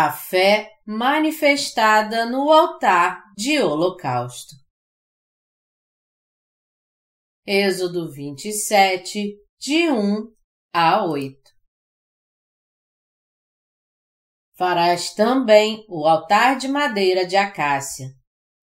A 0.00 0.12
fé 0.12 0.78
manifestada 0.86 2.24
no 2.24 2.52
altar 2.52 3.20
de 3.36 3.60
holocausto. 3.60 4.54
Êxodo 7.44 8.08
27, 8.08 9.36
de 9.58 9.90
1 9.90 10.32
a 10.72 11.04
8 11.04 11.36
Farás 14.56 15.12
também 15.14 15.84
o 15.88 16.06
altar 16.06 16.56
de 16.58 16.68
madeira 16.68 17.26
de 17.26 17.36
acácia. 17.36 18.06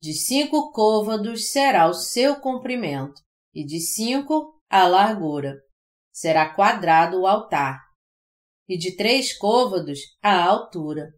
De 0.02 0.13
cinco 0.13 0.72
côvados 0.72 1.52
será 1.52 1.86
o 1.90 1.94
seu 1.94 2.40
comprimento, 2.40 3.22
e 3.54 3.66
de 3.66 3.81
cinco 3.81 4.58
a 4.70 4.88
largura. 4.88 5.58
Será 6.13 6.55
quadrado 6.55 7.20
o 7.20 7.27
altar 7.27 7.86
e 8.67 8.77
de 8.77 8.95
três 8.95 9.38
côvados 9.38 9.99
a 10.22 10.44
altura. 10.44 11.13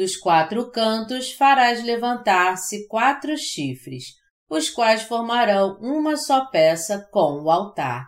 Dos 0.00 0.16
quatro 0.16 0.70
cantos 0.70 1.30
farás 1.32 1.84
levantar-se 1.84 2.88
quatro 2.88 3.36
chifres, 3.36 4.14
os 4.48 4.70
quais 4.70 5.02
formarão 5.02 5.78
uma 5.78 6.16
só 6.16 6.46
peça 6.46 7.06
com 7.12 7.42
o 7.42 7.50
altar, 7.50 8.06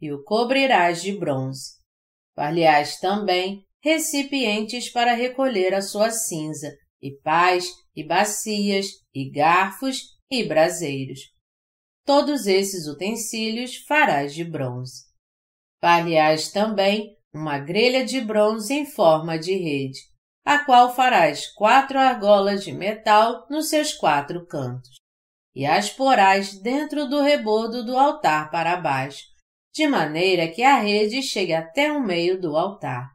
e 0.00 0.12
o 0.12 0.22
cobrirás 0.22 1.02
de 1.02 1.10
bronze. 1.18 1.72
Far-lhe-ás 2.36 3.00
também 3.00 3.64
recipientes 3.82 4.88
para 4.92 5.14
recolher 5.14 5.74
a 5.74 5.82
sua 5.82 6.12
cinza, 6.12 6.70
e 7.02 7.10
pás, 7.18 7.66
e 7.96 8.06
bacias, 8.06 8.86
e 9.12 9.28
garfos, 9.28 10.02
e 10.30 10.44
braseiros. 10.44 11.18
Todos 12.06 12.46
esses 12.46 12.86
utensílios 12.86 13.78
farás 13.88 14.32
de 14.32 14.44
bronze. 14.44 15.02
Far-lhe-ás 15.80 16.52
também 16.52 17.16
uma 17.34 17.58
grelha 17.58 18.04
de 18.04 18.20
bronze 18.20 18.72
em 18.72 18.86
forma 18.86 19.36
de 19.36 19.52
rede, 19.52 20.13
a 20.44 20.58
qual 20.58 20.94
farás 20.94 21.46
quatro 21.46 21.98
argolas 21.98 22.62
de 22.62 22.72
metal 22.72 23.46
nos 23.48 23.70
seus 23.70 23.94
quatro 23.94 24.46
cantos, 24.46 24.96
e 25.54 25.64
as 25.64 25.88
porás 25.88 26.60
dentro 26.60 27.08
do 27.08 27.22
rebordo 27.22 27.84
do 27.84 27.96
altar 27.96 28.50
para 28.50 28.76
baixo, 28.76 29.24
de 29.74 29.86
maneira 29.86 30.48
que 30.48 30.62
a 30.62 30.78
rede 30.78 31.22
chegue 31.22 31.54
até 31.54 31.90
o 31.90 32.00
meio 32.00 32.40
do 32.40 32.56
altar. 32.56 33.08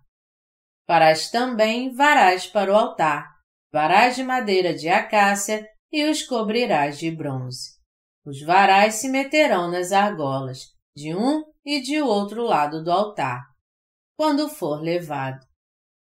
Farás 0.87 1.29
também 1.29 1.93
varais 1.93 2.47
para 2.47 2.73
o 2.73 2.75
altar, 2.75 3.29
varais 3.71 4.15
de 4.15 4.23
madeira 4.23 4.73
de 4.73 4.89
acácia, 4.89 5.65
e 5.91 6.03
os 6.09 6.23
cobrirás 6.23 6.99
de 6.99 7.09
bronze. 7.09 7.79
Os 8.25 8.41
varais 8.41 8.95
se 8.95 9.09
meterão 9.09 9.71
nas 9.71 9.91
argolas, 9.91 10.59
de 10.95 11.15
um 11.15 11.43
e 11.65 11.81
de 11.81 12.01
outro 12.01 12.43
lado 12.43 12.83
do 12.83 12.91
altar, 12.91 13.41
quando 14.17 14.49
for 14.49 14.81
levado. 14.81 15.48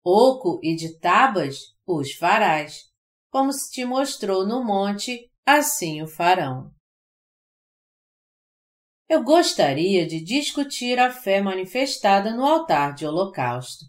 Oco 0.04 0.60
e 0.64 0.76
de 0.76 0.98
tabas 1.00 1.76
os 1.86 2.14
farás, 2.14 2.90
como 3.30 3.52
se 3.52 3.72
te 3.72 3.86
mostrou 3.86 4.46
no 4.48 4.64
monte, 4.64 5.30
assim 5.46 6.02
o 6.02 6.08
farão. 6.08 6.72
Eu 9.08 9.24
gostaria 9.24 10.08
de 10.08 10.24
discutir 10.24 10.98
a 10.98 11.12
fé 11.12 11.42
manifestada 11.42 12.34
no 12.34 12.46
altar 12.46 12.96
de 12.96 13.06
holocausto. 13.06 13.86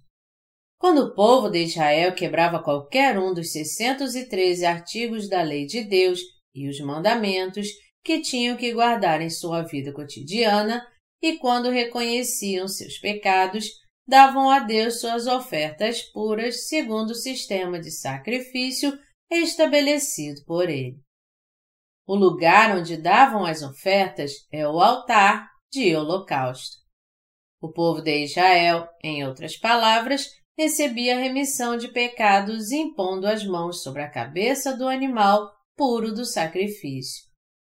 Quando 0.78 0.98
o 1.04 1.14
povo 1.14 1.48
de 1.48 1.62
Israel 1.62 2.12
quebrava 2.12 2.60
qualquer 2.62 3.16
um 3.16 3.32
dos 3.32 3.52
613 3.52 4.66
artigos 4.66 5.28
da 5.28 5.40
lei 5.40 5.64
de 5.64 5.84
Deus 5.84 6.20
e 6.52 6.68
os 6.68 6.80
mandamentos 6.80 7.68
que 8.04 8.20
tinham 8.20 8.56
que 8.56 8.72
guardar 8.72 9.20
em 9.20 9.30
sua 9.30 9.62
vida 9.62 9.92
cotidiana, 9.92 10.84
e 11.22 11.38
quando 11.38 11.70
reconheciam 11.70 12.66
seus 12.66 12.98
pecados, 12.98 13.66
davam 14.12 14.50
a 14.50 14.58
Deus 14.58 15.00
suas 15.00 15.26
ofertas 15.26 16.02
puras 16.02 16.68
segundo 16.68 17.12
o 17.12 17.14
sistema 17.14 17.80
de 17.80 17.90
sacrifício 17.90 18.92
estabelecido 19.30 20.44
por 20.44 20.68
ele. 20.68 21.00
O 22.06 22.14
lugar 22.14 22.76
onde 22.76 22.98
davam 22.98 23.46
as 23.46 23.62
ofertas 23.62 24.46
é 24.52 24.68
o 24.68 24.82
altar 24.82 25.48
de 25.72 25.96
holocausto. 25.96 26.76
O 27.58 27.72
povo 27.72 28.02
de 28.02 28.24
Israel, 28.24 28.86
em 29.02 29.26
outras 29.26 29.56
palavras, 29.56 30.28
recebia 30.58 31.18
remissão 31.18 31.78
de 31.78 31.88
pecados 31.88 32.70
impondo 32.70 33.26
as 33.26 33.46
mãos 33.46 33.82
sobre 33.82 34.02
a 34.02 34.10
cabeça 34.10 34.76
do 34.76 34.86
animal 34.88 35.50
puro 35.74 36.12
do 36.12 36.26
sacrifício, 36.26 37.24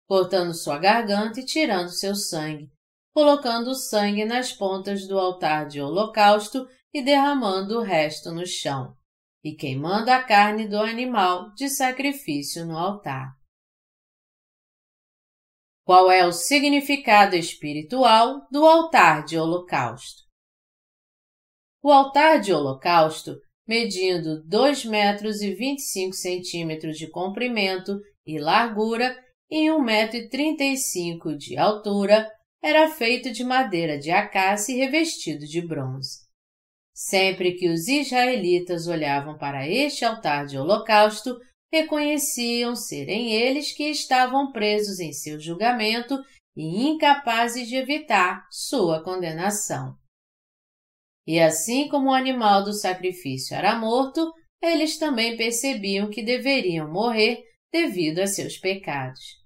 cortando 0.07 0.55
sua 0.55 0.79
garganta 0.79 1.41
e 1.41 1.45
tirando 1.45 1.89
seu 1.89 2.15
sangue, 2.15 2.71
colocando 3.19 3.75
sangue 3.75 4.25
nas 4.25 4.53
pontas 4.53 5.09
do 5.09 5.19
altar 5.19 5.67
de 5.67 5.81
holocausto 5.81 6.69
e 6.95 7.03
derramando 7.03 7.81
o 7.81 7.83
resto 7.83 8.31
no 8.31 8.47
chão, 8.47 8.95
e 9.43 9.57
queimando 9.57 10.09
a 10.13 10.23
carne 10.23 10.69
do 10.69 10.77
animal 10.77 11.53
de 11.55 11.69
sacrifício 11.69 12.65
no 12.65 12.79
altar. 12.79 13.33
Qual 15.85 16.13
é 16.13 16.25
o 16.25 16.31
significado 16.31 17.35
espiritual 17.35 18.47
do 18.53 18.65
altar 18.65 19.25
de 19.25 19.37
holocausto? 19.37 20.23
O 21.83 21.91
altar 21.91 22.41
de 22.41 22.53
holocausto, 22.53 23.35
medindo 23.67 24.45
2 24.47 24.85
metros 24.85 25.43
e 25.43 25.57
25 25.57 26.15
centímetros 26.15 26.97
de 26.97 27.11
comprimento 27.11 27.99
e 28.25 28.39
largura 28.39 29.13
e 29.51 29.73
1 29.73 29.83
metro 29.83 30.29
35 30.29 31.37
de 31.37 31.59
altura, 31.59 32.38
era 32.63 32.89
feito 32.91 33.31
de 33.33 33.45
madeira 33.45 33.99
de 33.99 34.11
acácia 34.11 34.73
e 34.73 34.79
revestido 34.79 35.47
de 35.47 35.61
bronze. 35.61 36.27
Sempre 36.95 37.55
que 37.55 37.69
os 37.69 37.87
israelitas 37.87 38.89
olhavam 38.89 39.39
para 39.39 39.69
este 39.69 40.05
altar 40.05 40.47
de 40.47 40.59
holocausto, 40.59 41.39
reconheciam 41.73 42.75
serem 42.75 43.33
eles 43.33 43.73
que 43.73 43.85
estavam 43.85 44.51
presos 44.51 44.99
em 44.99 45.13
seu 45.13 45.39
julgamento 45.39 46.19
e 46.57 46.89
incapazes 46.89 47.69
de 47.69 47.77
evitar 47.77 48.47
sua 48.51 49.05
condenação. 49.05 49.95
E 51.27 51.39
assim 51.39 51.89
como 51.89 52.11
o 52.11 52.15
animal 52.15 52.65
do 52.65 52.73
sacrifício 52.73 53.55
era 53.55 53.79
morto, 53.79 54.33
eles 54.61 54.99
também 54.99 55.37
percebiam 55.37 56.11
que 56.11 56.23
deveriam 56.23 56.91
morrer 56.91 57.45
devido 57.71 58.19
a 58.19 58.27
seus 58.27 58.57
pecados. 58.57 59.39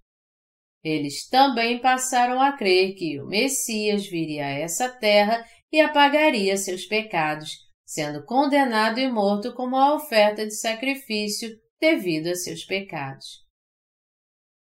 Eles 0.82 1.28
também 1.28 1.81
passaram 1.81 2.41
a 2.41 2.56
crer 2.56 2.94
que 2.94 3.20
o 3.20 3.26
Messias 3.26 4.06
viria 4.06 4.47
a 4.47 4.50
essa 4.50 4.88
terra 4.88 5.44
e 5.70 5.81
apagaria 5.81 6.56
seus 6.56 6.84
pecados, 6.84 7.50
sendo 7.84 8.25
condenado 8.25 8.98
e 8.98 9.10
morto 9.10 9.54
como 9.54 9.76
a 9.76 9.94
oferta 9.94 10.44
de 10.44 10.54
sacrifício 10.54 11.50
devido 11.81 12.28
a 12.28 12.34
seus 12.34 12.65
pecados. 12.65 13.43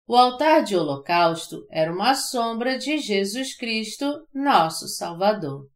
O 0.07 0.15
altar 0.15 0.63
de 0.63 0.75
holocausto 0.75 1.67
era 1.69 1.93
uma 1.93 2.15
sombra 2.15 2.79
de 2.79 2.97
Jesus 2.97 3.55
Cristo, 3.55 4.27
nosso 4.33 4.87
Salvador. 4.87 5.69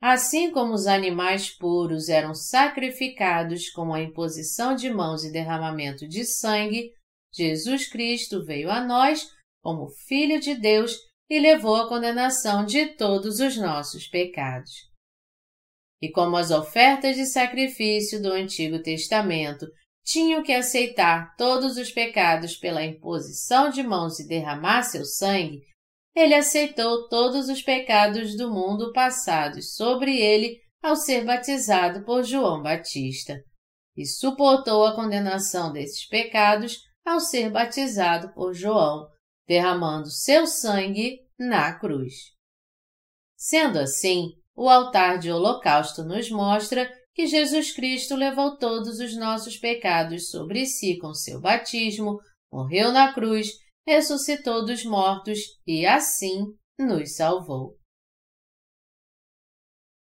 Assim 0.00 0.50
como 0.50 0.74
os 0.74 0.88
animais 0.88 1.48
puros 1.48 2.08
eram 2.08 2.34
sacrificados 2.34 3.70
com 3.70 3.94
a 3.94 4.02
imposição 4.02 4.74
de 4.74 4.90
mãos 4.90 5.24
e 5.24 5.30
derramamento 5.30 6.08
de 6.08 6.24
sangue, 6.24 6.90
Jesus 7.34 7.88
Cristo 7.88 8.44
veio 8.44 8.70
a 8.70 8.84
nós 8.84 9.28
como 9.62 9.88
Filho 10.06 10.38
de 10.40 10.54
Deus 10.54 10.96
e 11.28 11.40
levou 11.40 11.76
a 11.76 11.88
condenação 11.88 12.64
de 12.64 12.86
todos 12.94 13.40
os 13.40 13.56
nossos 13.56 14.06
pecados. 14.06 14.72
E 16.00 16.10
como 16.10 16.36
as 16.36 16.50
ofertas 16.50 17.16
de 17.16 17.24
sacrifício 17.26 18.22
do 18.22 18.30
Antigo 18.30 18.82
Testamento 18.82 19.66
tinham 20.04 20.42
que 20.42 20.52
aceitar 20.52 21.34
todos 21.36 21.78
os 21.78 21.90
pecados 21.90 22.56
pela 22.56 22.84
imposição 22.84 23.70
de 23.70 23.82
mãos 23.82 24.20
e 24.20 24.28
derramar 24.28 24.82
seu 24.82 25.04
sangue, 25.04 25.62
ele 26.14 26.34
aceitou 26.34 27.08
todos 27.08 27.48
os 27.48 27.62
pecados 27.62 28.36
do 28.36 28.52
mundo 28.52 28.92
passados 28.92 29.74
sobre 29.74 30.18
ele 30.18 30.60
ao 30.82 30.94
ser 30.94 31.24
batizado 31.24 32.04
por 32.04 32.22
João 32.22 32.62
Batista, 32.62 33.42
e 33.96 34.04
suportou 34.04 34.84
a 34.84 34.94
condenação 34.94 35.72
desses 35.72 36.06
pecados 36.06 36.78
ao 37.04 37.20
ser 37.20 37.50
batizado 37.50 38.32
por 38.32 38.54
João, 38.54 39.08
derramando 39.46 40.10
seu 40.10 40.46
sangue 40.46 41.20
na 41.38 41.78
cruz. 41.78 42.14
Sendo 43.36 43.78
assim, 43.78 44.30
o 44.56 44.68
altar 44.68 45.18
de 45.18 45.30
holocausto 45.30 46.02
nos 46.02 46.30
mostra 46.30 46.90
que 47.14 47.26
Jesus 47.26 47.72
Cristo 47.72 48.16
levou 48.16 48.56
todos 48.56 48.98
os 48.98 49.16
nossos 49.16 49.56
pecados 49.56 50.30
sobre 50.30 50.66
si 50.66 50.98
com 50.98 51.12
seu 51.12 51.40
batismo, 51.40 52.18
morreu 52.52 52.90
na 52.90 53.12
cruz, 53.12 53.48
ressuscitou 53.86 54.64
dos 54.64 54.84
mortos 54.84 55.38
e 55.66 55.84
assim 55.86 56.44
nos 56.78 57.16
salvou. 57.16 57.76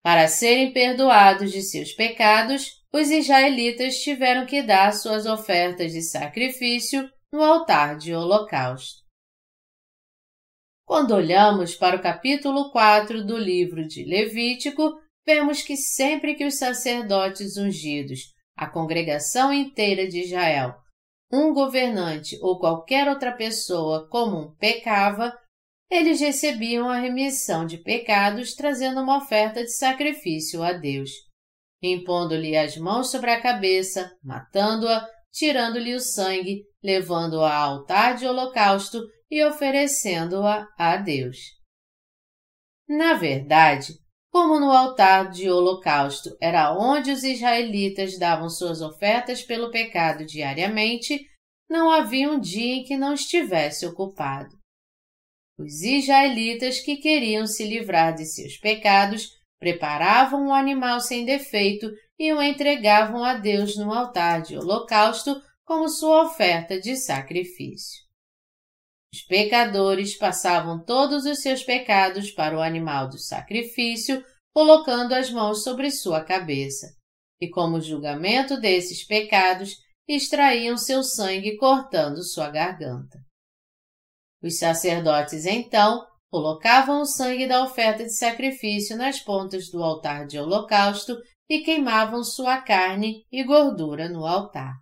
Para 0.08 0.30
serem 0.30 0.72
perdoados 0.72 1.52
de 1.52 1.62
seus 1.62 1.92
pecados, 1.92 2.82
os 2.94 3.10
israelitas 3.10 3.98
tiveram 3.98 4.46
que 4.46 4.64
dar 4.64 4.94
suas 4.94 5.26
ofertas 5.26 5.92
de 5.92 6.02
sacrifício 6.02 7.12
no 7.30 7.44
altar 7.44 7.98
de 7.98 8.16
holocausto. 8.16 9.02
Quando 10.86 11.14
olhamos 11.14 11.76
para 11.76 11.98
o 11.98 12.02
capítulo 12.02 12.72
4 12.72 13.26
do 13.26 13.38
livro 13.38 13.86
de 13.86 14.06
Levítico, 14.06 14.98
vemos 15.26 15.62
que 15.62 15.76
sempre 15.76 16.36
que 16.36 16.46
os 16.46 16.58
sacerdotes 16.58 17.58
ungidos, 17.58 18.34
a 18.56 18.66
congregação 18.66 19.52
inteira 19.52 20.08
de 20.08 20.22
Israel, 20.22 20.74
um 21.30 21.54
governante 21.54 22.40
ou 22.42 22.58
qualquer 22.58 23.10
outra 23.10 23.34
pessoa 23.34 24.08
comum 24.08 24.56
pecava, 24.58 25.38
eles 25.90 26.20
recebiam 26.20 26.90
a 26.90 26.98
remissão 26.98 27.66
de 27.66 27.78
pecados 27.78 28.54
trazendo 28.54 29.02
uma 29.02 29.18
oferta 29.18 29.64
de 29.64 29.72
sacrifício 29.72 30.62
a 30.62 30.74
Deus, 30.74 31.12
impondo-lhe 31.82 32.58
as 32.58 32.76
mãos 32.78 33.10
sobre 33.10 33.32
a 33.32 33.42
cabeça, 33.42 34.12
matando-a, 34.24 35.08
tirando-lhe 35.32 35.94
o 35.94 36.00
sangue, 36.00 36.64
levando-a 36.84 37.54
ao 37.54 37.80
altar 37.80 38.16
de 38.16 38.26
holocausto 38.26 39.02
e 39.30 39.44
oferecendo-a 39.44 40.68
a 40.78 40.98
Deus. 40.98 41.38
Na 42.88 43.14
verdade, 43.14 43.94
como 44.32 44.60
no 44.60 44.72
altar 44.72 45.30
de 45.30 45.50
holocausto 45.50 46.36
era 46.42 46.78
onde 46.78 47.12
os 47.12 47.24
israelitas 47.24 48.18
davam 48.18 48.50
suas 48.50 48.82
ofertas 48.82 49.42
pelo 49.42 49.72
pecado 49.72 50.26
diariamente, 50.26 51.20
não 51.70 51.90
havia 51.90 52.32
um 52.32 52.40
dia 52.40 52.76
em 52.76 52.84
que 52.84 52.96
não 52.96 53.14
estivesse 53.14 53.86
ocupado. 53.86 54.57
Os 55.58 55.82
israelitas 55.82 56.80
que 56.80 56.98
queriam 56.98 57.48
se 57.48 57.66
livrar 57.66 58.14
de 58.14 58.26
seus 58.26 58.58
pecados 58.58 59.32
preparavam 59.60 60.48
um 60.48 60.54
animal 60.54 61.00
sem 61.00 61.26
defeito 61.26 61.92
e 62.20 62.32
o 62.32 62.42
entregavam 62.42 63.24
a 63.24 63.34
Deus 63.34 63.76
no 63.76 63.92
altar 63.92 64.44
de 64.44 64.56
holocausto 64.56 65.42
como 65.66 65.90
sua 65.90 66.26
oferta 66.26 66.80
de 66.80 66.96
sacrifício. 66.96 68.06
Os 69.14 69.22
pecadores 69.24 70.16
passavam 70.16 70.84
todos 70.84 71.26
os 71.26 71.40
seus 71.40 71.64
pecados 71.64 72.30
para 72.32 72.56
o 72.56 72.62
animal 72.62 73.10
do 73.10 73.18
sacrifício, 73.18 74.24
colocando 74.54 75.14
as 75.14 75.32
mãos 75.32 75.64
sobre 75.64 75.90
sua 75.90 76.24
cabeça, 76.24 76.88
e 77.42 77.50
como 77.50 77.82
julgamento 77.82 78.60
desses 78.60 79.04
pecados, 79.06 79.76
extraíam 80.08 80.78
seu 80.78 81.04
sangue 81.04 81.58
cortando 81.58 82.24
sua 82.24 82.50
garganta. 82.50 83.27
Os 84.42 84.58
sacerdotes 84.58 85.46
então 85.46 86.06
colocavam 86.30 87.02
o 87.02 87.06
sangue 87.06 87.48
da 87.48 87.64
oferta 87.64 88.04
de 88.04 88.14
sacrifício 88.14 88.96
nas 88.98 89.20
pontas 89.20 89.70
do 89.70 89.84
altar 89.84 90.28
de 90.28 90.38
holocausto 90.38 91.18
e 91.50 91.62
queimavam 91.62 92.24
sua 92.24 92.62
carne 92.62 93.26
e 93.32 93.44
gordura 93.44 94.10
no 94.10 94.26
altar. 94.26 94.74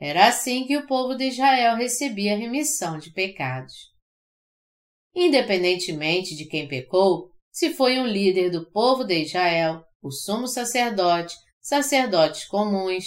Era 0.00 0.28
assim 0.28 0.66
que 0.66 0.76
o 0.76 0.86
povo 0.86 1.16
de 1.16 1.24
Israel 1.24 1.76
recebia 1.76 2.36
remissão 2.36 2.98
de 2.98 3.12
pecados. 3.12 3.74
Independentemente 5.14 6.36
de 6.36 6.44
quem 6.46 6.68
pecou, 6.68 7.32
se 7.50 7.74
foi 7.74 7.98
um 7.98 8.06
líder 8.06 8.50
do 8.50 8.70
povo 8.70 9.02
de 9.02 9.22
Israel, 9.22 9.82
o 10.00 10.12
sumo 10.12 10.46
sacerdote, 10.46 11.34
sacerdotes 11.60 12.46
comuns, 12.46 13.04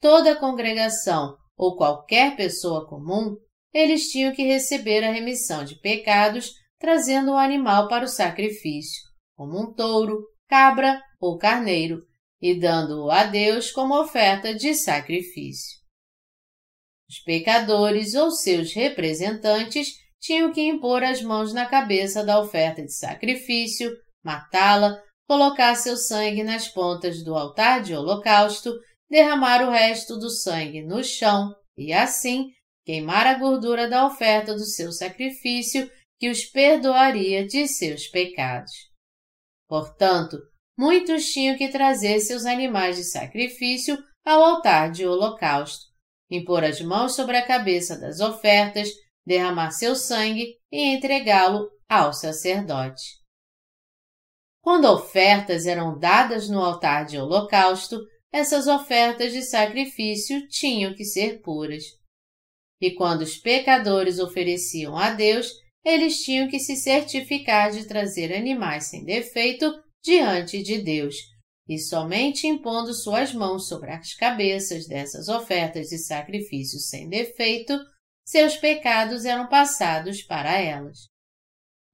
toda 0.00 0.32
a 0.32 0.40
congregação 0.40 1.36
ou 1.56 1.76
qualquer 1.76 2.34
pessoa 2.34 2.88
comum, 2.88 3.36
eles 3.72 4.08
tinham 4.08 4.34
que 4.34 4.42
receber 4.42 5.04
a 5.04 5.12
remissão 5.12 5.64
de 5.64 5.78
pecados 5.80 6.52
trazendo 6.78 7.32
o 7.32 7.36
animal 7.36 7.88
para 7.88 8.04
o 8.04 8.08
sacrifício, 8.08 9.02
como 9.36 9.60
um 9.60 9.72
touro, 9.72 10.26
cabra 10.48 11.00
ou 11.20 11.38
carneiro, 11.38 12.02
e 12.40 12.58
dando-o 12.58 13.10
a 13.10 13.24
Deus 13.24 13.70
como 13.70 13.98
oferta 14.00 14.52
de 14.52 14.74
sacrifício. 14.74 15.80
Os 17.08 17.20
pecadores 17.20 18.14
ou 18.14 18.30
seus 18.30 18.72
representantes 18.72 19.92
tinham 20.20 20.52
que 20.52 20.60
impor 20.60 21.04
as 21.04 21.22
mãos 21.22 21.52
na 21.52 21.66
cabeça 21.66 22.24
da 22.24 22.40
oferta 22.40 22.82
de 22.82 22.92
sacrifício, 22.92 23.90
matá-la, 24.24 25.00
colocar 25.28 25.74
seu 25.76 25.96
sangue 25.96 26.42
nas 26.42 26.68
pontas 26.68 27.22
do 27.22 27.34
altar 27.34 27.82
de 27.82 27.94
holocausto, 27.94 28.72
derramar 29.08 29.62
o 29.62 29.70
resto 29.70 30.16
do 30.18 30.30
sangue 30.30 30.82
no 30.82 31.04
chão 31.04 31.54
e, 31.76 31.92
assim, 31.92 32.50
queimar 32.84 33.26
a 33.26 33.34
gordura 33.34 33.88
da 33.88 34.06
oferta 34.06 34.54
do 34.54 34.64
seu 34.64 34.92
sacrifício 34.92 35.90
que 36.18 36.30
os 36.30 36.44
perdoaria 36.44 37.46
de 37.46 37.66
seus 37.66 38.06
pecados. 38.06 38.72
Portanto, 39.68 40.38
muitos 40.78 41.26
tinham 41.32 41.56
que 41.56 41.68
trazer 41.68 42.20
seus 42.20 42.44
animais 42.44 42.96
de 42.96 43.04
sacrifício 43.04 43.98
ao 44.24 44.42
altar 44.42 44.90
de 44.90 45.06
holocausto, 45.06 45.86
impor 46.30 46.64
as 46.64 46.80
mãos 46.80 47.14
sobre 47.14 47.36
a 47.36 47.46
cabeça 47.46 47.98
das 47.98 48.20
ofertas, 48.20 48.88
derramar 49.26 49.70
seu 49.70 49.94
sangue 49.94 50.56
e 50.70 50.94
entregá-lo 50.94 51.68
ao 51.88 52.12
sacerdote. 52.12 53.20
Quando 54.60 54.84
ofertas 54.84 55.66
eram 55.66 55.98
dadas 55.98 56.48
no 56.48 56.60
altar 56.60 57.04
de 57.04 57.18
holocausto, 57.18 58.00
essas 58.32 58.66
ofertas 58.66 59.32
de 59.32 59.42
sacrifício 59.42 60.48
tinham 60.48 60.94
que 60.94 61.04
ser 61.04 61.42
puras. 61.42 61.82
E 62.82 62.90
quando 62.96 63.22
os 63.22 63.36
pecadores 63.36 64.18
ofereciam 64.18 64.98
a 64.98 65.10
Deus, 65.10 65.52
eles 65.84 66.20
tinham 66.24 66.48
que 66.48 66.58
se 66.58 66.74
certificar 66.74 67.70
de 67.70 67.86
trazer 67.86 68.34
animais 68.34 68.88
sem 68.88 69.04
defeito 69.04 69.72
diante 70.02 70.60
de 70.60 70.82
Deus, 70.82 71.14
e 71.68 71.78
somente 71.78 72.48
impondo 72.48 72.92
suas 72.92 73.32
mãos 73.32 73.68
sobre 73.68 73.92
as 73.92 74.14
cabeças 74.14 74.88
dessas 74.88 75.28
ofertas 75.28 75.90
de 75.90 75.98
sacrifícios 75.98 76.88
sem 76.88 77.08
defeito, 77.08 77.78
seus 78.26 78.56
pecados 78.56 79.24
eram 79.24 79.48
passados 79.48 80.20
para 80.20 80.60
elas. 80.60 81.06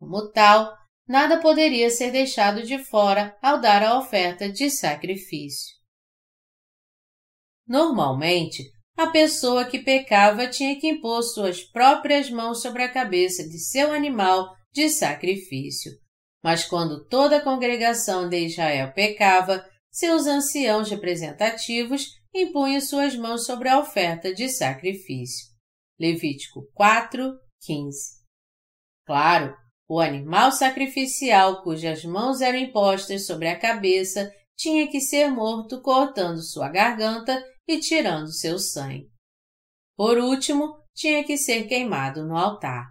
Como 0.01 0.31
tal, 0.31 0.75
nada 1.07 1.39
poderia 1.39 1.91
ser 1.91 2.11
deixado 2.13 2.63
de 2.63 2.79
fora 2.79 3.37
ao 3.43 3.61
dar 3.61 3.83
a 3.83 3.99
oferta 3.99 4.51
de 4.51 4.71
sacrifício. 4.71 5.77
Normalmente, 7.67 8.63
a 8.99 9.07
pessoa 9.07 9.65
que 9.65 9.79
pecava 9.79 10.49
tinha 10.49 10.75
que 10.77 10.89
impor 10.89 11.23
suas 11.23 11.63
próprias 11.63 12.29
mãos 12.29 12.61
sobre 12.61 12.83
a 12.83 12.93
cabeça 12.93 13.49
de 13.49 13.57
seu 13.57 13.93
animal 13.93 14.53
de 14.73 14.89
sacrifício, 14.91 15.93
mas 16.43 16.65
quando 16.65 17.07
toda 17.07 17.37
a 17.37 17.41
congregação 17.41 18.29
de 18.29 18.47
Israel 18.47 18.93
pecava, 18.93 19.65
seus 19.89 20.27
anciãos 20.27 20.91
representativos 20.91 22.09
impunham 22.35 22.81
suas 22.81 23.15
mãos 23.15 23.47
sobre 23.47 23.69
a 23.69 23.79
oferta 23.79 24.35
de 24.35 24.49
sacrifício. 24.49 25.47
Levítico 25.97 26.69
4, 26.75 27.39
15. 27.61 27.99
Claro, 29.07 29.57
o 29.89 30.01
animal 30.01 30.51
sacrificial 30.51 31.63
cujas 31.63 32.05
mãos 32.05 32.41
eram 32.41 32.59
impostas 32.59 33.27
sobre 33.27 33.47
a 33.47 33.59
cabeça 33.59 34.29
tinha 34.57 34.89
que 34.89 35.01
ser 35.01 35.31
morto 35.31 35.81
cortando 35.81 36.43
sua 36.43 36.69
garganta 36.69 37.41
e 37.69 37.79
tirando 37.79 38.33
seu 38.33 38.59
sangue. 38.59 39.11
Por 39.95 40.17
último, 40.17 40.83
tinha 40.95 41.23
que 41.23 41.37
ser 41.37 41.69
queimado 41.69 42.27
no 42.27 42.37
altar. 42.37 42.87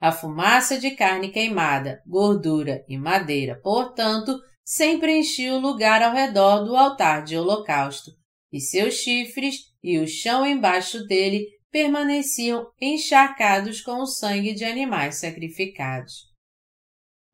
A 0.00 0.12
fumaça 0.12 0.78
de 0.78 0.92
carne 0.92 1.30
queimada, 1.30 2.00
gordura 2.06 2.84
e 2.88 2.96
madeira, 2.96 3.60
portanto, 3.60 4.38
sempre 4.64 5.18
enchia 5.18 5.54
o 5.54 5.60
lugar 5.60 6.02
ao 6.02 6.12
redor 6.12 6.64
do 6.64 6.76
altar 6.76 7.24
de 7.24 7.36
holocausto, 7.36 8.12
e 8.52 8.60
seus 8.60 8.94
chifres 8.94 9.72
e 9.82 9.98
o 9.98 10.06
chão 10.06 10.46
embaixo 10.46 11.04
dele 11.06 11.46
permaneciam 11.70 12.70
encharcados 12.80 13.80
com 13.80 14.00
o 14.00 14.06
sangue 14.06 14.54
de 14.54 14.64
animais 14.64 15.16
sacrificados. 15.16 16.30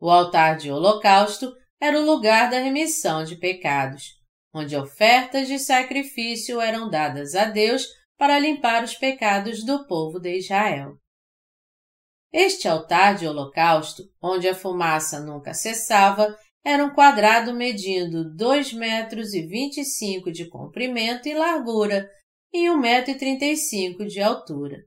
O 0.01 0.09
altar 0.09 0.57
de 0.57 0.71
holocausto 0.71 1.53
era 1.81 1.99
o 1.99 2.05
lugar 2.05 2.51
da 2.51 2.59
remissão 2.59 3.25
de 3.25 3.37
pecados, 3.37 4.18
onde 4.53 4.77
ofertas 4.77 5.49
de 5.49 5.59
sacrifício 5.59 6.61
eram 6.61 6.89
dadas 6.89 7.35
a 7.35 7.45
Deus 7.45 7.87
para 8.17 8.39
limpar 8.39 8.83
os 8.83 8.95
pecados 8.95 9.65
do 9.65 9.87
povo 9.87 10.19
de 10.19 10.39
Israel. 10.39 10.97
Este 12.33 12.69
altar 12.69 13.15
de 13.15 13.27
holocausto, 13.27 14.03
onde 14.21 14.49
a 14.49 14.55
fumaça 14.55 15.21
nunca 15.21 15.55
cessava, 15.55 16.37
era 16.65 16.85
um 16.85 16.91
quadrado 16.91 17.55
medindo 17.55 18.35
dois 18.35 18.73
metros 18.73 19.33
e 19.33 19.47
vinte 19.47 19.79
e 19.79 19.85
cinco 19.85 20.31
de 20.31 20.49
comprimento 20.49 21.29
e 21.29 21.35
largura 21.35 22.11
e 22.53 22.69
um 22.69 22.77
metro 22.77 23.13
e 23.13 23.19
trinta 23.19 23.45
e 23.45 23.57
cinco 23.57 24.05
de 24.05 24.21
altura. 24.21 24.79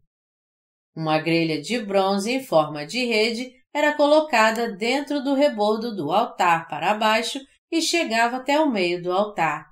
Uma 0.96 1.20
grelha 1.20 1.62
de 1.62 1.80
bronze 1.80 2.32
em 2.32 2.44
forma 2.44 2.86
de 2.86 3.06
rede 3.06 3.52
era 3.74 3.96
colocada 3.96 4.76
dentro 4.76 5.24
do 5.24 5.34
rebordo 5.34 5.96
do 5.96 6.12
altar 6.12 6.68
para 6.68 6.94
baixo 6.94 7.40
e 7.72 7.82
chegava 7.82 8.38
até 8.38 8.60
o 8.60 8.70
meio 8.70 9.02
do 9.02 9.12
altar. 9.12 9.72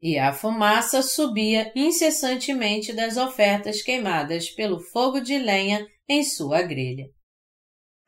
E 0.00 0.18
a 0.18 0.32
fumaça 0.32 1.02
subia 1.02 1.72
incessantemente 1.74 2.92
das 2.92 3.16
ofertas 3.16 3.82
queimadas 3.82 4.48
pelo 4.50 4.80
fogo 4.80 5.20
de 5.20 5.36
lenha 5.38 5.86
em 6.08 6.24
sua 6.24 6.62
grelha. 6.62 7.06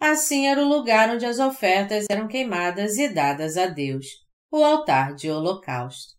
Assim 0.00 0.46
era 0.46 0.64
o 0.64 0.68
lugar 0.68 1.10
onde 1.10 1.26
as 1.26 1.38
ofertas 1.38 2.06
eram 2.08 2.26
queimadas 2.26 2.96
e 2.96 3.12
dadas 3.12 3.58
a 3.58 3.66
Deus, 3.66 4.06
o 4.50 4.64
altar 4.64 5.14
de 5.14 5.30
holocausto. 5.30 6.14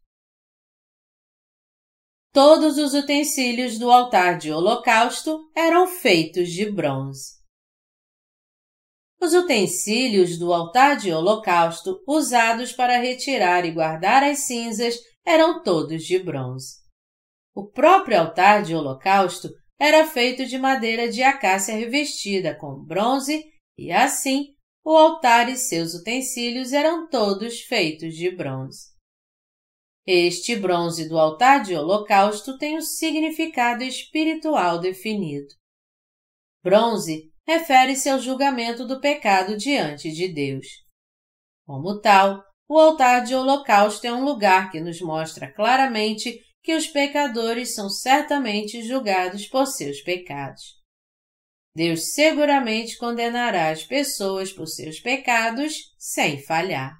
Todos 2.31 2.77
os 2.77 2.93
utensílios 2.93 3.77
do 3.77 3.89
altar 3.91 4.37
de 4.37 4.51
holocausto 4.51 5.49
eram 5.55 5.87
feitos 5.87 6.49
de 6.49 6.71
bronze. 6.71 7.40
Os 9.21 9.35
utensílios 9.35 10.39
do 10.39 10.51
altar 10.51 10.97
de 10.97 11.13
holocausto 11.13 12.03
usados 12.07 12.71
para 12.73 12.97
retirar 12.97 13.63
e 13.65 13.71
guardar 13.71 14.23
as 14.23 14.39
cinzas 14.39 14.95
eram 15.23 15.61
todos 15.61 16.03
de 16.03 16.17
bronze. 16.17 16.81
O 17.53 17.69
próprio 17.69 18.19
altar 18.19 18.63
de 18.63 18.73
holocausto 18.73 19.49
era 19.79 20.07
feito 20.07 20.45
de 20.47 20.57
madeira 20.57 21.07
de 21.07 21.21
acácia 21.21 21.75
revestida 21.75 22.55
com 22.55 22.83
bronze 22.83 23.43
e 23.77 23.91
assim 23.91 24.55
o 24.83 24.97
altar 24.97 25.49
e 25.49 25.55
seus 25.55 25.93
utensílios 25.93 26.73
eram 26.73 27.07
todos 27.07 27.61
feitos 27.61 28.15
de 28.15 28.31
bronze. 28.31 28.89
Este 30.03 30.55
bronze 30.55 31.07
do 31.07 31.19
altar 31.19 31.61
de 31.61 31.75
holocausto 31.75 32.57
tem 32.57 32.75
um 32.75 32.81
significado 32.81 33.83
espiritual 33.83 34.79
definido. 34.79 35.53
Bronze 36.63 37.30
refere-se 37.47 38.09
ao 38.09 38.19
julgamento 38.19 38.85
do 38.85 38.99
pecado 38.99 39.57
diante 39.57 40.11
de 40.11 40.27
Deus. 40.27 40.67
Como 41.65 41.99
tal, 41.99 42.43
o 42.69 42.77
altar 42.79 43.23
de 43.23 43.35
holocausto 43.35 44.07
é 44.07 44.13
um 44.13 44.23
lugar 44.23 44.71
que 44.71 44.79
nos 44.79 45.01
mostra 45.01 45.51
claramente 45.51 46.39
que 46.63 46.73
os 46.73 46.87
pecadores 46.87 47.73
são 47.73 47.89
certamente 47.89 48.81
julgados 48.83 49.47
por 49.47 49.65
seus 49.65 50.01
pecados. 50.01 50.79
Deus 51.75 52.13
seguramente 52.13 52.97
condenará 52.97 53.69
as 53.69 53.83
pessoas 53.83 54.51
por 54.51 54.67
seus 54.67 54.99
pecados 54.99 55.73
sem 55.97 56.41
falhar. 56.41 56.93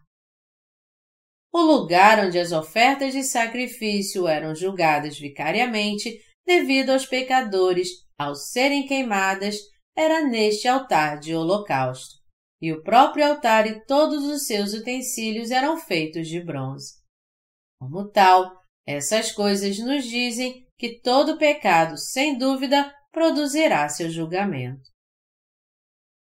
O 1.53 1.59
lugar 1.61 2.25
onde 2.25 2.39
as 2.39 2.53
ofertas 2.53 3.11
de 3.11 3.23
sacrifício 3.23 4.27
eram 4.27 4.55
julgadas 4.55 5.19
vicariamente 5.19 6.17
devido 6.45 6.91
aos 6.91 7.05
pecadores 7.05 7.89
ao 8.17 8.35
serem 8.35 8.87
queimadas 8.87 9.57
era 9.95 10.21
neste 10.21 10.67
altar 10.67 11.19
de 11.19 11.35
holocausto, 11.35 12.15
e 12.61 12.71
o 12.71 12.81
próprio 12.83 13.25
altar 13.25 13.67
e 13.67 13.85
todos 13.85 14.23
os 14.25 14.45
seus 14.45 14.73
utensílios 14.73 15.51
eram 15.51 15.77
feitos 15.77 16.27
de 16.27 16.43
bronze. 16.43 16.93
Como 17.79 18.09
tal, 18.09 18.61
essas 18.85 19.31
coisas 19.31 19.79
nos 19.79 20.05
dizem 20.05 20.65
que 20.77 20.99
todo 20.99 21.37
pecado, 21.37 21.97
sem 21.97 22.37
dúvida, 22.37 22.93
produzirá 23.11 23.87
seu 23.89 24.09
julgamento. 24.09 24.89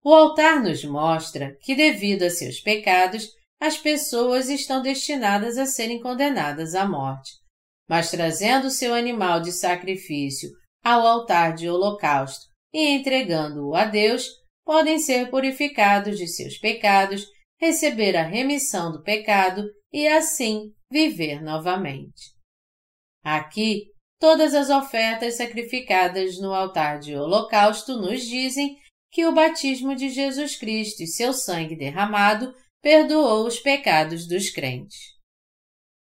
O 0.04 0.14
altar 0.14 0.62
nos 0.62 0.84
mostra 0.84 1.56
que, 1.62 1.76
devido 1.76 2.24
a 2.24 2.30
seus 2.30 2.60
pecados, 2.60 3.30
as 3.60 3.78
pessoas 3.78 4.50
estão 4.50 4.82
destinadas 4.82 5.58
a 5.58 5.66
serem 5.66 6.02
condenadas 6.02 6.74
à 6.74 6.88
morte. 6.88 7.32
Mas 7.88 8.10
trazendo 8.10 8.72
seu 8.72 8.96
animal 8.96 9.42
de 9.42 9.52
sacrifício 9.52 10.50
ao 10.84 11.06
altar 11.06 11.54
de 11.54 11.70
holocausto 11.70 12.51
e 12.74 12.90
entregando-o 12.90 13.76
a 13.76 13.86
Deus, 13.86 14.28
podem 14.64 15.00
ser 15.00 15.30
purificados 15.30 16.18
de 16.18 16.28
seus 16.28 16.58
pecados, 16.58 17.26
receber 17.60 18.16
a 18.16 18.24
remissão 18.24 18.92
do 18.92 19.04
pecado 19.04 19.64
e 19.92 20.08
assim 20.08 20.72
viver 20.90 21.42
novamente. 21.42 22.32
Aqui, 23.24 23.86
todas 24.20 24.54
as 24.54 24.70
ofertas 24.70 25.36
sacrificadas 25.36 26.40
no 26.40 26.54
altar 26.54 27.00
de 27.00 27.16
holocausto 27.16 27.98
nos 27.98 28.22
dizem 28.24 28.78
que 29.12 29.26
o 29.26 29.34
batismo 29.34 29.96
de 29.96 30.10
Jesus 30.10 30.56
Cristo 30.56 31.04
e 31.04 31.08
seu 31.08 31.34
sangue 31.34 31.76
derramado 31.76 32.54
perdoou 32.82 33.46
os 33.46 33.60
pecados 33.60 34.28
dos 34.28 34.50
crentes. 34.50 34.98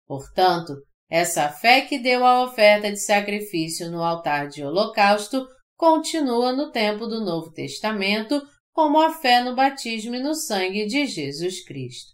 Portanto, 0.06 0.74
essa 1.10 1.48
fé 1.48 1.82
que 1.82 1.98
deu 1.98 2.24
a 2.24 2.44
oferta 2.44 2.90
de 2.90 2.98
sacrifício 2.98 3.90
no 3.90 4.02
altar 4.02 4.48
de 4.48 4.62
holocausto 4.62 5.46
continua 5.78 6.52
no 6.52 6.73
tempo 6.73 7.06
do 7.06 7.25
Novo 7.25 7.52
Testamento 7.52 8.42
como 8.73 9.00
a 9.00 9.12
fé 9.12 9.42
no 9.42 9.54
batismo 9.54 10.16
e 10.16 10.23
no 10.23 10.35
sangue 10.35 10.87
de 10.87 11.06
Jesus 11.06 11.64
Cristo. 11.64 12.12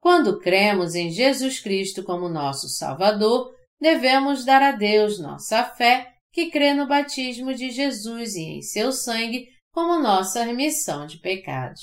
Quando 0.00 0.40
cremos 0.40 0.94
em 0.94 1.10
Jesus 1.10 1.60
Cristo 1.60 2.02
como 2.02 2.28
nosso 2.28 2.66
Salvador, 2.68 3.54
devemos 3.78 4.44
dar 4.44 4.62
a 4.62 4.72
Deus 4.72 5.20
nossa 5.20 5.62
fé 5.64 6.14
que 6.32 6.50
crê 6.50 6.72
no 6.72 6.88
batismo 6.88 7.52
de 7.52 7.70
Jesus 7.70 8.34
e 8.34 8.42
em 8.42 8.62
seu 8.62 8.90
sangue 8.90 9.46
como 9.70 10.00
nossa 10.02 10.42
remissão 10.42 11.06
de 11.06 11.18
pecados. 11.18 11.82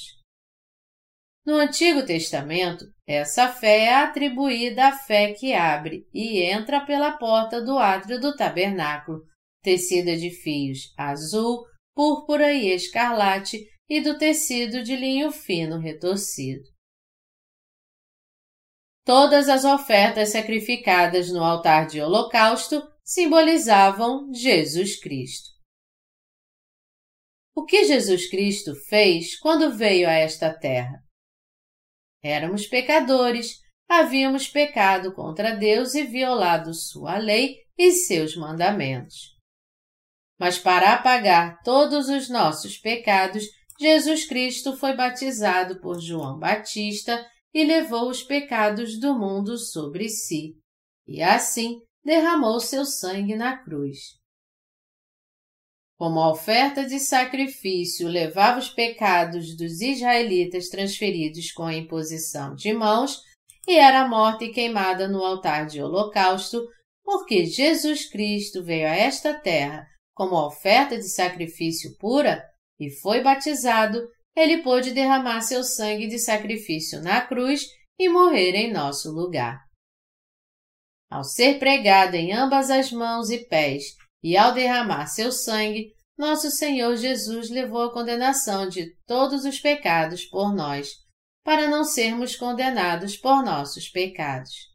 No 1.46 1.58
Antigo 1.58 2.04
Testamento, 2.04 2.86
essa 3.06 3.50
fé 3.50 3.86
é 3.86 3.96
atribuída 3.96 4.88
à 4.88 4.92
fé 4.94 5.34
que 5.34 5.54
abre 5.54 6.08
e 6.12 6.42
entra 6.42 6.84
pela 6.84 7.12
porta 7.12 7.62
do 7.62 7.78
átrio 7.78 8.20
do 8.20 8.36
tabernáculo, 8.36 9.22
tecida 9.66 10.16
de 10.16 10.30
fios 10.30 10.94
azul, 10.96 11.66
púrpura 11.96 12.54
e 12.54 12.68
escarlate 12.68 13.68
e 13.90 14.00
do 14.00 14.18
tecido 14.18 14.84
de 14.84 14.96
linho 14.96 15.32
fino 15.32 15.80
retorcido. 15.80 16.64
Todas 19.04 19.50
as 19.50 19.66
ofertas 19.66 20.30
sacrificadas 20.30 21.32
no 21.32 21.44
altar 21.44 21.88
de 21.88 22.00
holocausto 22.00 22.82
simbolizavam 23.04 24.32
Jesus 24.34 25.00
Cristo. 25.00 25.50
O 27.56 27.66
que 27.66 27.86
Jesus 27.86 28.30
Cristo 28.30 28.76
fez 28.88 29.38
quando 29.40 29.76
veio 29.76 30.08
a 30.08 30.14
esta 30.14 30.54
terra? 30.54 31.04
Éramos 32.24 32.68
pecadores, 32.68 33.62
havíamos 33.88 34.48
pecado 34.48 35.14
contra 35.14 35.56
Deus 35.56 35.96
e 35.96 36.04
violado 36.04 36.74
sua 36.74 37.18
lei 37.18 37.58
e 37.78 37.92
seus 37.92 38.36
mandamentos. 38.36 39.35
Mas 40.40 40.58
para 40.60 40.94
apagar 40.94 41.62
todos 41.64 42.10
os 42.10 42.30
nossos 42.30 42.78
pecados, 42.78 43.46
Jesus 43.80 44.26
Cristo 44.26 44.76
foi 44.78 44.96
batizado 44.96 45.80
por 45.80 46.00
João 46.00 46.38
Batista 46.38 47.26
e 47.54 47.64
levou 47.64 48.10
os 48.10 48.22
pecados 48.22 49.00
do 49.00 49.18
mundo 49.18 49.58
sobre 49.58 50.10
si, 50.10 50.56
e 51.08 51.22
assim 51.22 51.80
derramou 52.04 52.60
seu 52.60 52.86
sangue 52.86 53.36
na 53.36 53.58
cruz. 53.58 53.98
Como 55.98 56.20
a 56.20 56.30
oferta 56.30 56.86
de 56.86 57.00
sacrifício 57.00 58.10
levava 58.10 58.60
os 58.60 58.70
pecados 58.70 59.56
dos 59.56 59.80
israelitas 59.80 60.68
transferidos 60.68 61.52
com 61.54 61.64
a 61.64 61.74
imposição 61.74 62.54
de 62.54 62.74
mãos, 62.74 63.22
e 63.66 63.78
era 63.78 64.08
morta 64.08 64.44
e 64.44 64.52
queimada 64.52 65.08
no 65.08 65.24
altar 65.24 65.66
de 65.66 65.82
holocausto, 65.82 66.68
porque 67.04 67.46
Jesus 67.46 68.10
Cristo 68.10 68.64
veio 68.64 68.88
a 68.88 68.96
esta 68.96 69.34
terra 69.34 69.88
como 70.16 70.36
oferta 70.36 70.98
de 70.98 71.10
sacrifício 71.10 71.96
pura 72.00 72.42
e 72.80 72.90
foi 72.90 73.22
batizado, 73.22 74.02
ele 74.36 74.64
pôde 74.64 74.92
derramar 74.92 75.42
seu 75.42 75.64
sangue 75.64 76.08
de 76.08 76.18
sacrifício 76.18 77.02
na 77.02 77.22
cruz 77.22 77.68
e 78.00 78.10
morrer 78.10 78.56
em 78.56 78.72
nosso 78.72 79.12
lugar. 79.12 79.60
Ao 81.12 81.24
ser 81.24 81.60
pregado 81.60 82.16
em 82.16 82.34
ambas 82.34 82.70
as 82.72 82.92
mãos 82.92 83.30
e 83.30 83.46
pés 83.46 83.84
e 84.24 84.36
ao 84.36 84.54
derramar 84.54 85.08
seu 85.08 85.32
sangue, 85.32 85.94
nosso 86.18 86.50
Senhor 86.50 86.96
Jesus 86.96 87.50
levou 87.50 87.84
a 87.84 87.94
condenação 87.94 88.68
de 88.68 88.96
todos 89.06 89.46
os 89.46 89.60
pecados 89.60 90.26
por 90.26 90.56
nós, 90.56 90.94
para 91.44 91.68
não 91.68 91.84
sermos 91.84 92.36
condenados 92.36 93.18
por 93.18 93.44
nossos 93.44 93.90
pecados. 93.90 94.74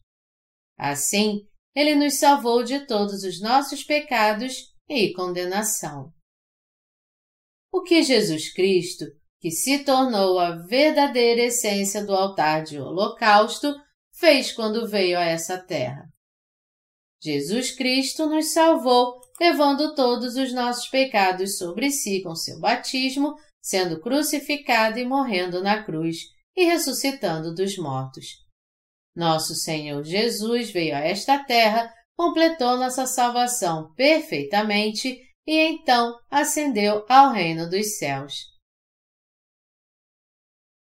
Assim, 0.78 1.40
ele 1.74 1.94
nos 1.94 2.18
salvou 2.18 2.62
de 2.62 2.86
todos 2.86 3.24
os 3.24 3.40
nossos 3.40 3.82
pecados 3.82 4.69
e 4.90 5.12
condenação. 5.12 6.12
O 7.72 7.82
que 7.82 8.02
Jesus 8.02 8.52
Cristo, 8.52 9.04
que 9.38 9.52
se 9.52 9.84
tornou 9.84 10.40
a 10.40 10.56
verdadeira 10.66 11.42
essência 11.42 12.04
do 12.04 12.12
altar 12.12 12.64
de 12.64 12.80
holocausto, 12.80 13.72
fez 14.12 14.50
quando 14.50 14.88
veio 14.88 15.16
a 15.16 15.24
essa 15.24 15.56
terra? 15.56 16.02
Jesus 17.22 17.70
Cristo 17.70 18.26
nos 18.26 18.52
salvou, 18.52 19.20
levando 19.40 19.94
todos 19.94 20.34
os 20.34 20.52
nossos 20.52 20.88
pecados 20.88 21.56
sobre 21.56 21.92
si 21.92 22.20
com 22.22 22.34
seu 22.34 22.58
batismo, 22.58 23.34
sendo 23.62 24.00
crucificado 24.00 24.98
e 24.98 25.04
morrendo 25.04 25.62
na 25.62 25.84
cruz 25.84 26.16
e 26.56 26.64
ressuscitando 26.64 27.54
dos 27.54 27.78
mortos. 27.78 28.26
Nosso 29.14 29.54
Senhor 29.54 30.02
Jesus 30.02 30.70
veio 30.70 30.96
a 30.96 31.00
esta 31.00 31.44
terra 31.44 31.92
completou 32.20 32.76
nossa 32.76 33.06
salvação 33.06 33.94
perfeitamente 33.94 35.18
e 35.46 35.56
então 35.56 36.20
ascendeu 36.30 37.02
ao 37.08 37.32
reino 37.32 37.66
dos 37.66 37.96
céus. 37.96 38.34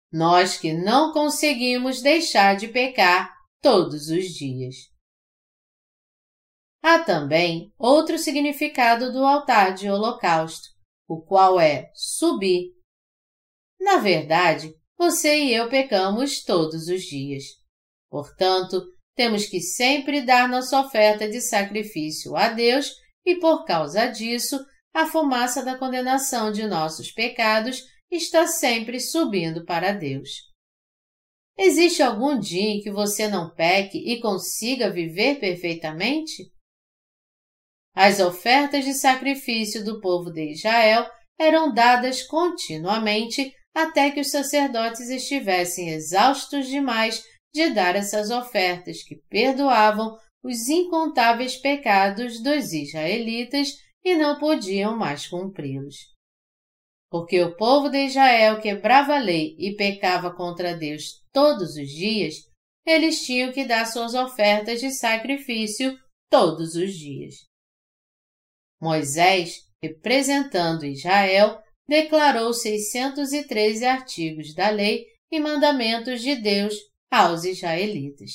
Nós 0.09 0.57
que 0.57 0.71
não 0.71 1.11
conseguimos 1.11 2.01
deixar 2.01 2.55
de 2.55 2.69
pecar 2.69 3.35
todos 3.61 4.07
os 4.07 4.23
dias. 4.27 4.75
Há 6.81 7.03
também 7.03 7.73
outro 7.77 8.17
significado 8.17 9.11
do 9.11 9.25
altar 9.25 9.73
de 9.73 9.89
holocausto, 9.89 10.69
o 11.09 11.21
qual 11.21 11.59
é 11.59 11.91
subir. 11.93 12.71
Na 13.81 13.97
verdade, 13.97 14.73
você 14.97 15.43
e 15.43 15.53
eu 15.53 15.67
pecamos 15.67 16.41
todos 16.41 16.87
os 16.87 17.01
dias. 17.01 17.43
Portanto, 18.09 18.81
temos 19.17 19.47
que 19.47 19.59
sempre 19.59 20.21
dar 20.21 20.47
nossa 20.47 20.79
oferta 20.79 21.27
de 21.27 21.41
sacrifício 21.41 22.37
a 22.37 22.49
Deus 22.49 22.93
e, 23.25 23.35
por 23.39 23.65
causa 23.65 24.05
disso, 24.05 24.63
a 24.93 25.07
fumaça 25.07 25.65
da 25.65 25.75
condenação 25.75 26.51
de 26.51 26.65
nossos 26.67 27.11
pecados 27.11 27.83
está 28.11 28.45
sempre 28.45 28.99
subindo 28.99 29.65
para 29.65 29.91
Deus. 29.91 30.29
Existe 31.57 32.03
algum 32.03 32.39
dia 32.39 32.69
em 32.69 32.79
que 32.79 32.91
você 32.91 33.27
não 33.27 33.49
peque 33.49 33.97
e 33.97 34.21
consiga 34.21 34.91
viver 34.91 35.39
perfeitamente? 35.39 36.51
As 37.95 38.19
ofertas 38.19 38.85
de 38.85 38.93
sacrifício 38.93 39.83
do 39.83 39.99
povo 39.99 40.31
de 40.31 40.51
Israel 40.51 41.09
eram 41.39 41.73
dadas 41.73 42.21
continuamente 42.21 43.51
até 43.73 44.11
que 44.11 44.19
os 44.19 44.29
sacerdotes 44.29 45.09
estivessem 45.09 45.89
exaustos 45.89 46.67
demais 46.67 47.23
de 47.57 47.71
dar 47.71 47.95
essas 47.95 48.29
ofertas 48.29 49.03
que 49.03 49.15
perdoavam 49.29 50.15
os 50.43 50.69
incontáveis 50.69 51.57
pecados 51.57 52.41
dos 52.41 52.71
israelitas 52.71 53.73
e 54.05 54.15
não 54.15 54.37
podiam 54.39 54.95
mais 54.95 55.27
cumpri-los. 55.27 55.95
Porque 57.09 57.41
o 57.41 57.55
povo 57.55 57.89
de 57.89 58.05
Israel 58.05 58.61
quebrava 58.61 59.15
a 59.15 59.19
lei 59.19 59.55
e 59.57 59.75
pecava 59.75 60.33
contra 60.33 60.77
Deus 60.77 61.23
todos 61.33 61.75
os 61.75 61.89
dias, 61.89 62.35
eles 62.85 63.25
tinham 63.25 63.51
que 63.51 63.65
dar 63.65 63.85
suas 63.85 64.13
ofertas 64.13 64.79
de 64.79 64.91
sacrifício 64.91 65.97
todos 66.29 66.75
os 66.75 66.93
dias. 66.93 67.35
Moisés, 68.79 69.63
representando 69.81 70.85
Israel, 70.85 71.59
declarou 71.87 72.53
613 72.53 73.85
artigos 73.85 74.53
da 74.53 74.69
lei 74.69 75.05
e 75.31 75.39
mandamentos 75.39 76.21
de 76.21 76.35
Deus 76.35 76.75
aos 77.11 77.43
israelitas. 77.43 78.31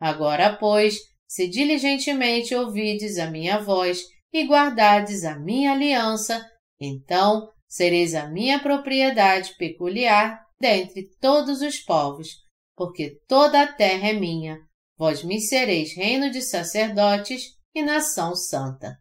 Agora, 0.00 0.56
pois, 0.56 0.98
se 1.28 1.48
diligentemente 1.48 2.54
ouvides 2.54 3.18
a 3.18 3.30
minha 3.30 3.58
voz 3.58 4.02
e 4.32 4.44
guardardes 4.44 5.24
a 5.24 5.38
minha 5.38 5.72
aliança, 5.72 6.44
então 6.80 7.48
sereis 7.68 8.14
a 8.14 8.28
minha 8.28 8.60
propriedade 8.60 9.54
peculiar 9.56 10.42
dentre 10.60 11.08
todos 11.20 11.62
os 11.62 11.78
povos, 11.78 12.28
porque 12.76 13.18
toda 13.26 13.62
a 13.62 13.72
terra 13.72 14.08
é 14.08 14.12
minha. 14.12 14.58
Vós 14.96 15.24
me 15.24 15.40
sereis 15.40 15.94
reino 15.96 16.30
de 16.30 16.42
sacerdotes 16.42 17.56
e 17.74 17.82
nação 17.82 18.34
santa. 18.36 18.96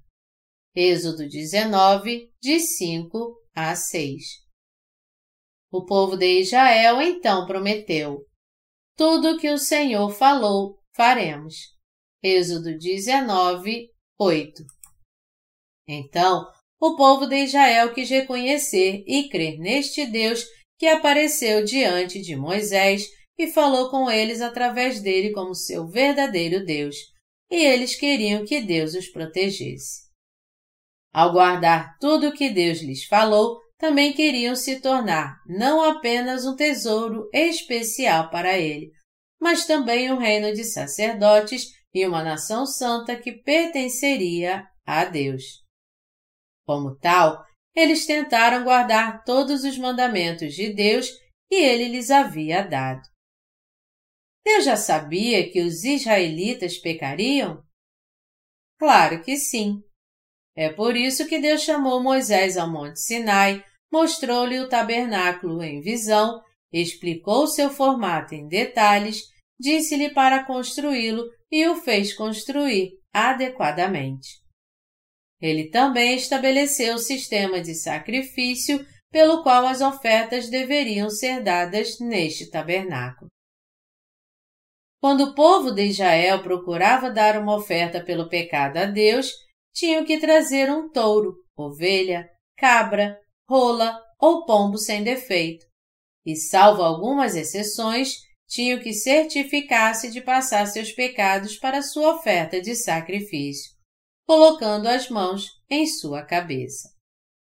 Êxodo 0.74 1.27
19, 1.27 2.32
de 2.41 2.60
5 2.60 3.36
a 3.53 3.75
6. 3.75 4.24
O 5.70 5.86
povo 5.86 6.15
de 6.15 6.39
Israel 6.39 7.01
então 7.01 7.46
prometeu: 7.46 8.25
Tudo 9.03 9.39
que 9.39 9.50
o 9.50 9.58
Senhor 9.58 10.12
falou, 10.12 10.77
faremos. 10.96 11.55
Êxodo 12.22 12.77
19, 12.77 13.89
8. 14.20 14.63
Então, 15.88 16.46
o 16.79 16.96
povo 16.96 17.25
de 17.25 17.38
Israel 17.38 17.96
quis 17.96 18.08
reconhecer 18.08 19.03
e 19.08 19.27
crer 19.27 19.58
neste 19.58 20.05
Deus 20.05 20.46
que 20.77 20.86
apareceu 20.86 21.65
diante 21.65 22.22
de 22.22 22.36
Moisés 22.36 23.08
e 23.39 23.48
falou 23.48 23.89
com 23.89 24.08
eles 24.08 24.39
através 24.39 25.01
dele 25.01 25.31
como 25.31 25.55
seu 25.55 25.88
verdadeiro 25.88 26.63
Deus, 26.63 26.96
e 27.50 27.55
eles 27.55 27.96
queriam 27.96 28.46
que 28.46 28.62
Deus 28.62 28.93
os 28.93 29.08
protegesse. 29.08 30.12
Ao 31.12 31.31
guardar 31.31 31.98
tudo 32.00 32.27
o 32.27 32.34
que 32.34 32.51
Deus 32.51 32.81
lhes 32.81 33.03
falou, 33.05 33.60
também 33.81 34.13
queriam 34.13 34.55
se 34.55 34.79
tornar 34.79 35.41
não 35.47 35.81
apenas 35.81 36.45
um 36.45 36.55
tesouro 36.55 37.27
especial 37.33 38.29
para 38.29 38.55
ele, 38.55 38.91
mas 39.41 39.65
também 39.65 40.11
um 40.11 40.19
reino 40.19 40.53
de 40.53 40.63
sacerdotes 40.63 41.65
e 41.91 42.05
uma 42.05 42.23
nação 42.23 42.67
santa 42.67 43.19
que 43.19 43.31
pertenceria 43.31 44.67
a 44.85 45.03
Deus. 45.03 45.63
Como 46.63 46.95
tal, 46.95 47.43
eles 47.75 48.05
tentaram 48.05 48.63
guardar 48.63 49.23
todos 49.23 49.63
os 49.63 49.75
mandamentos 49.79 50.53
de 50.53 50.72
Deus 50.72 51.09
que 51.50 51.55
ele 51.55 51.87
lhes 51.87 52.11
havia 52.11 52.61
dado. 52.61 53.01
Deus 54.46 54.63
já 54.63 54.77
sabia 54.77 55.51
que 55.51 55.59
os 55.59 55.83
israelitas 55.83 56.77
pecariam? 56.77 57.63
Claro 58.77 59.24
que 59.24 59.37
sim. 59.37 59.81
É 60.55 60.72
por 60.72 60.96
isso 60.96 61.27
que 61.27 61.39
Deus 61.39 61.61
chamou 61.61 62.01
Moisés 62.01 62.57
ao 62.57 62.70
Monte 62.70 63.00
Sinai, 63.00 63.63
mostrou-lhe 63.92 64.60
o 64.60 64.70
tabernáculo 64.70 65.62
em 65.62 65.82
visão, 65.82 66.42
explicou 66.72 67.48
seu 67.48 67.70
formato 67.70 68.34
em 68.34 68.48
detalhes, 68.48 69.24
disse-lhe 69.60 70.14
para 70.14 70.46
construí-lo 70.46 71.24
e 71.51 71.68
o 71.68 71.75
fez 71.75 72.14
construir 72.14 72.92
adequadamente. 73.14 74.40
Ele 75.42 75.70
também 75.70 76.16
estabeleceu 76.16 76.96
o 76.96 77.00
sistema 77.00 77.60
de 77.60 77.74
sacrifício 77.74 78.86
pelo 79.12 79.44
qual 79.44 79.66
as 79.66 79.82
ofertas 79.82 80.50
deveriam 80.50 81.10
ser 81.10 81.44
dadas 81.44 82.00
neste 82.00 82.50
tabernáculo. 82.50 83.30
Quando 85.01 85.25
o 85.25 85.36
povo 85.36 85.72
de 85.72 85.88
Israel 85.88 86.44
procurava 86.44 87.10
dar 87.10 87.42
uma 87.42 87.56
oferta 87.56 88.04
pelo 88.04 88.30
pecado 88.30 88.77
a 88.77 88.86
Deus, 88.86 89.32
tinham 89.74 90.06
que 90.06 90.20
trazer 90.20 90.70
um 90.70 90.90
touro, 90.92 91.34
ovelha, 91.58 92.30
cabra, 92.56 93.20
rola 93.51 94.01
ou 94.18 94.46
pombo 94.46 94.77
sem 94.77 95.03
defeito, 95.03 95.66
e, 96.25 96.37
salvo 96.37 96.81
algumas 96.81 97.35
exceções, 97.35 98.16
tinham 98.48 98.79
que 98.79 98.94
certificar-se 98.94 100.09
de 100.09 100.22
passar 100.22 100.66
seus 100.68 100.94
pecados 100.94 101.57
para 101.57 101.81
sua 101.81 102.16
oferta 102.16 102.61
de 102.61 102.75
sacrifício, 102.75 103.74
colocando 104.25 104.87
as 104.87 105.09
mãos 105.09 105.48
em 105.70 105.85
sua 105.85 106.24
cabeça. 106.24 106.90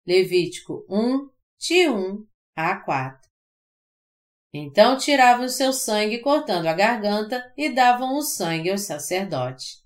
Levítico 0.05 0.85
1, 0.87 1.29
de 1.59 1.89
1 1.89 2.27
a 2.55 2.75
4. 2.77 3.19
Então 4.53 4.97
tiravam 4.97 5.49
seu 5.49 5.73
sangue 5.73 6.19
cortando 6.19 6.67
a 6.67 6.73
garganta 6.73 7.43
e 7.57 7.69
davam 7.69 8.15
o 8.15 8.21
sangue 8.21 8.69
aos 8.69 8.81
sacerdotes. 8.81 9.83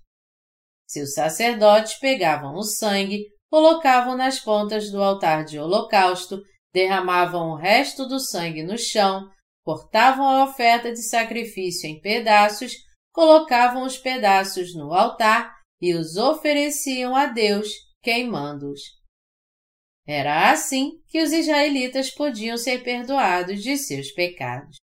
Se 0.86 1.00
os 1.00 1.14
sacerdotes 1.14 1.94
pegavam 1.94 2.54
o 2.54 2.62
sangue, 2.62 3.26
colocavam 3.50 4.16
nas 4.16 4.38
pontas 4.38 4.90
do 4.90 5.02
altar 5.02 5.44
de 5.44 5.58
holocausto, 5.58 6.40
derramavam 6.72 7.50
o 7.50 7.56
resto 7.56 8.06
do 8.06 8.20
sangue 8.20 8.62
no 8.62 8.78
chão, 8.78 9.28
cortavam 9.64 10.26
a 10.26 10.44
oferta 10.44 10.92
de 10.92 11.02
sacrifício 11.02 11.88
em 11.88 12.00
pedaços, 12.00 12.72
colocavam 13.12 13.82
os 13.82 13.98
pedaços 13.98 14.74
no 14.74 14.94
altar 14.94 15.52
e 15.80 15.94
os 15.94 16.16
ofereciam 16.16 17.16
a 17.16 17.26
Deus, 17.26 17.68
queimando-os. 18.00 18.80
Era 20.06 20.50
assim 20.50 20.92
que 21.08 21.20
os 21.20 21.32
israelitas 21.32 22.10
podiam 22.10 22.56
ser 22.56 22.82
perdoados 22.82 23.62
de 23.62 23.76
seus 23.76 24.12
pecados. 24.12 24.76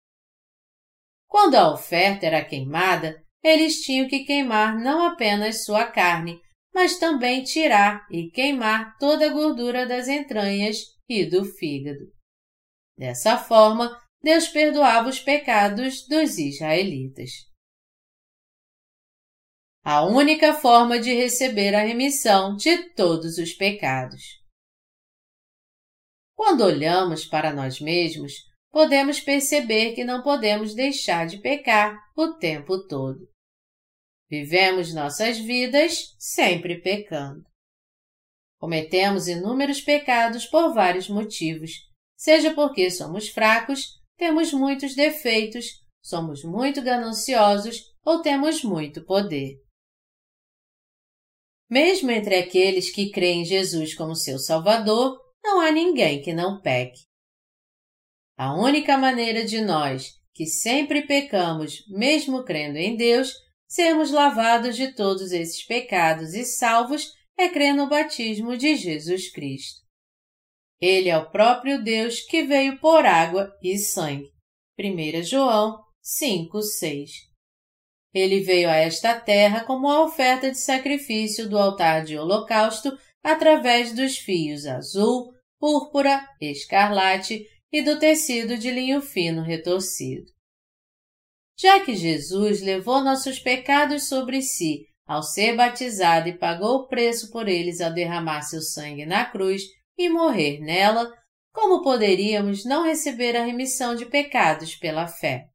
Quando 1.28 1.56
a 1.56 1.72
oferta 1.72 2.26
era 2.26 2.44
queimada, 2.44 3.22
eles 3.44 3.82
tinham 3.82 4.08
que 4.08 4.24
queimar 4.24 4.78
não 4.80 5.06
apenas 5.06 5.64
sua 5.64 5.86
carne, 5.86 6.40
mas 6.76 7.00
também 7.00 7.42
tirar 7.42 8.06
e 8.12 8.30
queimar 8.30 8.98
toda 8.98 9.26
a 9.28 9.30
gordura 9.30 9.88
das 9.88 10.10
entranhas 10.10 10.80
e 11.08 11.26
do 11.26 11.46
fígado. 11.46 12.14
Dessa 12.98 13.38
forma, 13.38 13.98
Deus 14.22 14.50
perdoava 14.50 15.08
os 15.08 15.18
pecados 15.18 16.06
dos 16.06 16.38
israelitas. 16.38 17.32
A 19.86 20.04
única 20.04 20.54
forma 20.54 21.00
de 21.00 21.14
receber 21.14 21.74
a 21.74 21.84
remissão 21.84 22.58
de 22.58 22.90
todos 22.90 23.38
os 23.38 23.54
pecados. 23.54 24.22
Quando 26.36 26.66
olhamos 26.66 27.24
para 27.24 27.54
nós 27.54 27.80
mesmos, 27.80 28.34
podemos 28.70 29.22
perceber 29.22 29.94
que 29.94 30.04
não 30.04 30.22
podemos 30.22 30.76
deixar 30.76 31.26
de 31.26 31.38
pecar 31.38 31.98
o 32.18 32.34
tempo 32.34 32.86
todo. 32.86 33.34
Vivemos 34.38 34.94
nossas 34.94 35.38
vidas 35.38 36.14
sempre 36.20 36.82
pecando. 36.82 37.46
Cometemos 38.60 39.30
inúmeros 39.30 39.80
pecados 39.80 40.46
por 40.46 40.74
vários 40.74 41.08
motivos, 41.08 41.72
seja 42.18 42.54
porque 42.54 42.92
somos 42.92 43.30
fracos, 43.30 43.98
temos 44.18 44.52
muitos 44.52 44.94
defeitos, 44.94 45.68
somos 46.04 46.44
muito 46.44 46.82
gananciosos 46.82 47.96
ou 48.04 48.22
temos 48.22 48.62
muito 48.62 49.06
poder. 49.06 49.56
Mesmo 51.70 52.12
entre 52.12 52.36
aqueles 52.36 52.92
que 52.92 53.12
creem 53.12 53.44
em 53.44 53.46
Jesus 53.46 53.96
como 53.96 54.18
seu 54.18 54.38
Salvador, 54.38 55.18
não 55.42 55.62
há 55.62 55.72
ninguém 55.72 56.22
que 56.22 56.34
não 56.34 56.60
peque. 56.60 57.06
A 58.38 58.54
única 58.54 58.98
maneira 58.98 59.46
de 59.46 59.62
nós, 59.62 60.12
que 60.34 60.46
sempre 60.46 61.08
pecamos, 61.08 61.88
mesmo 61.88 62.44
crendo 62.44 62.78
em 62.78 62.98
Deus, 62.98 63.45
sermos 63.76 64.10
lavados 64.10 64.78
de 64.78 64.94
todos 64.94 65.34
esses 65.34 65.66
pecados 65.66 66.34
e 66.34 66.46
salvos 66.46 67.12
é 67.38 67.50
crer 67.50 67.74
no 67.74 67.90
batismo 67.90 68.56
de 68.56 68.78
Jesus 68.78 69.30
Cristo. 69.30 69.82
Ele 70.80 71.10
é 71.10 71.18
o 71.18 71.30
próprio 71.30 71.84
Deus 71.84 72.22
que 72.22 72.44
veio 72.44 72.80
por 72.80 73.06
água 73.06 73.52
e 73.62 73.78
sangue. 73.78 74.32
1 74.80 75.24
João 75.24 75.84
5, 76.02 76.62
6. 76.62 77.12
Ele 78.14 78.40
veio 78.40 78.70
a 78.70 78.78
esta 78.78 79.20
terra 79.20 79.66
como 79.66 79.90
a 79.90 80.06
oferta 80.06 80.50
de 80.50 80.58
sacrifício 80.58 81.50
do 81.50 81.58
altar 81.58 82.06
de 82.06 82.18
holocausto 82.18 82.98
através 83.22 83.94
dos 83.94 84.18
fios 84.18 84.66
azul, 84.66 85.34
púrpura, 85.60 86.26
escarlate 86.40 87.46
e 87.70 87.82
do 87.82 88.00
tecido 88.00 88.58
de 88.58 88.72
linho 88.72 89.02
fino 89.02 89.42
retorcido. 89.42 90.35
Já 91.58 91.80
que 91.84 91.96
Jesus 91.96 92.62
levou 92.62 93.02
nossos 93.02 93.40
pecados 93.40 94.08
sobre 94.08 94.42
si 94.42 94.86
ao 95.06 95.22
ser 95.22 95.56
batizado 95.56 96.28
e 96.28 96.38
pagou 96.38 96.78
o 96.78 96.88
preço 96.88 97.32
por 97.32 97.48
eles 97.48 97.80
ao 97.80 97.94
derramar 97.94 98.42
seu 98.42 98.62
sangue 98.62 99.06
na 99.06 99.24
cruz 99.26 99.64
e 99.98 100.10
morrer 100.10 100.60
nela, 100.60 101.12
como 101.54 101.82
poderíamos 101.82 102.66
não 102.66 102.84
receber 102.84 103.36
a 103.36 103.46
remissão 103.46 103.96
de 103.96 104.06
pecados 104.06 104.76
pela 104.76 105.08
fé? 105.08 105.46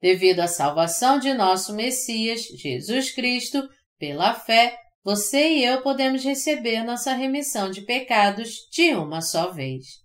Devido 0.00 0.40
à 0.40 0.48
salvação 0.48 1.18
de 1.18 1.32
nosso 1.32 1.72
Messias, 1.74 2.42
Jesus 2.42 3.12
Cristo, 3.12 3.68
pela 3.98 4.34
fé, 4.34 4.76
você 5.04 5.58
e 5.58 5.64
eu 5.64 5.82
podemos 5.82 6.24
receber 6.24 6.82
nossa 6.82 7.12
remissão 7.12 7.70
de 7.70 7.82
pecados 7.82 8.68
de 8.72 8.94
uma 8.94 9.20
só 9.20 9.52
vez. 9.52 10.02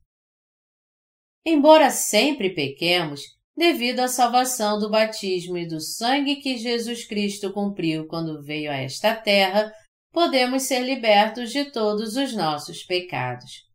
Embora 1.43 1.89
sempre 1.89 2.53
pequemos, 2.53 3.21
devido 3.57 4.01
à 4.01 4.07
salvação 4.07 4.77
do 4.77 4.87
batismo 4.87 5.57
e 5.57 5.67
do 5.67 5.81
sangue 5.81 6.35
que 6.35 6.57
Jesus 6.57 7.05
Cristo 7.07 7.51
cumpriu 7.51 8.05
quando 8.05 8.43
veio 8.43 8.71
a 8.71 8.75
esta 8.75 9.15
terra, 9.15 9.73
podemos 10.13 10.63
ser 10.63 10.81
libertos 10.81 11.51
de 11.51 11.65
todos 11.65 12.15
os 12.15 12.35
nossos 12.35 12.83
pecados. 12.83 13.65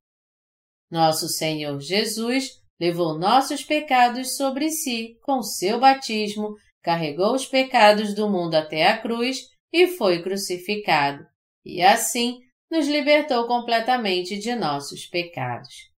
Nosso 0.89 1.29
Senhor 1.29 1.81
Jesus 1.81 2.61
levou 2.81 3.19
nossos 3.19 3.65
pecados 3.65 4.37
sobre 4.37 4.71
si 4.71 5.19
com 5.23 5.43
seu 5.43 5.81
batismo, 5.81 6.55
carregou 6.81 7.35
os 7.35 7.47
pecados 7.47 8.15
do 8.15 8.31
mundo 8.31 8.55
até 8.55 8.87
a 8.87 8.99
cruz 8.99 9.49
e 9.73 9.89
foi 9.89 10.23
crucificado, 10.23 11.27
e 11.65 11.83
assim 11.83 12.39
nos 12.71 12.87
libertou 12.87 13.47
completamente 13.47 14.39
de 14.39 14.55
nossos 14.55 15.07
pecados. 15.07 15.91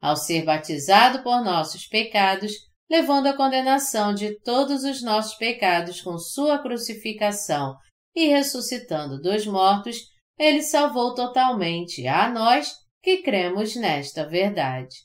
Ao 0.00 0.16
ser 0.16 0.44
batizado 0.44 1.22
por 1.22 1.42
nossos 1.42 1.86
pecados, 1.86 2.65
levando 2.88 3.26
a 3.26 3.36
condenação 3.36 4.14
de 4.14 4.38
todos 4.40 4.84
os 4.84 5.02
nossos 5.02 5.34
pecados 5.34 6.00
com 6.00 6.18
sua 6.18 6.58
crucificação 6.58 7.76
e 8.14 8.28
ressuscitando 8.28 9.20
dos 9.20 9.46
mortos, 9.46 9.98
ele 10.38 10.62
salvou 10.62 11.14
totalmente 11.14 12.06
a 12.06 12.28
nós 12.28 12.72
que 13.02 13.18
cremos 13.18 13.76
nesta 13.76 14.26
verdade. 14.26 14.96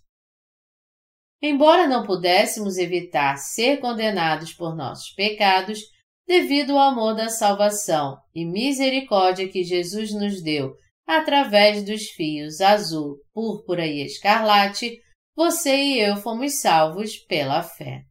Embora 1.42 1.88
não 1.88 2.06
pudéssemos 2.06 2.78
evitar 2.78 3.38
ser 3.38 3.78
condenados 3.78 4.54
por 4.54 4.76
nossos 4.76 5.12
pecados, 5.14 5.80
devido 6.28 6.78
ao 6.78 6.90
amor 6.90 7.16
da 7.16 7.30
salvação 7.30 8.16
e 8.34 8.46
misericórdia 8.46 9.50
que 9.50 9.64
Jesus 9.64 10.14
nos 10.14 10.42
deu 10.42 10.76
através 11.06 11.84
dos 11.84 12.04
fios 12.12 12.62
azul, 12.62 13.18
púrpura 13.34 13.86
e 13.86 14.06
escarlate, 14.06 15.02
você 15.42 15.76
e 15.76 16.00
eu 16.00 16.18
fomos 16.18 16.62
salvos 16.62 17.18
pela 17.18 17.64
fé. 17.64 18.06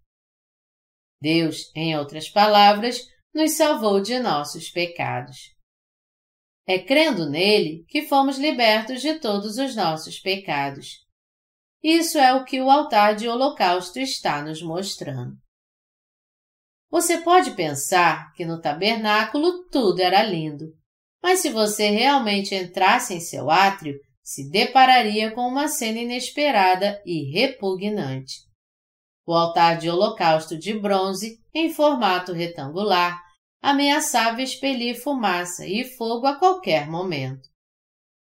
Deus, 1.23 1.71
em 1.77 1.97
outras 1.97 2.29
palavras, 2.29 3.07
nos 3.33 3.53
salvou 3.53 4.01
de 4.01 4.19
nossos 4.19 4.69
pecados. 4.69 5.55
É 6.66 6.77
crendo 6.77 7.31
nele 7.31 7.85
que 7.87 8.09
fomos 8.09 8.37
libertos 8.37 9.01
de 9.01 9.21
todos 9.21 9.59
os 9.59 9.77
nossos 9.77 10.19
pecados. 10.19 11.07
Isso 11.81 12.19
é 12.19 12.35
o 12.35 12.45
que 12.45 12.61
o 12.61 12.69
altar 12.69 13.14
de 13.14 13.29
holocausto 13.29 14.01
está 14.01 14.43
nos 14.43 14.61
mostrando. 14.61 15.37
Você 16.90 17.19
pode 17.19 17.53
pensar 17.53 18.33
que 18.33 18.45
no 18.45 18.61
tabernáculo 18.61 19.69
tudo 19.69 20.01
era 20.01 20.21
lindo, 20.25 20.77
mas 21.23 21.38
se 21.38 21.51
você 21.51 21.90
realmente 21.90 22.57
entrasse 22.57 23.14
em 23.14 23.21
seu 23.21 23.49
átrio, 23.49 23.95
se 24.31 24.49
depararia 24.49 25.33
com 25.33 25.40
uma 25.40 25.66
cena 25.66 25.99
inesperada 25.99 27.03
e 27.05 27.33
repugnante. 27.33 28.37
O 29.27 29.35
altar 29.35 29.77
de 29.77 29.90
holocausto 29.90 30.57
de 30.57 30.73
bronze, 30.73 31.40
em 31.53 31.69
formato 31.69 32.33
retangular, 32.33 33.21
ameaçava 33.61 34.40
expelir 34.40 35.03
fumaça 35.03 35.66
e 35.66 35.83
fogo 35.83 36.29
a 36.29 36.38
qualquer 36.38 36.88
momento. 36.88 37.49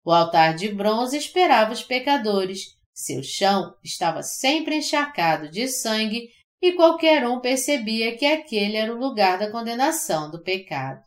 O 0.04 0.10
altar 0.10 0.56
de 0.56 0.74
bronze 0.74 1.16
esperava 1.16 1.72
os 1.72 1.84
pecadores, 1.84 2.76
seu 2.92 3.22
chão 3.22 3.76
estava 3.80 4.20
sempre 4.24 4.78
encharcado 4.78 5.48
de 5.48 5.68
sangue 5.68 6.28
e 6.60 6.72
qualquer 6.72 7.24
um 7.24 7.38
percebia 7.38 8.16
que 8.18 8.26
aquele 8.26 8.76
era 8.76 8.92
o 8.92 8.98
lugar 8.98 9.38
da 9.38 9.48
condenação 9.48 10.28
do 10.28 10.42
pecado. 10.42 11.04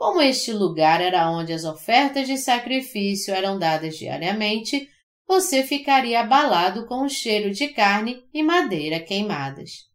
Como 0.00 0.22
este 0.22 0.50
lugar 0.50 1.02
era 1.02 1.30
onde 1.30 1.52
as 1.52 1.62
ofertas 1.62 2.26
de 2.26 2.38
sacrifício 2.38 3.34
eram 3.34 3.58
dadas 3.58 3.98
diariamente, 3.98 4.88
você 5.28 5.62
ficaria 5.62 6.20
abalado 6.20 6.86
com 6.86 7.04
o 7.04 7.08
cheiro 7.10 7.50
de 7.50 7.68
carne 7.68 8.26
e 8.32 8.42
madeira 8.42 8.98
queimadas. 8.98 9.90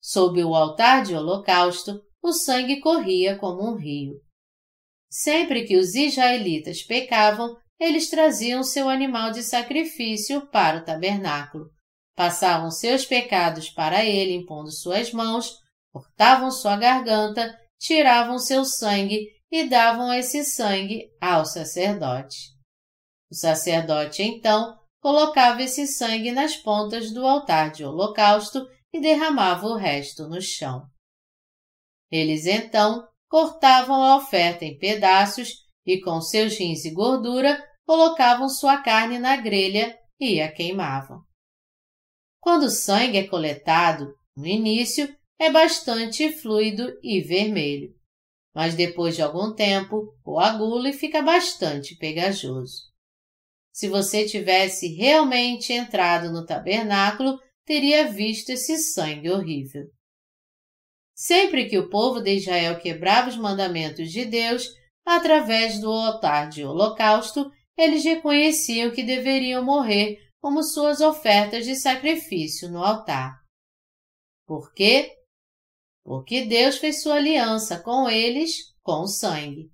Sob 0.00 0.44
o 0.44 0.54
altar 0.54 1.02
de 1.02 1.12
holocausto, 1.12 2.00
o 2.22 2.32
sangue 2.32 2.78
corria 2.78 3.36
como 3.36 3.68
um 3.68 3.74
rio. 3.74 4.20
Sempre 5.10 5.64
que 5.64 5.76
os 5.76 5.96
israelitas 5.96 6.80
pecavam, 6.80 7.56
eles 7.80 8.08
traziam 8.08 8.62
seu 8.62 8.88
animal 8.88 9.32
de 9.32 9.42
sacrifício 9.42 10.46
para 10.52 10.78
o 10.78 10.84
tabernáculo, 10.84 11.68
passavam 12.14 12.70
seus 12.70 13.04
pecados 13.04 13.70
para 13.70 14.04
ele 14.04 14.36
impondo 14.36 14.70
suas 14.70 15.12
mãos, 15.12 15.56
cortavam 15.92 16.52
sua 16.52 16.76
garganta 16.76 17.58
tiravam 17.78 18.38
seu 18.38 18.64
sangue 18.64 19.28
e 19.50 19.64
davam 19.64 20.12
esse 20.12 20.44
sangue 20.44 21.08
ao 21.20 21.44
sacerdote. 21.44 22.36
O 23.30 23.34
sacerdote, 23.34 24.22
então, 24.22 24.76
colocava 25.00 25.62
esse 25.62 25.86
sangue 25.86 26.32
nas 26.32 26.56
pontas 26.56 27.12
do 27.12 27.26
altar 27.26 27.70
de 27.70 27.84
holocausto 27.84 28.66
e 28.92 29.00
derramava 29.00 29.66
o 29.66 29.76
resto 29.76 30.28
no 30.28 30.40
chão. 30.40 30.82
Eles, 32.10 32.46
então, 32.46 33.06
cortavam 33.28 34.02
a 34.02 34.16
oferta 34.16 34.64
em 34.64 34.78
pedaços 34.78 35.50
e, 35.84 36.00
com 36.00 36.20
seus 36.20 36.58
rins 36.58 36.84
e 36.84 36.90
gordura, 36.90 37.62
colocavam 37.86 38.48
sua 38.48 38.82
carne 38.82 39.18
na 39.18 39.36
grelha 39.36 39.98
e 40.18 40.40
a 40.40 40.50
queimavam. 40.50 41.22
Quando 42.40 42.64
o 42.64 42.70
sangue 42.70 43.18
é 43.18 43.26
coletado, 43.26 44.14
no 44.36 44.46
início, 44.46 45.14
é 45.38 45.50
bastante 45.50 46.32
fluido 46.32 46.98
e 47.02 47.20
vermelho, 47.20 47.94
mas 48.54 48.74
depois 48.74 49.14
de 49.14 49.22
algum 49.22 49.54
tempo 49.54 50.16
coagula 50.22 50.88
e 50.88 50.92
fica 50.92 51.22
bastante 51.22 51.96
pegajoso. 51.96 52.88
Se 53.72 53.88
você 53.88 54.26
tivesse 54.26 54.88
realmente 54.96 55.72
entrado 55.72 56.32
no 56.32 56.44
tabernáculo, 56.44 57.38
teria 57.64 58.10
visto 58.10 58.50
esse 58.50 58.76
sangue 58.76 59.30
horrível. 59.30 59.84
Sempre 61.14 61.68
que 61.68 61.78
o 61.78 61.88
povo 61.88 62.20
de 62.20 62.34
Israel 62.34 62.78
quebrava 62.80 63.28
os 63.28 63.36
mandamentos 63.36 64.10
de 64.10 64.24
Deus, 64.24 64.68
através 65.04 65.80
do 65.80 65.90
altar 65.90 66.48
de 66.48 66.64
holocausto, 66.64 67.50
eles 67.76 68.04
reconheciam 68.04 68.90
que 68.90 69.04
deveriam 69.04 69.64
morrer 69.64 70.18
como 70.40 70.62
suas 70.62 71.00
ofertas 71.00 71.64
de 71.64 71.76
sacrifício 71.76 72.68
no 72.68 72.82
altar. 72.82 73.36
Por 74.46 74.72
quê? 74.72 75.17
Porque 76.08 76.46
Deus 76.46 76.78
fez 76.78 77.02
sua 77.02 77.16
aliança 77.16 77.78
com 77.82 78.08
eles 78.08 78.74
com 78.82 79.06
sangue. 79.06 79.70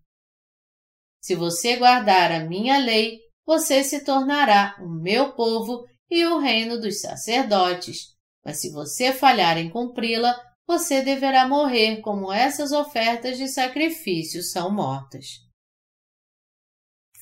Se 1.22 1.36
você 1.36 1.76
guardar 1.76 2.32
a 2.32 2.44
minha 2.44 2.76
lei, 2.76 3.20
você 3.46 3.84
se 3.84 4.04
tornará 4.04 4.76
o 4.80 4.88
meu 4.88 5.32
povo 5.34 5.86
e 6.10 6.26
o 6.26 6.40
reino 6.40 6.80
dos 6.80 7.00
sacerdotes. 7.00 8.16
Mas 8.44 8.60
se 8.60 8.72
você 8.72 9.12
falhar 9.12 9.56
em 9.58 9.70
cumpri-la, 9.70 10.34
você 10.66 11.02
deverá 11.02 11.46
morrer 11.46 12.00
como 12.00 12.32
essas 12.32 12.72
ofertas 12.72 13.38
de 13.38 13.46
sacrifício 13.46 14.42
são 14.42 14.74
mortas. 14.74 15.38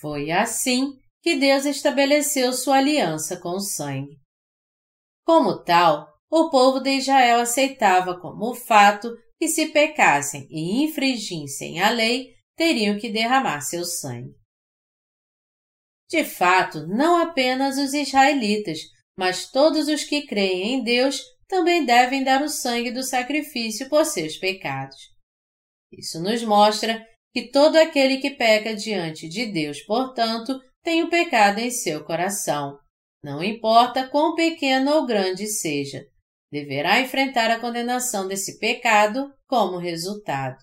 Foi 0.00 0.30
assim 0.30 0.98
que 1.20 1.36
Deus 1.36 1.66
estabeleceu 1.66 2.50
sua 2.54 2.78
aliança 2.78 3.38
com 3.38 3.56
o 3.56 3.60
sangue. 3.60 4.18
Como 5.22 5.62
tal, 5.62 6.11
o 6.34 6.48
povo 6.48 6.80
de 6.80 6.92
Israel 6.92 7.40
aceitava 7.40 8.18
como 8.18 8.54
fato 8.54 9.14
que 9.38 9.46
se 9.48 9.66
pecassem 9.66 10.46
e 10.48 10.82
infringissem 10.82 11.78
a 11.78 11.90
lei, 11.90 12.32
teriam 12.56 12.98
que 12.98 13.10
derramar 13.10 13.60
seu 13.60 13.84
sangue. 13.84 14.32
De 16.08 16.24
fato, 16.24 16.86
não 16.86 17.18
apenas 17.18 17.76
os 17.76 17.92
israelitas, 17.92 18.78
mas 19.14 19.50
todos 19.50 19.88
os 19.88 20.04
que 20.04 20.26
creem 20.26 20.76
em 20.76 20.82
Deus 20.82 21.20
também 21.46 21.84
devem 21.84 22.24
dar 22.24 22.40
o 22.40 22.48
sangue 22.48 22.90
do 22.90 23.02
sacrifício 23.02 23.90
por 23.90 24.06
seus 24.06 24.38
pecados. 24.38 24.96
Isso 25.92 26.18
nos 26.18 26.42
mostra 26.42 27.06
que 27.34 27.50
todo 27.50 27.76
aquele 27.76 28.16
que 28.18 28.30
peca 28.30 28.74
diante 28.74 29.28
de 29.28 29.44
Deus, 29.52 29.82
portanto, 29.82 30.58
tem 30.82 31.02
o 31.02 31.10
pecado 31.10 31.58
em 31.58 31.70
seu 31.70 32.02
coração, 32.04 32.78
não 33.22 33.44
importa 33.44 34.08
quão 34.08 34.34
pequeno 34.34 34.92
ou 34.92 35.06
grande 35.06 35.46
seja, 35.46 36.06
deverá 36.52 37.00
enfrentar 37.00 37.50
a 37.50 37.58
condenação 37.58 38.28
desse 38.28 38.58
pecado 38.58 39.32
como 39.48 39.78
resultado. 39.78 40.62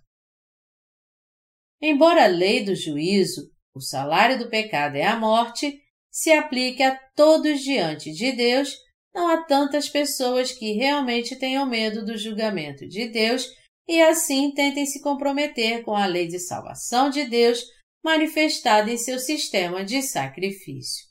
Embora 1.82 2.26
a 2.26 2.28
lei 2.28 2.64
do 2.64 2.76
juízo, 2.76 3.50
o 3.74 3.82
salário 3.82 4.38
do 4.38 4.50
pecado 4.50 4.98
é 4.98 5.06
a 5.06 5.18
morte, 5.18 5.82
se 6.12 6.32
aplique 6.32 6.84
a 6.84 6.96
todos 7.16 7.62
diante 7.62 8.12
de 8.12 8.32
Deus, 8.32 8.78
não 9.14 9.28
há 9.28 9.44
tantas 9.46 9.90
pessoas 9.90 10.52
que 10.52 10.74
realmente 10.74 11.36
tenham 11.36 11.66
medo 11.66 12.06
do 12.06 12.16
julgamento 12.16 12.88
de 12.88 13.08
Deus 13.08 13.48
e 13.88 14.00
assim 14.00 14.52
tentem 14.54 14.86
se 14.86 15.02
comprometer 15.02 15.84
com 15.84 15.96
a 15.96 16.06
lei 16.06 16.28
de 16.28 16.38
salvação 16.38 17.10
de 17.10 17.26
Deus 17.26 17.64
manifestada 18.04 18.92
em 18.92 18.98
seu 18.98 19.18
sistema 19.18 19.84
de 19.84 20.04
sacrifício. 20.04 21.08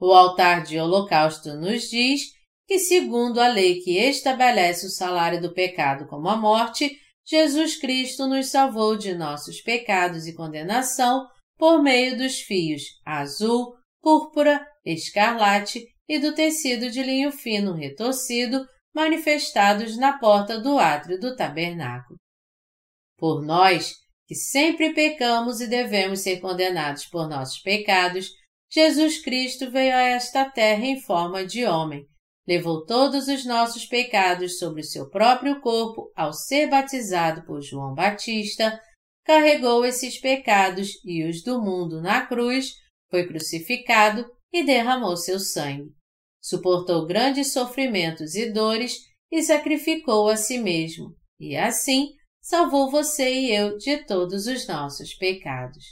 O 0.00 0.12
altar 0.12 0.64
de 0.64 0.78
holocausto 0.78 1.54
nos 1.54 1.88
diz 1.88 2.34
que, 2.66 2.78
segundo 2.78 3.40
a 3.40 3.48
lei 3.48 3.80
que 3.80 3.98
estabelece 3.98 4.86
o 4.86 4.90
salário 4.90 5.40
do 5.40 5.52
pecado 5.52 6.06
como 6.06 6.28
a 6.28 6.36
morte, 6.36 6.98
Jesus 7.26 7.76
Cristo 7.76 8.26
nos 8.26 8.48
salvou 8.48 8.96
de 8.96 9.14
nossos 9.14 9.60
pecados 9.60 10.26
e 10.26 10.34
condenação 10.34 11.26
por 11.56 11.82
meio 11.82 12.16
dos 12.16 12.40
fios 12.40 12.82
azul, 13.04 13.74
púrpura, 14.02 14.66
escarlate 14.84 15.86
e 16.08 16.18
do 16.18 16.34
tecido 16.34 16.90
de 16.90 17.02
linho 17.02 17.32
fino 17.32 17.72
retorcido 17.72 18.66
manifestados 18.94 19.96
na 19.96 20.18
porta 20.18 20.60
do 20.60 20.78
átrio 20.78 21.18
do 21.18 21.34
tabernáculo. 21.34 22.18
Por 23.16 23.42
nós, 23.42 23.94
que 24.26 24.34
sempre 24.34 24.92
pecamos 24.92 25.60
e 25.60 25.66
devemos 25.66 26.20
ser 26.20 26.40
condenados 26.40 27.06
por 27.06 27.28
nossos 27.28 27.60
pecados, 27.60 28.30
Jesus 28.70 29.22
Cristo 29.22 29.70
veio 29.70 29.94
a 29.94 30.02
esta 30.02 30.50
terra 30.50 30.84
em 30.84 31.00
forma 31.00 31.44
de 31.44 31.64
homem, 31.64 32.06
levou 32.46 32.84
todos 32.84 33.28
os 33.28 33.44
nossos 33.44 33.86
pecados 33.86 34.58
sobre 34.58 34.82
o 34.82 34.84
seu 34.84 35.08
próprio 35.08 35.60
corpo 35.60 36.12
ao 36.14 36.32
ser 36.32 36.68
batizado 36.68 37.44
por 37.46 37.62
João 37.62 37.94
Batista, 37.94 38.80
carregou 39.24 39.84
esses 39.84 40.20
pecados 40.20 40.90
e 41.04 41.24
os 41.24 41.42
do 41.42 41.60
mundo 41.60 42.02
na 42.02 42.26
cruz, 42.26 42.72
foi 43.10 43.26
crucificado 43.26 44.26
e 44.52 44.64
derramou 44.64 45.16
seu 45.16 45.40
sangue. 45.40 45.90
Suportou 46.42 47.06
grandes 47.06 47.52
sofrimentos 47.52 48.34
e 48.34 48.52
dores 48.52 48.98
e 49.32 49.42
sacrificou 49.42 50.28
a 50.28 50.36
si 50.36 50.58
mesmo, 50.58 51.14
e 51.40 51.56
assim 51.56 52.10
salvou 52.42 52.90
você 52.90 53.32
e 53.32 53.50
eu 53.50 53.78
de 53.78 54.04
todos 54.04 54.46
os 54.46 54.66
nossos 54.68 55.14
pecados. 55.14 55.82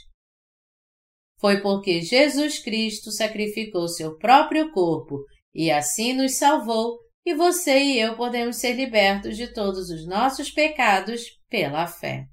Foi 1.39 1.59
porque 1.61 2.01
Jesus 2.01 2.59
Cristo 2.59 3.11
sacrificou 3.11 3.87
seu 3.87 4.17
próprio 4.17 4.71
corpo 4.71 5.25
e 5.53 5.71
assim 5.71 6.13
nos 6.13 6.35
salvou, 6.35 6.99
e 7.25 7.33
você 7.33 7.79
e 7.79 7.99
eu 7.99 8.15
podemos 8.15 8.57
ser 8.57 8.73
libertos 8.73 9.37
de 9.37 9.53
todos 9.53 9.89
os 9.89 10.05
nossos 10.05 10.51
pecados 10.51 11.21
pela 11.49 11.87
fé. 11.87 12.25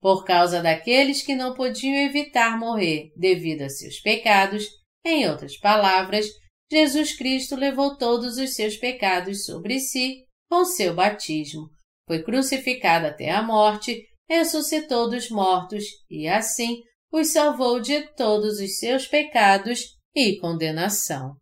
Por 0.00 0.24
causa 0.24 0.62
daqueles 0.62 1.22
que 1.22 1.34
não 1.34 1.54
podiam 1.54 1.94
evitar 1.94 2.58
morrer 2.58 3.12
devido 3.16 3.62
a 3.62 3.68
seus 3.68 3.98
pecados, 4.00 4.66
em 5.04 5.28
outras 5.28 5.56
palavras, 5.58 6.26
Jesus 6.70 7.16
Cristo 7.16 7.56
levou 7.56 7.96
todos 7.96 8.36
os 8.36 8.54
seus 8.54 8.76
pecados 8.76 9.46
sobre 9.46 9.80
si 9.80 10.24
com 10.50 10.64
seu 10.64 10.94
batismo, 10.94 11.70
foi 12.06 12.22
crucificado 12.22 13.06
até 13.06 13.30
a 13.30 13.42
morte, 13.42 14.06
ressuscitou 14.28 15.10
dos 15.10 15.28
mortos 15.28 15.84
e 16.08 16.28
assim 16.28 16.82
os 17.12 17.32
salvou 17.32 17.80
de 17.80 18.02
todos 18.14 18.60
os 18.60 18.78
seus 18.78 19.06
pecados 19.06 19.96
e 20.14 20.38
condenação. 20.38 21.36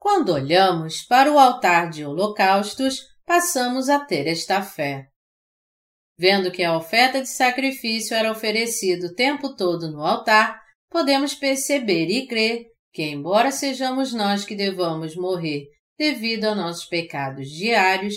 Quando 0.00 0.32
olhamos 0.32 1.02
para 1.02 1.30
o 1.30 1.38
altar 1.38 1.90
de 1.90 2.06
holocaustos, 2.06 3.02
passamos 3.26 3.90
a 3.90 4.00
ter 4.00 4.26
esta 4.26 4.62
fé. 4.62 5.06
Vendo 6.18 6.50
que 6.50 6.64
a 6.64 6.74
oferta 6.74 7.20
de 7.20 7.28
sacrifício 7.28 8.16
era 8.16 8.32
oferecida 8.32 9.06
o 9.06 9.14
tempo 9.14 9.54
todo 9.54 9.92
no 9.92 10.02
altar, 10.02 10.58
podemos 10.90 11.34
perceber 11.34 12.06
e 12.06 12.26
crer 12.26 12.64
que, 12.94 13.02
embora 13.02 13.52
sejamos 13.52 14.14
nós 14.14 14.42
que 14.42 14.54
devamos 14.54 15.14
morrer 15.14 15.66
devido 15.98 16.46
a 16.46 16.54
nossos 16.54 16.86
pecados 16.86 17.50
diários, 17.50 18.14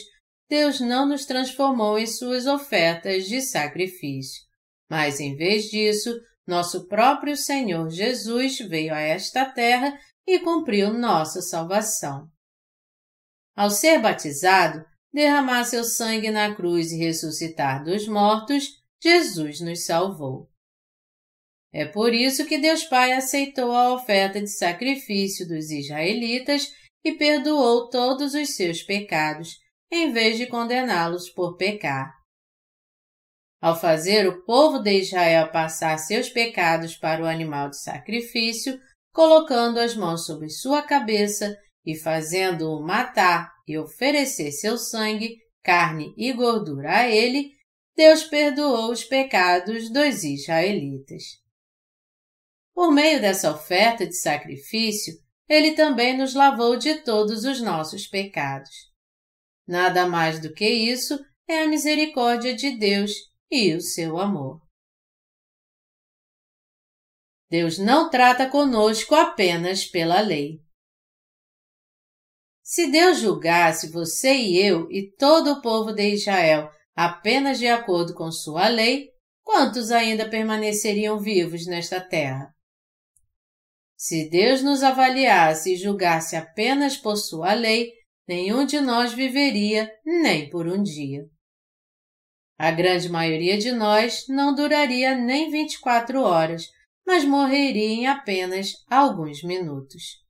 Deus 0.49 0.79
não 0.79 1.05
nos 1.05 1.25
transformou 1.25 1.99
em 1.99 2.07
suas 2.07 2.47
ofertas 2.47 3.25
de 3.25 3.41
sacrifício. 3.41 4.41
Mas, 4.89 5.19
em 5.19 5.35
vez 5.35 5.65
disso, 5.65 6.17
nosso 6.47 6.87
próprio 6.87 7.35
Senhor 7.35 7.89
Jesus 7.89 8.57
veio 8.59 8.93
a 8.93 8.99
esta 8.99 9.45
terra 9.45 9.93
e 10.25 10.39
cumpriu 10.39 10.93
nossa 10.93 11.41
salvação. 11.41 12.27
Ao 13.55 13.69
ser 13.69 13.99
batizado, 13.99 14.83
derramar 15.13 15.63
seu 15.65 15.83
sangue 15.83 16.31
na 16.31 16.55
cruz 16.55 16.91
e 16.91 16.97
ressuscitar 16.97 17.83
dos 17.83 18.07
mortos, 18.07 18.67
Jesus 19.01 19.59
nos 19.59 19.85
salvou. 19.85 20.49
É 21.71 21.85
por 21.85 22.13
isso 22.13 22.45
que 22.45 22.57
Deus 22.57 22.83
Pai 22.83 23.13
aceitou 23.13 23.71
a 23.71 23.93
oferta 23.93 24.39
de 24.39 24.47
sacrifício 24.47 25.47
dos 25.47 25.71
israelitas 25.71 26.71
e 27.03 27.13
perdoou 27.13 27.89
todos 27.89 28.33
os 28.33 28.55
seus 28.55 28.81
pecados, 28.81 29.57
em 29.91 30.11
vez 30.11 30.37
de 30.37 30.47
condená-los 30.47 31.29
por 31.29 31.57
pecar. 31.57 32.13
Ao 33.61 33.79
fazer 33.79 34.27
o 34.27 34.43
povo 34.43 34.79
de 34.79 34.99
Israel 34.99 35.51
passar 35.51 35.97
seus 35.97 36.29
pecados 36.29 36.95
para 36.95 37.23
o 37.23 37.27
animal 37.27 37.69
de 37.69 37.81
sacrifício, 37.81 38.79
colocando 39.13 39.79
as 39.79 39.95
mãos 39.95 40.25
sobre 40.25 40.49
sua 40.49 40.81
cabeça 40.81 41.55
e 41.85 41.95
fazendo-o 41.95 42.81
matar 42.81 43.53
e 43.67 43.77
oferecer 43.77 44.51
seu 44.51 44.77
sangue, 44.77 45.37
carne 45.61 46.13
e 46.17 46.33
gordura 46.33 46.97
a 46.97 47.09
ele, 47.09 47.51
Deus 47.95 48.23
perdoou 48.23 48.91
os 48.91 49.03
pecados 49.03 49.89
dos 49.91 50.23
israelitas. 50.23 51.23
Por 52.73 52.91
meio 52.91 53.21
dessa 53.21 53.51
oferta 53.51 54.05
de 54.05 54.15
sacrifício, 54.15 55.13
ele 55.47 55.73
também 55.73 56.17
nos 56.17 56.33
lavou 56.33 56.75
de 56.75 56.95
todos 56.95 57.43
os 57.43 57.61
nossos 57.61 58.07
pecados. 58.07 58.91
Nada 59.67 60.07
mais 60.07 60.39
do 60.39 60.51
que 60.51 60.67
isso 60.67 61.23
é 61.47 61.61
a 61.61 61.67
misericórdia 61.67 62.55
de 62.55 62.71
Deus 62.71 63.11
e 63.51 63.75
o 63.75 63.81
seu 63.81 64.17
amor. 64.17 64.62
Deus 67.53 67.77
não 67.77 68.09
trata 68.09 68.49
conosco 68.49 69.13
apenas 69.13 69.85
pela 69.85 70.19
lei. 70.21 70.59
Se 72.63 72.89
Deus 72.89 73.19
julgasse 73.19 73.91
você 73.91 74.33
e 74.33 74.57
eu 74.57 74.89
e 74.89 75.11
todo 75.15 75.51
o 75.51 75.61
povo 75.61 75.91
de 75.93 76.15
Israel 76.15 76.71
apenas 76.95 77.59
de 77.59 77.67
acordo 77.67 78.15
com 78.15 78.31
sua 78.31 78.67
lei, 78.69 79.11
quantos 79.43 79.91
ainda 79.91 80.27
permaneceriam 80.27 81.19
vivos 81.19 81.67
nesta 81.67 82.01
terra? 82.01 82.51
Se 83.95 84.27
Deus 84.31 84.63
nos 84.63 84.81
avaliasse 84.81 85.73
e 85.73 85.77
julgasse 85.77 86.35
apenas 86.35 86.97
por 86.97 87.17
sua 87.17 87.53
lei, 87.53 87.91
nenhum 88.27 88.65
de 88.65 88.81
nós 88.81 89.13
viveria 89.13 89.87
nem 90.03 90.49
por 90.49 90.65
um 90.67 90.81
dia. 90.81 91.21
A 92.57 92.71
grande 92.71 93.09
maioria 93.09 93.59
de 93.59 93.71
nós 93.71 94.25
não 94.27 94.55
duraria 94.55 95.13
nem 95.13 95.51
24 95.51 96.19
horas, 96.19 96.63
mas 97.05 97.23
morreria 97.25 97.89
em 97.89 98.07
apenas 98.07 98.73
alguns 98.89 99.43
minutos. 99.43 100.23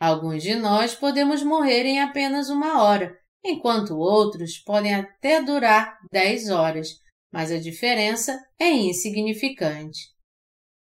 Alguns 0.00 0.42
de 0.42 0.54
nós 0.54 0.94
podemos 0.94 1.42
morrer 1.42 1.84
em 1.84 2.00
apenas 2.00 2.48
uma 2.48 2.82
hora, 2.82 3.18
enquanto 3.44 3.98
outros 3.98 4.58
podem 4.58 4.94
até 4.94 5.42
durar 5.42 5.98
dez 6.10 6.48
horas, 6.48 6.88
mas 7.32 7.50
a 7.50 7.58
diferença 7.58 8.38
é 8.58 8.70
insignificante. 8.70 9.98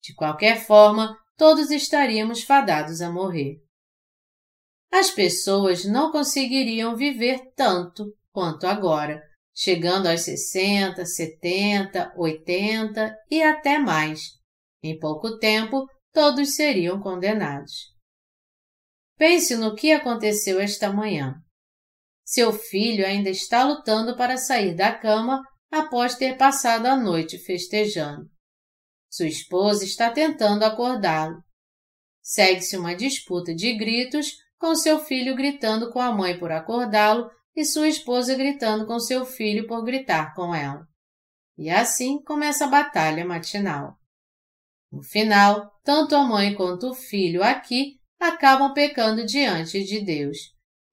De 0.02 0.14
qualquer 0.14 0.66
forma, 0.66 1.18
todos 1.36 1.72
estaríamos 1.72 2.44
fadados 2.44 3.02
a 3.02 3.12
morrer. 3.12 3.58
As 4.92 5.12
pessoas 5.12 5.86
não 5.86 6.12
conseguiriam 6.12 6.96
viver 6.96 7.52
tanto 7.56 8.14
quanto 8.32 8.66
agora, 8.66 9.22
chegando 9.54 10.08
aos 10.08 10.22
60, 10.22 11.06
70, 11.06 12.14
80 12.16 13.18
e 13.30 13.44
até 13.44 13.78
mais, 13.78 14.39
em 14.82 14.98
pouco 14.98 15.38
tempo, 15.38 15.88
todos 16.14 16.56
seriam 16.56 17.00
condenados. 17.00 17.94
Pense 19.18 19.56
no 19.56 19.76
que 19.76 19.92
aconteceu 19.92 20.60
esta 20.60 20.92
manhã. 20.92 21.36
Seu 22.24 22.54
filho 22.54 23.06
ainda 23.06 23.30
está 23.30 23.64
lutando 23.64 24.16
para 24.16 24.38
sair 24.38 24.76
da 24.76 24.94
cama 24.94 25.44
após 25.72 26.16
ter 26.16 26.38
passado 26.38 26.86
a 26.86 26.96
noite 26.96 27.38
festejando. 27.38 28.30
Sua 29.10 29.28
esposa 29.28 29.84
está 29.84 30.12
tentando 30.12 30.64
acordá-lo. 30.64 31.44
Segue-se 32.22 32.78
uma 32.78 32.96
disputa 32.96 33.54
de 33.54 33.76
gritos, 33.76 34.28
com 34.58 34.76
seu 34.76 35.00
filho 35.00 35.36
gritando 35.36 35.92
com 35.92 36.00
a 36.00 36.12
mãe 36.12 36.38
por 36.38 36.52
acordá-lo 36.52 37.30
e 37.56 37.66
sua 37.66 37.88
esposa 37.88 38.36
gritando 38.36 38.86
com 38.86 39.00
seu 39.00 39.26
filho 39.26 39.68
por 39.68 39.84
gritar 39.84 40.34
com 40.36 40.54
ela. 40.54 40.86
E 41.58 41.70
assim 41.70 42.22
começa 42.24 42.66
a 42.66 42.70
batalha 42.70 43.26
matinal. 43.26 43.99
No 44.92 45.04
final, 45.04 45.72
tanto 45.84 46.16
a 46.16 46.24
mãe 46.24 46.56
quanto 46.56 46.90
o 46.90 46.96
filho 46.96 47.44
aqui 47.44 48.00
acabam 48.20 48.74
pecando 48.74 49.26
diante 49.26 49.84
de 49.84 50.02
Deus, 50.02 50.38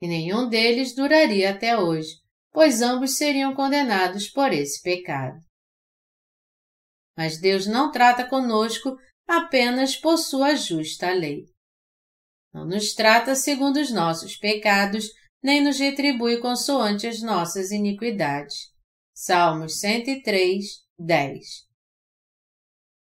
e 0.00 0.06
nenhum 0.06 0.48
deles 0.48 0.94
duraria 0.94 1.50
até 1.50 1.78
hoje, 1.78 2.20
pois 2.52 2.82
ambos 2.82 3.16
seriam 3.16 3.54
condenados 3.54 4.28
por 4.28 4.52
esse 4.52 4.82
pecado. 4.82 5.38
mas 7.16 7.40
Deus 7.40 7.66
não 7.66 7.90
trata 7.90 8.28
conosco 8.28 8.94
apenas 9.26 9.96
por 9.96 10.18
sua 10.18 10.54
justa 10.54 11.10
lei. 11.14 11.46
Não 12.52 12.66
nos 12.66 12.92
trata 12.92 13.34
segundo 13.34 13.80
os 13.80 13.90
nossos 13.90 14.36
pecados, 14.36 15.08
nem 15.42 15.62
nos 15.64 15.78
retribui 15.78 16.38
consoante 16.40 17.06
as 17.06 17.22
nossas 17.22 17.70
iniquidades. 17.70 18.70
Salmos 19.14 19.80
103, 19.80 20.84
10 20.98 21.65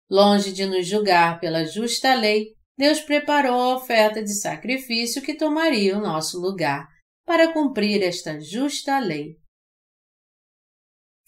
Longe 0.09 0.51
de 0.51 0.65
nos 0.65 0.87
julgar 0.87 1.39
pela 1.39 1.65
justa 1.65 2.13
lei, 2.13 2.53
Deus 2.77 2.99
preparou 2.99 3.59
a 3.59 3.75
oferta 3.77 4.21
de 4.21 4.33
sacrifício 4.39 5.21
que 5.21 5.35
tomaria 5.35 5.97
o 5.97 6.01
nosso 6.01 6.39
lugar, 6.39 6.87
para 7.25 7.53
cumprir 7.53 8.03
esta 8.03 8.39
justa 8.39 8.99
lei. 8.99 9.37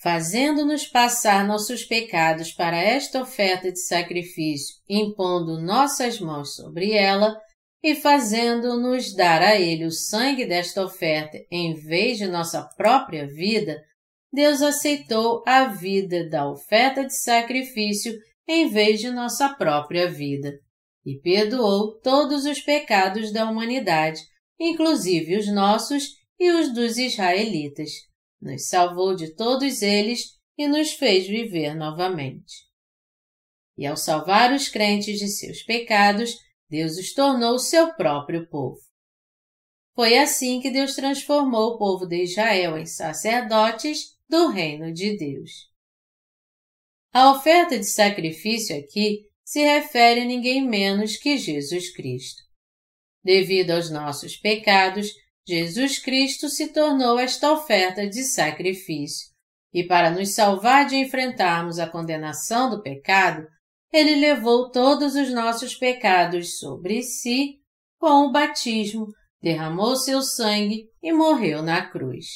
Fazendo-nos 0.01 0.85
passar 0.85 1.47
nossos 1.47 1.83
pecados 1.85 2.51
para 2.51 2.77
esta 2.77 3.21
oferta 3.21 3.71
de 3.71 3.79
sacrifício, 3.79 4.75
impondo 4.89 5.61
nossas 5.61 6.19
mãos 6.19 6.55
sobre 6.55 6.91
ela, 6.91 7.35
e 7.81 7.95
fazendo-nos 7.95 9.15
dar 9.15 9.41
a 9.41 9.55
Ele 9.55 9.85
o 9.85 9.91
sangue 9.91 10.45
desta 10.45 10.83
oferta 10.83 11.37
em 11.51 11.75
vez 11.75 12.17
de 12.17 12.27
nossa 12.27 12.67
própria 12.75 13.27
vida, 13.27 13.79
Deus 14.33 14.61
aceitou 14.61 15.43
a 15.47 15.65
vida 15.65 16.27
da 16.27 16.49
oferta 16.49 17.05
de 17.05 17.15
sacrifício 17.15 18.13
em 18.47 18.69
vez 18.69 18.99
de 18.99 19.09
nossa 19.09 19.49
própria 19.49 20.09
vida 20.09 20.59
e 21.05 21.19
perdoou 21.19 21.99
todos 21.99 22.45
os 22.45 22.59
pecados 22.59 23.31
da 23.31 23.49
humanidade, 23.49 24.21
inclusive 24.59 25.37
os 25.37 25.47
nossos 25.47 26.15
e 26.39 26.51
os 26.51 26.73
dos 26.73 26.97
israelitas. 26.97 27.91
Nos 28.41 28.67
salvou 28.67 29.15
de 29.15 29.35
todos 29.35 29.81
eles 29.81 30.39
e 30.57 30.67
nos 30.67 30.93
fez 30.93 31.27
viver 31.27 31.75
novamente. 31.75 32.65
E 33.77 33.85
ao 33.85 33.97
salvar 33.97 34.53
os 34.53 34.67
crentes 34.67 35.19
de 35.19 35.27
seus 35.27 35.61
pecados, 35.61 36.37
Deus 36.69 36.97
os 36.97 37.13
tornou 37.13 37.59
seu 37.59 37.93
próprio 37.93 38.47
povo. 38.47 38.79
Foi 39.93 40.17
assim 40.17 40.59
que 40.59 40.71
Deus 40.71 40.95
transformou 40.95 41.73
o 41.73 41.77
povo 41.77 42.05
de 42.05 42.23
Israel 42.23 42.77
em 42.77 42.85
sacerdotes 42.85 44.17
do 44.27 44.47
reino 44.47 44.91
de 44.91 45.17
Deus. 45.17 45.74
A 47.15 47.31
oferta 47.31 47.79
de 47.79 47.85
sacrifício 47.85 48.77
aqui 48.77 49.21
se 49.41 49.61
refere 49.61 50.19
a 50.19 50.25
ninguém 50.25 50.67
menos 50.67 51.15
que 51.15 51.37
Jesus 51.37 51.95
Cristo. 51.95 52.43
Devido 53.23 53.71
aos 53.71 53.89
nossos 53.89 54.35
pecados, 54.35 55.07
Jesus 55.47 55.97
Cristo 55.97 56.49
se 56.49 56.73
tornou 56.73 57.17
esta 57.17 57.53
oferta 57.53 58.05
de 58.05 58.21
sacrifício, 58.21 59.29
e 59.73 59.81
para 59.81 60.11
nos 60.11 60.35
salvar 60.35 60.87
de 60.87 60.97
enfrentarmos 60.97 61.79
a 61.79 61.89
condenação 61.89 62.69
do 62.69 62.81
pecado, 62.81 63.47
ele 63.93 64.17
levou 64.17 64.69
todos 64.69 65.15
os 65.15 65.31
nossos 65.31 65.73
pecados 65.73 66.59
sobre 66.59 67.01
si 67.01 67.61
com 67.97 68.25
o 68.25 68.31
batismo, 68.33 69.07
derramou 69.41 69.95
seu 69.95 70.21
sangue 70.21 70.89
e 71.01 71.13
morreu 71.13 71.63
na 71.63 71.89
cruz. 71.89 72.27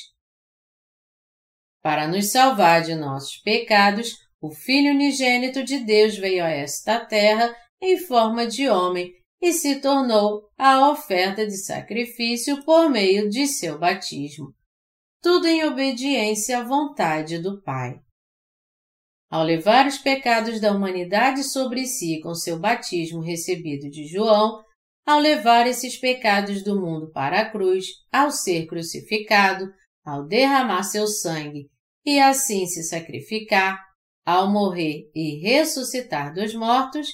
Para 1.81 2.07
nos 2.07 2.31
salvar 2.31 2.81
de 2.81 2.95
nossos 2.95 3.35
pecados, 3.41 4.28
o 4.41 4.51
Filho 4.51 4.91
unigênito 4.91 5.63
de 5.63 5.79
Deus 5.79 6.17
veio 6.17 6.43
a 6.43 6.49
esta 6.49 6.99
terra 6.99 7.53
em 7.81 7.97
forma 7.97 8.47
de 8.47 8.69
homem 8.69 9.13
e 9.41 9.53
se 9.53 9.79
tornou 9.79 10.49
a 10.57 10.89
oferta 10.89 11.45
de 11.45 11.57
sacrifício 11.57 12.63
por 12.63 12.89
meio 12.89 13.29
de 13.29 13.47
seu 13.47 13.77
batismo. 13.77 14.53
Tudo 15.21 15.47
em 15.47 15.63
obediência 15.65 16.59
à 16.59 16.63
vontade 16.63 17.39
do 17.39 17.61
Pai. 17.61 17.99
Ao 19.29 19.43
levar 19.43 19.85
os 19.85 19.97
pecados 19.97 20.59
da 20.59 20.71
humanidade 20.71 21.43
sobre 21.43 21.85
si 21.85 22.19
com 22.21 22.33
seu 22.33 22.57
batismo 22.57 23.21
recebido 23.21 23.89
de 23.89 24.07
João, 24.07 24.63
ao 25.05 25.19
levar 25.19 25.67
esses 25.67 25.97
pecados 25.97 26.63
do 26.63 26.79
mundo 26.79 27.11
para 27.11 27.41
a 27.41 27.49
cruz, 27.49 27.87
ao 28.11 28.31
ser 28.31 28.65
crucificado, 28.67 29.71
ao 30.03 30.25
derramar 30.25 30.83
seu 30.83 31.07
sangue 31.07 31.69
e 32.05 32.19
assim 32.19 32.65
se 32.65 32.83
sacrificar, 32.83 33.88
ao 34.29 34.51
morrer 34.51 35.09
e 35.15 35.39
ressuscitar 35.39 36.33
dos 36.33 36.53
mortos, 36.53 37.07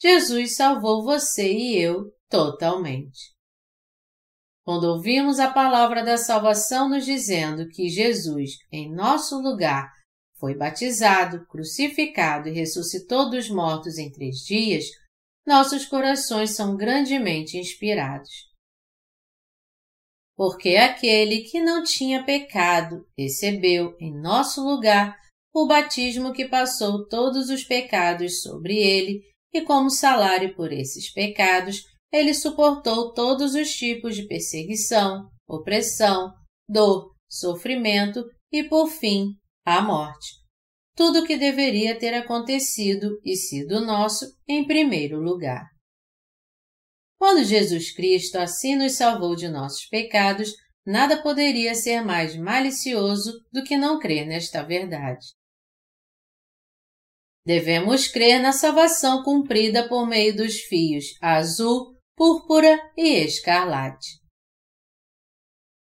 Jesus 0.00 0.56
salvou 0.56 1.04
você 1.04 1.52
e 1.52 1.78
eu 1.78 2.10
totalmente. 2.30 3.34
Quando 4.64 4.84
ouvimos 4.84 5.38
a 5.38 5.50
palavra 5.50 6.02
da 6.02 6.16
salvação 6.16 6.88
nos 6.88 7.04
dizendo 7.04 7.68
que 7.68 7.90
Jesus, 7.90 8.52
em 8.72 8.90
nosso 8.92 9.38
lugar, 9.40 9.92
foi 10.40 10.56
batizado, 10.56 11.46
crucificado 11.46 12.48
e 12.48 12.52
ressuscitou 12.52 13.30
dos 13.30 13.50
mortos 13.50 13.98
em 13.98 14.10
três 14.10 14.36
dias, 14.38 14.86
nossos 15.46 15.84
corações 15.84 16.56
são 16.56 16.74
grandemente 16.74 17.58
inspirados. 17.58 18.30
Porque 20.34 20.76
aquele 20.76 21.42
que 21.42 21.60
não 21.60 21.84
tinha 21.84 22.24
pecado 22.24 23.06
recebeu, 23.16 23.94
em 24.00 24.12
nosso 24.12 24.62
lugar, 24.62 25.16
o 25.58 25.66
batismo 25.66 26.34
que 26.34 26.46
passou 26.46 27.08
todos 27.08 27.48
os 27.48 27.64
pecados 27.64 28.42
sobre 28.42 28.76
ele, 28.76 29.22
e 29.54 29.62
como 29.62 29.88
salário 29.88 30.54
por 30.54 30.70
esses 30.70 31.10
pecados, 31.10 31.82
ele 32.12 32.34
suportou 32.34 33.14
todos 33.14 33.54
os 33.54 33.74
tipos 33.74 34.14
de 34.14 34.26
perseguição, 34.26 35.30
opressão, 35.48 36.30
dor, 36.68 37.14
sofrimento 37.26 38.22
e, 38.52 38.64
por 38.64 38.86
fim, 38.88 39.30
a 39.64 39.80
morte. 39.80 40.34
Tudo 40.94 41.20
o 41.20 41.26
que 41.26 41.38
deveria 41.38 41.98
ter 41.98 42.12
acontecido 42.12 43.18
e 43.24 43.34
sido 43.34 43.80
nosso 43.80 44.26
em 44.46 44.66
primeiro 44.66 45.18
lugar. 45.18 45.64
Quando 47.18 47.42
Jesus 47.42 47.94
Cristo 47.94 48.36
assim 48.36 48.76
nos 48.76 48.92
salvou 48.92 49.34
de 49.34 49.48
nossos 49.48 49.86
pecados, 49.86 50.52
nada 50.84 51.22
poderia 51.22 51.74
ser 51.74 52.02
mais 52.02 52.36
malicioso 52.36 53.32
do 53.50 53.64
que 53.64 53.78
não 53.78 53.98
crer 53.98 54.26
nesta 54.26 54.62
verdade. 54.62 55.24
Devemos 57.46 58.08
crer 58.08 58.40
na 58.40 58.52
salvação 58.52 59.22
cumprida 59.22 59.88
por 59.88 60.04
meio 60.04 60.34
dos 60.34 60.58
fios 60.62 61.14
azul, 61.22 61.96
púrpura 62.16 62.76
e 62.96 63.24
escarlate. 63.24 64.20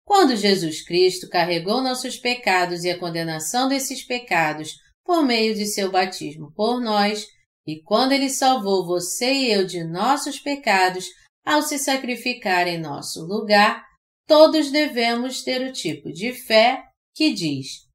Quando 0.04 0.36
Jesus 0.36 0.84
Cristo 0.84 1.26
carregou 1.30 1.80
nossos 1.80 2.18
pecados 2.18 2.84
e 2.84 2.90
a 2.90 2.98
condenação 2.98 3.66
desses 3.66 4.04
pecados 4.04 4.74
por 5.02 5.24
meio 5.24 5.54
de 5.54 5.64
seu 5.64 5.90
batismo 5.90 6.52
por 6.52 6.82
nós, 6.82 7.26
e 7.66 7.80
quando 7.82 8.12
ele 8.12 8.28
salvou 8.28 8.84
você 8.84 9.32
e 9.32 9.50
eu 9.50 9.64
de 9.64 9.82
nossos 9.82 10.38
pecados 10.38 11.06
ao 11.46 11.62
se 11.62 11.78
sacrificar 11.78 12.68
em 12.68 12.78
nosso 12.78 13.24
lugar, 13.24 13.82
todos 14.26 14.70
devemos 14.70 15.42
ter 15.42 15.66
o 15.66 15.72
tipo 15.72 16.12
de 16.12 16.34
fé 16.34 16.82
que 17.14 17.32
diz: 17.32 17.88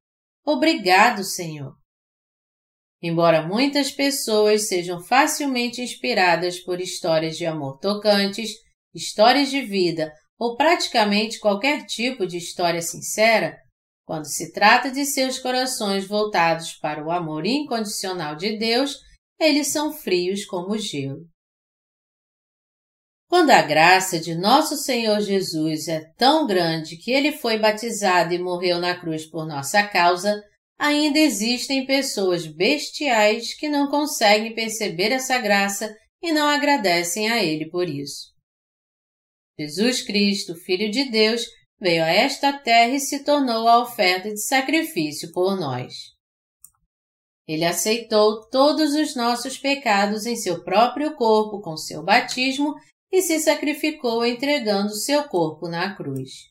Obrigado, 0.44 1.22
Senhor. 1.22 1.79
Embora 3.02 3.46
muitas 3.46 3.90
pessoas 3.90 4.68
sejam 4.68 5.02
facilmente 5.02 5.80
inspiradas 5.80 6.58
por 6.58 6.80
histórias 6.80 7.36
de 7.36 7.46
amor 7.46 7.78
tocantes, 7.78 8.50
histórias 8.94 9.50
de 9.50 9.62
vida 9.62 10.12
ou 10.38 10.56
praticamente 10.56 11.38
qualquer 11.38 11.86
tipo 11.86 12.26
de 12.26 12.36
história 12.36 12.82
sincera, 12.82 13.56
quando 14.04 14.26
se 14.26 14.52
trata 14.52 14.90
de 14.90 15.04
seus 15.04 15.38
corações 15.38 16.06
voltados 16.06 16.72
para 16.74 17.04
o 17.04 17.10
amor 17.10 17.46
incondicional 17.46 18.34
de 18.36 18.58
Deus, 18.58 18.96
eles 19.38 19.68
são 19.68 19.92
frios 19.92 20.44
como 20.44 20.76
gelo. 20.76 21.26
Quando 23.28 23.50
a 23.50 23.62
graça 23.62 24.18
de 24.18 24.34
nosso 24.34 24.76
Senhor 24.76 25.20
Jesus 25.20 25.86
é 25.86 26.00
tão 26.18 26.46
grande 26.46 26.96
que 26.96 27.12
ele 27.12 27.30
foi 27.32 27.58
batizado 27.58 28.34
e 28.34 28.38
morreu 28.38 28.80
na 28.80 28.98
cruz 28.98 29.24
por 29.24 29.46
nossa 29.46 29.86
causa, 29.86 30.42
ainda 30.80 31.18
existem 31.18 31.84
pessoas 31.84 32.46
bestiais 32.46 33.52
que 33.52 33.68
não 33.68 33.90
conseguem 33.90 34.54
perceber 34.54 35.12
essa 35.12 35.38
graça 35.38 35.94
e 36.22 36.32
não 36.32 36.48
agradecem 36.48 37.30
a 37.30 37.44
Ele 37.44 37.68
por 37.68 37.86
isso. 37.86 38.30
Jesus 39.58 40.00
Cristo, 40.00 40.54
Filho 40.54 40.90
de 40.90 41.10
Deus, 41.10 41.44
veio 41.78 42.02
a 42.02 42.08
esta 42.08 42.50
terra 42.50 42.94
e 42.94 43.00
se 43.00 43.22
tornou 43.22 43.68
a 43.68 43.82
oferta 43.82 44.30
de 44.30 44.40
sacrifício 44.40 45.30
por 45.32 45.54
nós. 45.54 45.92
Ele 47.46 47.66
aceitou 47.66 48.48
todos 48.48 48.94
os 48.94 49.14
nossos 49.14 49.58
pecados 49.58 50.24
em 50.24 50.34
seu 50.34 50.64
próprio 50.64 51.14
corpo 51.14 51.60
com 51.60 51.76
seu 51.76 52.02
batismo 52.02 52.74
e 53.12 53.20
se 53.20 53.38
sacrificou 53.38 54.24
entregando 54.24 54.94
seu 54.94 55.28
corpo 55.28 55.68
na 55.68 55.94
cruz. 55.94 56.49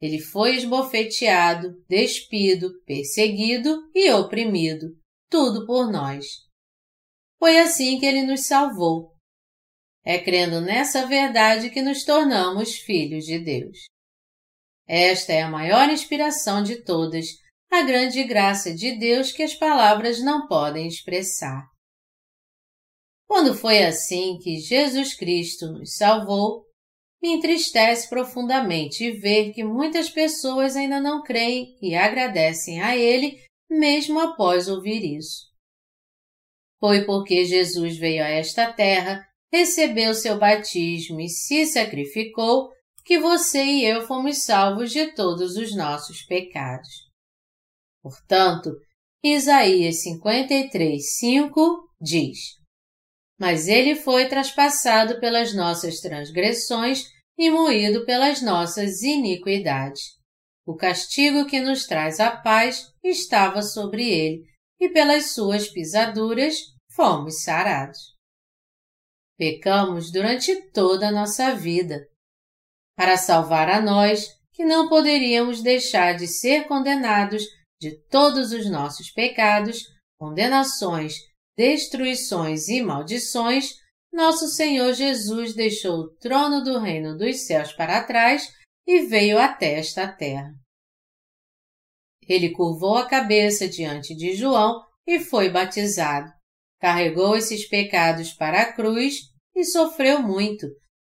Ele 0.00 0.20
foi 0.20 0.56
esbofeteado, 0.56 1.82
despido, 1.88 2.70
perseguido 2.84 3.90
e 3.94 4.10
oprimido, 4.12 4.86
tudo 5.28 5.66
por 5.66 5.90
nós. 5.90 6.24
Foi 7.38 7.58
assim 7.58 7.98
que 7.98 8.06
ele 8.06 8.22
nos 8.22 8.46
salvou. 8.46 9.12
É 10.04 10.18
crendo 10.18 10.60
nessa 10.60 11.06
verdade 11.06 11.70
que 11.70 11.82
nos 11.82 12.04
tornamos 12.04 12.76
filhos 12.76 13.24
de 13.24 13.38
Deus. 13.38 13.78
Esta 14.86 15.32
é 15.32 15.42
a 15.42 15.50
maior 15.50 15.90
inspiração 15.90 16.62
de 16.62 16.82
todas, 16.82 17.26
a 17.70 17.82
grande 17.82 18.24
graça 18.24 18.74
de 18.74 18.98
Deus 18.98 19.32
que 19.32 19.42
as 19.42 19.54
palavras 19.54 20.22
não 20.22 20.46
podem 20.46 20.86
expressar. 20.86 21.66
Quando 23.26 23.54
foi 23.54 23.84
assim 23.84 24.38
que 24.38 24.56
Jesus 24.56 25.14
Cristo 25.14 25.66
nos 25.72 25.96
salvou, 25.96 26.64
me 27.20 27.34
entristece 27.34 28.08
profundamente 28.08 29.10
ver 29.12 29.52
que 29.52 29.64
muitas 29.64 30.08
pessoas 30.08 30.76
ainda 30.76 31.00
não 31.00 31.22
creem 31.22 31.76
e 31.82 31.94
agradecem 31.94 32.80
a 32.80 32.96
Ele 32.96 33.38
mesmo 33.68 34.20
após 34.20 34.68
ouvir 34.68 35.16
isso. 35.16 35.48
Foi 36.80 37.04
porque 37.04 37.44
Jesus 37.44 37.96
veio 37.98 38.22
a 38.22 38.28
esta 38.28 38.72
terra, 38.72 39.26
recebeu 39.52 40.14
seu 40.14 40.38
batismo 40.38 41.20
e 41.20 41.28
se 41.28 41.66
sacrificou 41.66 42.70
que 43.04 43.18
você 43.18 43.64
e 43.64 43.84
eu 43.84 44.06
fomos 44.06 44.44
salvos 44.44 44.92
de 44.92 45.12
todos 45.14 45.56
os 45.56 45.74
nossos 45.74 46.22
pecados. 46.22 47.08
Portanto, 48.02 48.70
Isaías 49.24 50.02
53, 50.02 51.16
5 51.16 51.88
diz: 52.00 52.38
Mas 53.38 53.68
ele 53.68 53.94
foi 53.94 54.28
traspassado 54.28 55.20
pelas 55.20 55.54
nossas 55.54 56.00
transgressões 56.00 57.04
e 57.38 57.50
moído 57.50 58.04
pelas 58.04 58.42
nossas 58.42 59.02
iniquidades. 59.02 60.18
O 60.66 60.74
castigo 60.74 61.46
que 61.46 61.60
nos 61.60 61.86
traz 61.86 62.20
a 62.20 62.36
paz 62.36 62.92
estava 63.02 63.62
sobre 63.62 64.08
ele, 64.08 64.44
e 64.80 64.88
pelas 64.90 65.32
suas 65.32 65.68
pisaduras 65.68 66.56
fomos 66.92 67.42
sarados. 67.42 67.98
Pecamos 69.36 70.10
durante 70.10 70.70
toda 70.72 71.08
a 71.08 71.12
nossa 71.12 71.54
vida, 71.54 72.06
para 72.96 73.16
salvar 73.16 73.68
a 73.70 73.80
nós, 73.80 74.26
que 74.52 74.64
não 74.64 74.88
poderíamos 74.88 75.62
deixar 75.62 76.16
de 76.16 76.26
ser 76.26 76.66
condenados 76.66 77.44
de 77.80 77.96
todos 78.08 78.52
os 78.52 78.68
nossos 78.68 79.10
pecados, 79.12 79.84
condenações, 80.18 81.14
destruições 81.58 82.68
e 82.68 82.80
maldições, 82.80 83.74
nosso 84.12 84.46
Senhor 84.46 84.92
Jesus 84.92 85.56
deixou 85.56 86.02
o 86.02 86.08
trono 86.18 86.62
do 86.62 86.78
reino 86.78 87.18
dos 87.18 87.46
céus 87.46 87.72
para 87.72 88.04
trás 88.04 88.48
e 88.86 89.00
veio 89.06 89.36
até 89.36 89.74
esta 89.74 90.06
terra. 90.06 90.54
Ele 92.28 92.50
curvou 92.50 92.96
a 92.96 93.06
cabeça 93.06 93.66
diante 93.66 94.14
de 94.14 94.36
João 94.36 94.80
e 95.04 95.18
foi 95.18 95.50
batizado. 95.50 96.30
Carregou 96.80 97.36
esses 97.36 97.68
pecados 97.68 98.32
para 98.32 98.62
a 98.62 98.72
cruz 98.72 99.16
e 99.52 99.64
sofreu 99.64 100.22
muito, 100.22 100.68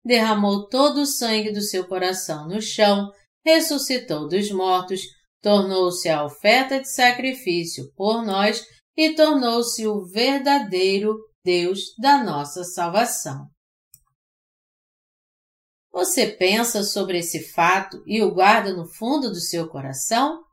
derramou 0.06 0.70
todo 0.70 1.02
o 1.02 1.08
sangue 1.08 1.52
do 1.52 1.62
seu 1.62 1.88
coração 1.88 2.48
no 2.48 2.62
chão, 2.62 3.12
ressuscitou 3.43 4.28
dos 4.28 4.52
mortos, 4.52 5.02
tornou-se 5.41 6.08
a 6.08 6.24
oferta 6.24 6.80
de 6.80 6.88
sacrifício 6.88 7.91
por 7.96 8.24
nós 8.24 8.64
e 8.96 9.14
tornou-se 9.14 9.86
o 9.86 10.06
verdadeiro 10.06 11.18
Deus 11.43 11.93
da 12.00 12.24
nossa 12.24 12.64
salvação. 12.64 13.48
Você 15.91 16.28
pensa 16.28 16.84
sobre 16.84 17.20
esse 17.20 17.52
fato 17.54 18.04
e 18.06 18.22
o 18.22 18.34
guarda 18.34 18.74
no 18.74 18.88
fundo 18.88 19.30
do 19.30 19.39
seu 19.39 19.68
coração? 19.70 20.43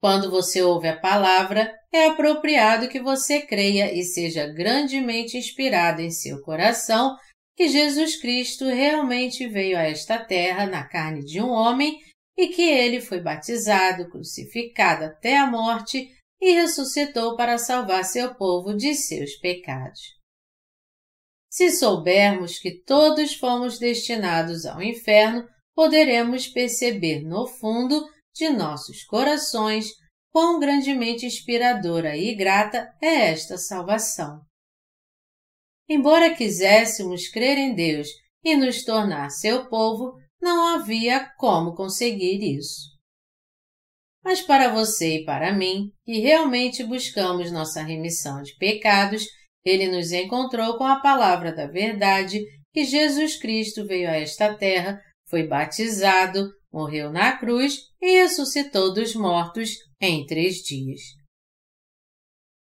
Quando 0.00 0.30
você 0.30 0.62
ouve 0.62 0.88
a 0.88 0.98
palavra, 0.98 1.74
é 1.92 2.06
apropriado 2.06 2.88
que 2.88 3.00
você 3.00 3.40
creia 3.40 3.92
e 3.92 4.04
seja 4.04 4.46
grandemente 4.46 5.36
inspirado 5.36 6.00
em 6.00 6.10
seu 6.10 6.40
coração 6.40 7.16
que 7.56 7.68
Jesus 7.68 8.16
Cristo 8.16 8.64
realmente 8.66 9.46
veio 9.48 9.76
a 9.76 9.82
esta 9.82 10.18
terra 10.18 10.66
na 10.66 10.86
carne 10.86 11.24
de 11.24 11.42
um 11.42 11.50
homem 11.50 11.98
e 12.36 12.48
que 12.48 12.62
ele 12.62 13.00
foi 13.00 13.20
batizado, 13.20 14.08
crucificado 14.08 15.04
até 15.04 15.36
a 15.36 15.46
morte 15.46 16.08
e 16.40 16.52
ressuscitou 16.52 17.36
para 17.36 17.58
salvar 17.58 18.04
seu 18.04 18.34
povo 18.34 18.74
de 18.74 18.94
seus 18.94 19.36
pecados. 19.36 20.00
Se 21.50 21.70
soubermos 21.72 22.58
que 22.58 22.82
todos 22.82 23.34
fomos 23.34 23.78
destinados 23.78 24.64
ao 24.64 24.80
inferno, 24.80 25.46
poderemos 25.74 26.46
perceber 26.46 27.22
no 27.22 27.46
fundo 27.46 28.08
de 28.34 28.48
nossos 28.48 29.04
corações 29.04 29.88
quão 30.30 30.60
grandemente 30.60 31.26
inspiradora 31.26 32.16
e 32.16 32.34
grata 32.34 32.88
é 33.02 33.30
esta 33.30 33.58
salvação. 33.58 34.40
Embora 35.88 36.34
quiséssemos 36.34 37.28
crer 37.28 37.58
em 37.58 37.74
Deus 37.74 38.08
e 38.44 38.56
nos 38.56 38.84
tornar 38.84 39.28
seu 39.30 39.68
povo, 39.68 40.14
não 40.40 40.74
havia 40.74 41.28
como 41.36 41.74
conseguir 41.74 42.42
isso. 42.56 42.99
Mas 44.22 44.42
para 44.42 44.72
você 44.72 45.18
e 45.18 45.24
para 45.24 45.52
mim, 45.52 45.90
que 46.04 46.18
realmente 46.18 46.84
buscamos 46.84 47.50
nossa 47.50 47.82
remissão 47.82 48.42
de 48.42 48.54
pecados, 48.56 49.24
ele 49.64 49.88
nos 49.88 50.12
encontrou 50.12 50.76
com 50.76 50.84
a 50.84 51.00
palavra 51.00 51.52
da 51.54 51.66
verdade 51.66 52.42
que 52.72 52.84
Jesus 52.84 53.36
Cristo 53.36 53.86
veio 53.86 54.08
a 54.08 54.16
esta 54.16 54.54
terra, 54.54 55.00
foi 55.28 55.46
batizado, 55.46 56.50
morreu 56.72 57.10
na 57.10 57.36
cruz 57.36 57.78
e 58.00 58.20
ressuscitou 58.20 58.92
dos 58.92 59.14
mortos 59.14 59.70
em 60.00 60.24
três 60.26 60.56
dias. 60.56 61.00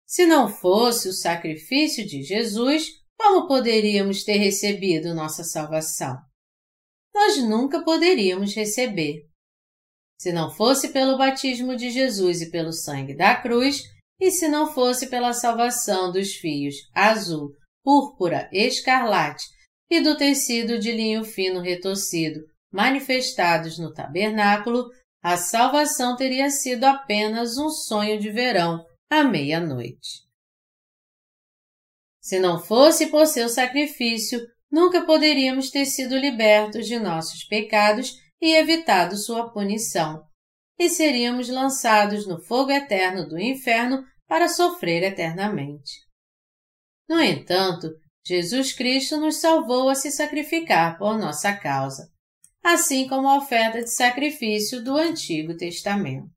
Se 0.06 0.26
não 0.26 0.48
fosse 0.48 1.10
o 1.10 1.14
sacrifício 1.14 2.06
de 2.06 2.24
Jesus, 2.24 2.88
como 3.18 3.48
poderíamos 3.48 4.24
ter 4.24 4.38
recebido 4.38 5.16
nossa 5.16 5.44
salvação? 5.44 6.16
Nós 7.14 7.38
nunca 7.38 7.84
poderíamos 7.84 8.54
receber. 8.54 9.24
Se 10.20 10.32
não 10.32 10.50
fosse 10.50 10.90
pelo 10.90 11.18
batismo 11.18 11.76
de 11.76 11.90
Jesus 11.90 12.42
e 12.42 12.50
pelo 12.50 12.72
sangue 12.72 13.16
da 13.16 13.36
cruz, 13.36 13.84
e 14.20 14.32
se 14.32 14.48
não 14.48 14.74
fosse 14.74 15.08
pela 15.10 15.34
salvação 15.34 16.12
dos 16.12 16.36
fios 16.36 16.76
azul, 16.94 17.52
púrpura, 17.84 18.50
escarlate 18.52 19.44
e 19.90 20.02
do 20.02 20.18
tecido 20.18 20.80
de 20.80 20.92
linho 20.92 21.24
fino 21.24 21.62
retorcido 21.62 22.40
manifestados 22.72 23.78
no 23.78 23.94
tabernáculo, 23.94 24.90
a 25.24 25.38
salvação 25.38 26.16
teria 26.16 26.50
sido 26.50 26.84
apenas 26.84 27.58
um 27.58 27.70
sonho 27.70 28.20
de 28.20 28.30
verão 28.30 28.84
à 29.10 29.24
meia-noite. 29.24 30.26
Se 32.22 32.40
não 32.40 32.60
fosse 32.60 33.08
por 33.08 33.28
seu 33.28 33.48
sacrifício, 33.48 34.40
nunca 34.70 35.06
poderíamos 35.06 35.70
ter 35.70 35.86
sido 35.86 36.18
libertos 36.18 36.86
de 36.86 37.00
nossos 37.00 37.46
pecados 37.46 38.14
e 38.42 38.56
evitado 38.56 39.18
sua 39.18 39.52
punição, 39.52 40.24
e 40.78 40.90
seríamos 40.90 41.50
lançados 41.50 42.28
no 42.28 42.42
fogo 42.42 42.72
eterno 42.72 43.28
do 43.28 43.40
inferno 43.40 44.04
para 44.28 44.48
sofrer 44.48 45.04
eternamente. 45.04 46.06
No 47.08 47.22
entanto, 47.22 47.90
Jesus 48.26 48.74
Cristo 48.74 49.18
nos 49.18 49.38
salvou 49.38 49.88
a 49.88 49.96
se 49.96 50.12
sacrificar 50.12 50.98
por 50.98 51.18
nossa 51.18 51.56
causa, 51.56 52.10
assim 52.64 53.08
como 53.08 53.28
a 53.28 53.38
oferta 53.38 53.80
de 53.80 53.94
sacrifício 53.94 54.84
do 54.84 54.98
Antigo 54.98 55.56
Testamento. 55.56 56.30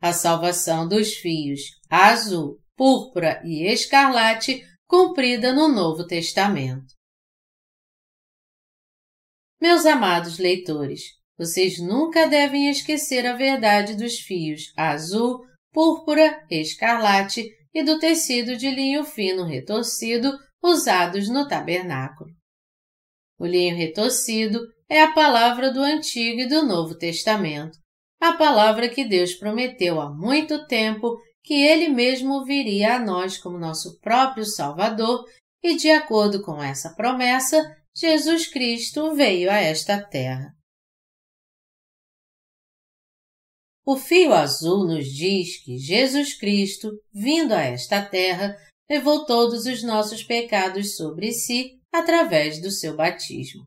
A 0.00 0.12
salvação 0.12 0.88
dos 0.88 1.14
fios 1.14 1.60
azul, 1.88 2.58
púrpura 2.76 3.40
e 3.44 3.66
escarlate 3.66 4.62
cumprida 4.86 5.52
no 5.52 5.68
Novo 5.68 6.06
Testamento. 6.06 6.94
Meus 9.64 9.86
amados 9.86 10.38
leitores, 10.38 11.00
vocês 11.38 11.78
nunca 11.78 12.26
devem 12.26 12.68
esquecer 12.68 13.26
a 13.26 13.32
verdade 13.32 13.96
dos 13.96 14.18
fios 14.18 14.70
azul, 14.76 15.40
púrpura, 15.72 16.44
escarlate 16.50 17.48
e 17.72 17.82
do 17.82 17.98
tecido 17.98 18.58
de 18.58 18.68
linho 18.68 19.04
fino 19.04 19.46
retorcido 19.46 20.38
usados 20.62 21.30
no 21.30 21.48
tabernáculo. 21.48 22.28
O 23.38 23.46
linho 23.46 23.74
retorcido 23.74 24.60
é 24.86 25.00
a 25.00 25.12
palavra 25.14 25.72
do 25.72 25.80
Antigo 25.80 26.42
e 26.42 26.46
do 26.46 26.62
Novo 26.62 26.98
Testamento, 26.98 27.78
a 28.20 28.34
palavra 28.34 28.86
que 28.86 29.02
Deus 29.02 29.32
prometeu 29.32 29.98
há 29.98 30.10
muito 30.10 30.66
tempo 30.66 31.16
que 31.42 31.54
ele 31.54 31.88
mesmo 31.88 32.44
viria 32.44 32.96
a 32.96 32.98
nós 32.98 33.38
como 33.38 33.56
nosso 33.56 33.98
próprio 34.00 34.44
Salvador 34.44 35.24
e, 35.62 35.74
de 35.74 35.88
acordo 35.88 36.42
com 36.42 36.62
essa 36.62 36.94
promessa, 36.94 37.64
Jesus 37.96 38.48
Cristo 38.48 39.14
veio 39.14 39.48
a 39.48 39.58
esta 39.58 40.02
terra. 40.02 40.52
O 43.86 43.96
fio 43.96 44.32
azul 44.32 44.86
nos 44.86 45.06
diz 45.06 45.62
que 45.62 45.78
Jesus 45.78 46.36
Cristo, 46.36 46.90
vindo 47.12 47.52
a 47.52 47.60
esta 47.60 48.04
terra, 48.04 48.56
levou 48.90 49.24
todos 49.24 49.66
os 49.66 49.84
nossos 49.84 50.24
pecados 50.24 50.96
sobre 50.96 51.32
si 51.32 51.78
através 51.92 52.60
do 52.60 52.70
seu 52.70 52.96
batismo. 52.96 53.66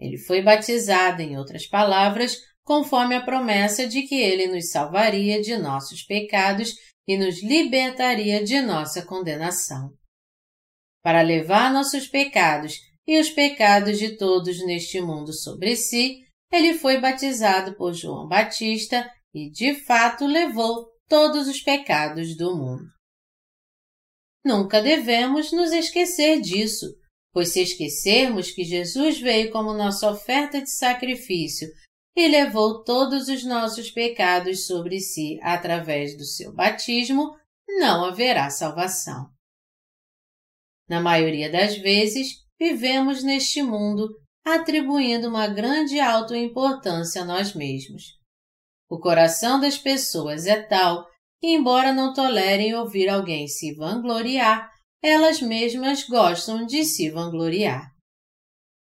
Ele 0.00 0.16
foi 0.16 0.42
batizado, 0.42 1.20
em 1.20 1.36
outras 1.36 1.66
palavras, 1.66 2.38
conforme 2.64 3.16
a 3.16 3.24
promessa 3.24 3.86
de 3.86 4.02
que 4.02 4.14
ele 4.14 4.46
nos 4.46 4.70
salvaria 4.70 5.42
de 5.42 5.58
nossos 5.58 6.02
pecados 6.02 6.74
e 7.06 7.18
nos 7.18 7.42
libertaria 7.42 8.42
de 8.42 8.62
nossa 8.62 9.04
condenação. 9.04 9.90
Para 11.02 11.20
levar 11.20 11.72
nossos 11.72 12.06
pecados 12.06 12.76
e 13.06 13.18
os 13.18 13.30
pecados 13.30 13.98
de 13.98 14.16
todos 14.16 14.64
neste 14.64 15.00
mundo 15.00 15.32
sobre 15.32 15.76
si, 15.76 16.24
ele 16.52 16.74
foi 16.74 17.00
batizado 17.00 17.74
por 17.76 17.94
João 17.94 18.28
Batista 18.28 19.10
e 19.34 19.50
de 19.50 19.74
fato 19.74 20.26
levou 20.26 20.86
todos 21.08 21.48
os 21.48 21.60
pecados 21.60 22.36
do 22.36 22.56
mundo. 22.56 22.84
Nunca 24.44 24.82
devemos 24.82 25.52
nos 25.52 25.72
esquecer 25.72 26.40
disso, 26.40 26.86
pois 27.32 27.50
se 27.50 27.62
esquecermos 27.62 28.50
que 28.50 28.64
Jesus 28.64 29.20
veio 29.20 29.50
como 29.50 29.72
nossa 29.72 30.10
oferta 30.10 30.60
de 30.60 30.70
sacrifício 30.70 31.68
e 32.14 32.28
levou 32.28 32.84
todos 32.84 33.28
os 33.28 33.44
nossos 33.44 33.90
pecados 33.90 34.66
sobre 34.66 35.00
si 35.00 35.38
através 35.42 36.16
do 36.16 36.24
seu 36.24 36.52
batismo, 36.52 37.34
não 37.78 38.04
haverá 38.04 38.50
salvação. 38.50 39.30
Na 40.88 41.00
maioria 41.00 41.50
das 41.50 41.76
vezes, 41.78 42.41
vivemos 42.62 43.24
neste 43.24 43.60
mundo 43.60 44.08
atribuindo 44.44 45.28
uma 45.28 45.48
grande 45.48 45.98
autoimportância 45.98 47.22
a 47.22 47.24
nós 47.24 47.54
mesmos. 47.54 48.04
O 48.88 49.00
coração 49.00 49.58
das 49.58 49.76
pessoas 49.76 50.46
é 50.46 50.62
tal 50.62 51.04
que, 51.40 51.48
embora 51.48 51.92
não 51.92 52.12
tolerem 52.12 52.72
ouvir 52.74 53.08
alguém 53.08 53.48
se 53.48 53.74
vangloriar, 53.74 54.70
elas 55.02 55.42
mesmas 55.42 56.06
gostam 56.06 56.64
de 56.64 56.84
se 56.84 57.10
vangloriar. 57.10 57.90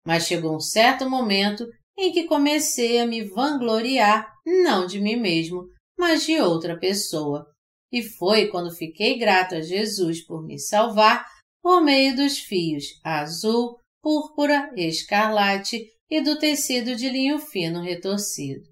Mas 0.06 0.26
chegou 0.26 0.58
um 0.58 0.60
certo 0.60 1.10
momento 1.10 1.66
em 1.98 2.12
que 2.12 2.26
comecei 2.26 3.00
a 3.00 3.08
me 3.08 3.24
vangloriar 3.24 4.30
não 4.46 4.86
de 4.86 5.00
mim 5.00 5.16
mesmo, 5.16 5.70
mas 5.98 6.26
de 6.26 6.38
outra 6.42 6.78
pessoa. 6.78 7.46
E 7.90 8.04
foi 8.04 8.48
quando 8.48 8.76
fiquei 8.76 9.18
grato 9.18 9.56
a 9.56 9.62
Jesus 9.62 10.26
por 10.26 10.44
me 10.44 10.60
salvar 10.60 11.26
por 11.64 11.82
meio 11.82 12.16
dos 12.16 12.40
fios 12.40 13.00
azul, 13.04 13.80
púrpura, 14.02 14.70
escarlate 14.76 15.82
e 16.10 16.22
do 16.22 16.38
tecido 16.38 16.96
de 16.96 17.10
linho 17.10 17.40
fino 17.40 17.82
retorcido. 17.82 18.66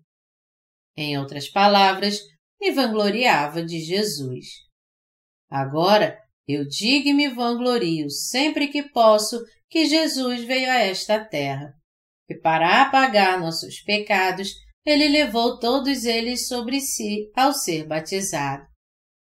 Em 0.95 1.17
outras 1.17 1.49
palavras, 1.49 2.19
me 2.59 2.71
vangloriava 2.71 3.63
de 3.63 3.79
Jesus. 3.79 4.45
Agora, 5.49 6.19
eu 6.45 6.67
digo 6.67 7.07
e 7.07 7.13
me 7.13 7.29
vanglorio 7.29 8.09
sempre 8.09 8.67
que 8.67 8.83
posso 8.83 9.41
que 9.69 9.85
Jesus 9.85 10.43
veio 10.43 10.69
a 10.69 10.79
esta 10.79 11.23
terra 11.23 11.73
e 12.31 12.39
para 12.39 12.81
apagar 12.81 13.39
nossos 13.39 13.81
pecados, 13.81 14.53
ele 14.85 15.09
levou 15.09 15.59
todos 15.59 16.05
eles 16.05 16.47
sobre 16.47 16.79
si 16.79 17.29
ao 17.35 17.53
ser 17.53 17.85
batizado. 17.85 18.70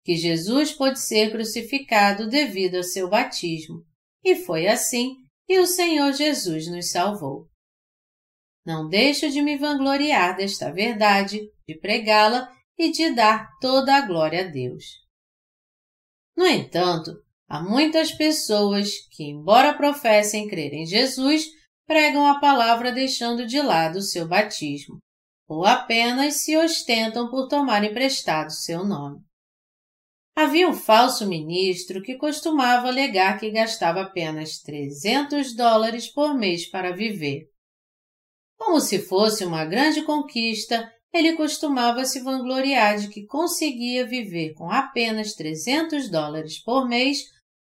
Que 0.04 0.16
Jesus 0.16 0.72
pôde 0.72 1.00
ser 1.00 1.32
crucificado 1.32 2.28
devido 2.28 2.76
ao 2.76 2.84
seu 2.84 3.10
batismo, 3.10 3.86
e 4.24 4.36
foi 4.36 4.68
assim 4.68 5.16
que 5.48 5.60
o 5.60 5.66
Senhor 5.68 6.14
Jesus 6.14 6.68
nos 6.68 6.92
salvou. 6.92 7.48
Não 8.66 8.88
deixo 8.88 9.30
de 9.30 9.42
me 9.42 9.58
vangloriar 9.58 10.38
desta 10.38 10.72
verdade, 10.72 11.42
de 11.68 11.80
pregá-la 11.80 12.52
e 12.78 12.92
de 12.92 13.12
dar 13.12 13.48
toda 13.60 13.96
a 13.96 14.02
glória 14.02 14.42
a 14.42 14.48
Deus. 14.48 14.86
No 16.36 16.46
entanto, 16.46 17.12
há 17.48 17.62
muitas 17.62 18.12
pessoas 18.12 18.92
que, 19.12 19.24
embora 19.24 19.78
professem 19.78 20.48
crer 20.48 20.74
em 20.74 20.86
Jesus, 20.86 21.46
pregam 21.86 22.26
a 22.26 22.40
palavra 22.40 22.92
deixando 22.92 23.46
de 23.46 23.62
lado 23.62 23.98
o 23.98 24.02
seu 24.02 24.28
batismo, 24.28 24.98
ou 25.48 25.66
apenas 25.66 26.44
se 26.44 26.56
ostentam 26.56 27.30
por 27.30 27.48
tomar 27.48 27.84
emprestado 27.84 28.52
seu 28.52 28.86
nome. 28.86 29.20
Havia 30.36 30.68
um 30.68 30.74
falso 30.74 31.28
ministro 31.28 32.02
que 32.02 32.18
costumava 32.18 32.88
alegar 32.88 33.40
que 33.40 33.52
gastava 33.52 34.02
apenas 34.02 34.60
300 34.60 35.56
dólares 35.56 36.08
por 36.08 36.34
mês 36.34 36.70
para 36.70 36.96
viver. 36.96 37.50
Como 38.58 38.80
se 38.80 39.00
fosse 39.00 39.44
uma 39.44 39.66
grande 39.66 40.04
conquista, 40.04 40.90
ele 41.14 41.34
costumava 41.34 42.06
se 42.06 42.22
vangloriar 42.22 42.98
de 42.98 43.10
que 43.10 43.26
conseguia 43.26 44.06
viver 44.06 44.54
com 44.54 44.72
apenas 44.72 45.34
300 45.34 46.10
dólares 46.10 46.64
por 46.64 46.88
mês 46.88 47.20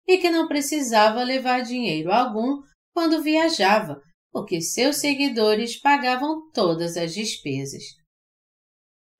e 0.06 0.18
que 0.18 0.30
não 0.30 0.48
precisava 0.48 1.22
levar 1.22 1.60
dinheiro 1.60 2.10
algum 2.10 2.62
quando 2.94 3.22
viajava, 3.22 4.00
porque 4.32 4.60
seus 4.60 4.96
seguidores 4.96 5.78
pagavam 5.78 6.50
todas 6.52 6.96
as 6.96 7.12
despesas. 7.12 7.82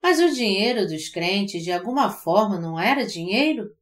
Mas 0.05 0.19
o 0.19 0.31
dinheiro 0.31 0.85
dos 0.85 1.09
crentes 1.09 1.63
de 1.63 1.71
alguma 1.71 2.11
forma 2.11 2.59
não 2.59 2.79
era 2.79 3.07
dinheiro? 3.07 3.75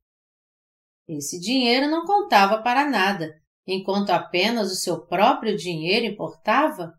Esse 1.06 1.38
dinheiro 1.38 1.90
não 1.90 2.06
contava 2.06 2.64
para 2.64 2.90
nada, 2.90 3.44
enquanto 3.68 4.12
apenas 4.12 4.72
o 4.72 4.76
seu 4.76 5.06
próprio 5.06 5.58
dinheiro 5.58 6.06
importava? 6.06 6.98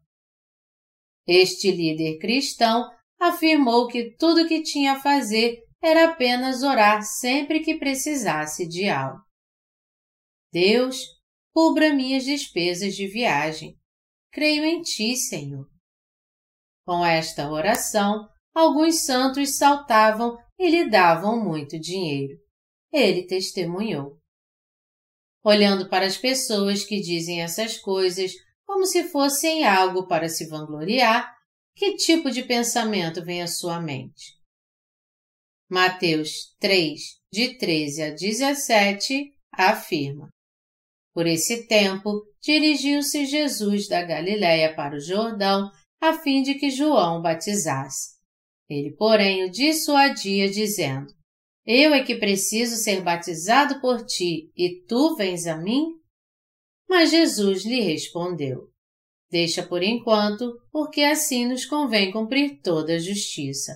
Este 1.26 1.70
líder 1.70 2.18
cristão 2.18 2.86
afirmou 3.18 3.88
que 3.88 4.14
tudo 4.18 4.42
o 4.42 4.46
que 4.46 4.62
tinha 4.62 4.92
a 4.92 5.00
fazer 5.00 5.64
era 5.82 6.10
apenas 6.10 6.62
orar 6.62 7.02
sempre 7.02 7.60
que 7.60 7.78
precisasse 7.78 8.68
de 8.68 8.90
algo. 8.90 9.24
Deus, 10.52 11.02
cubra 11.54 11.94
minhas 11.94 12.26
despesas 12.26 12.94
de 12.94 13.06
viagem 13.06 13.74
creio 14.30 14.66
em 14.66 14.82
ti, 14.82 15.16
Senhor. 15.16 15.66
Com 16.84 17.02
esta 17.02 17.48
oração, 17.48 18.28
alguns 18.54 19.04
santos 19.04 19.56
saltavam 19.56 20.38
e 20.58 20.70
lhe 20.70 20.88
davam 20.88 21.42
muito 21.42 21.78
dinheiro. 21.78 22.38
Ele 22.92 23.26
testemunhou. 23.26 24.18
Olhando 25.42 25.88
para 25.88 26.06
as 26.06 26.16
pessoas 26.16 26.84
que 26.84 27.00
dizem 27.00 27.42
essas 27.42 27.76
coisas 27.76 28.32
como 28.64 28.86
se 28.86 29.04
fossem 29.04 29.64
algo 29.66 30.06
para 30.06 30.28
se 30.28 30.46
vangloriar, 30.48 31.34
que 31.76 31.96
tipo 31.96 32.30
de 32.30 32.42
pensamento 32.44 33.22
vem 33.22 33.42
à 33.42 33.46
sua 33.46 33.80
mente? 33.80 34.32
Mateus 35.68 36.54
3, 36.60 37.00
de 37.32 37.58
13 37.58 38.02
a 38.02 38.10
17, 38.10 39.32
afirma: 39.52 40.28
Por 41.12 41.26
esse 41.26 41.66
tempo, 41.66 42.22
dirigiu-se 42.40 43.26
Jesus 43.26 43.88
da 43.88 44.02
Galiléia 44.02 44.74
para 44.74 44.96
o 44.96 45.00
Jordão, 45.00 45.70
a 46.00 46.12
fim 46.18 46.42
de 46.42 46.54
que 46.54 46.70
João 46.70 47.20
batizasse. 47.20 48.13
Ele, 48.68 48.92
porém, 48.92 49.44
o 49.44 49.50
dissuadia, 49.50 50.50
dizendo: 50.50 51.12
Eu 51.66 51.92
é 51.92 52.02
que 52.02 52.16
preciso 52.16 52.76
ser 52.76 53.02
batizado 53.02 53.80
por 53.80 54.04
ti, 54.04 54.50
e 54.56 54.84
tu 54.86 55.16
vens 55.16 55.46
a 55.46 55.56
mim? 55.56 55.84
Mas 56.88 57.10
Jesus 57.10 57.64
lhe 57.64 57.80
respondeu: 57.80 58.68
Deixa 59.30 59.62
por 59.62 59.82
enquanto, 59.82 60.54
porque 60.70 61.02
assim 61.02 61.46
nos 61.46 61.66
convém 61.66 62.12
cumprir 62.12 62.60
toda 62.62 62.94
a 62.94 62.98
justiça. 62.98 63.72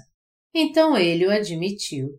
Então 0.54 0.96
ele 0.96 1.26
o 1.26 1.30
admitiu. 1.30 2.10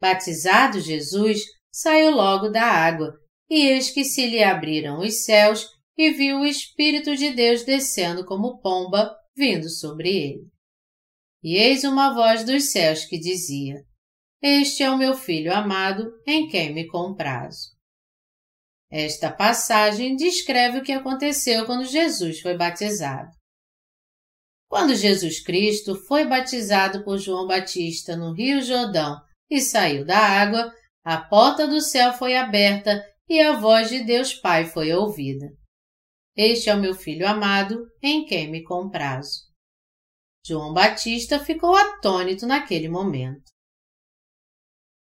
Batizado 0.00 0.80
Jesus, 0.80 1.42
saiu 1.72 2.10
logo 2.10 2.48
da 2.48 2.62
água, 2.62 3.18
e 3.48 3.66
eis 3.66 3.90
que 3.90 4.04
se 4.04 4.26
lhe 4.26 4.42
abriram 4.42 5.00
os 5.00 5.24
céus 5.24 5.66
e 5.96 6.10
viu 6.10 6.40
o 6.40 6.46
Espírito 6.46 7.16
de 7.16 7.30
Deus 7.30 7.64
descendo 7.64 8.24
como 8.24 8.60
pomba, 8.60 9.14
vindo 9.34 9.68
sobre 9.68 10.10
ele. 10.10 10.55
E 11.46 11.58
eis 11.58 11.84
uma 11.84 12.12
voz 12.12 12.42
dos 12.42 12.72
céus 12.72 13.04
que 13.04 13.16
dizia: 13.16 13.76
Este 14.42 14.82
é 14.82 14.90
o 14.90 14.98
meu 14.98 15.14
filho 15.14 15.54
amado, 15.54 16.10
em 16.26 16.48
quem 16.48 16.74
me 16.74 16.88
comprazo. 16.88 17.68
Esta 18.90 19.30
passagem 19.30 20.16
descreve 20.16 20.78
o 20.78 20.82
que 20.82 20.90
aconteceu 20.90 21.64
quando 21.64 21.84
Jesus 21.84 22.40
foi 22.40 22.56
batizado. 22.56 23.30
Quando 24.68 24.96
Jesus 24.96 25.40
Cristo 25.40 25.94
foi 26.08 26.26
batizado 26.26 27.04
por 27.04 27.16
João 27.16 27.46
Batista 27.46 28.16
no 28.16 28.32
Rio 28.34 28.60
Jordão 28.60 29.16
e 29.48 29.60
saiu 29.60 30.04
da 30.04 30.18
água, 30.18 30.74
a 31.04 31.16
porta 31.16 31.68
do 31.68 31.80
céu 31.80 32.12
foi 32.12 32.36
aberta 32.36 33.06
e 33.28 33.40
a 33.40 33.52
voz 33.52 33.88
de 33.88 34.02
Deus 34.02 34.34
Pai 34.34 34.66
foi 34.66 34.92
ouvida. 34.92 35.46
Este 36.36 36.70
é 36.70 36.74
o 36.74 36.80
meu 36.80 36.96
filho 36.96 37.24
amado, 37.24 37.86
em 38.02 38.24
quem 38.24 38.50
me 38.50 38.64
comprazo. 38.64 39.45
João 40.46 40.72
Batista 40.72 41.40
ficou 41.40 41.74
atônito 41.74 42.46
naquele 42.46 42.88
momento. 42.88 43.50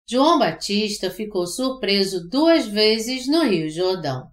João 0.09 0.39
Batista 0.39 1.11
ficou 1.11 1.45
surpreso 1.45 2.29
duas 2.29 2.65
vezes 2.67 3.27
no 3.27 3.43
Rio 3.43 3.69
Jordão. 3.69 4.31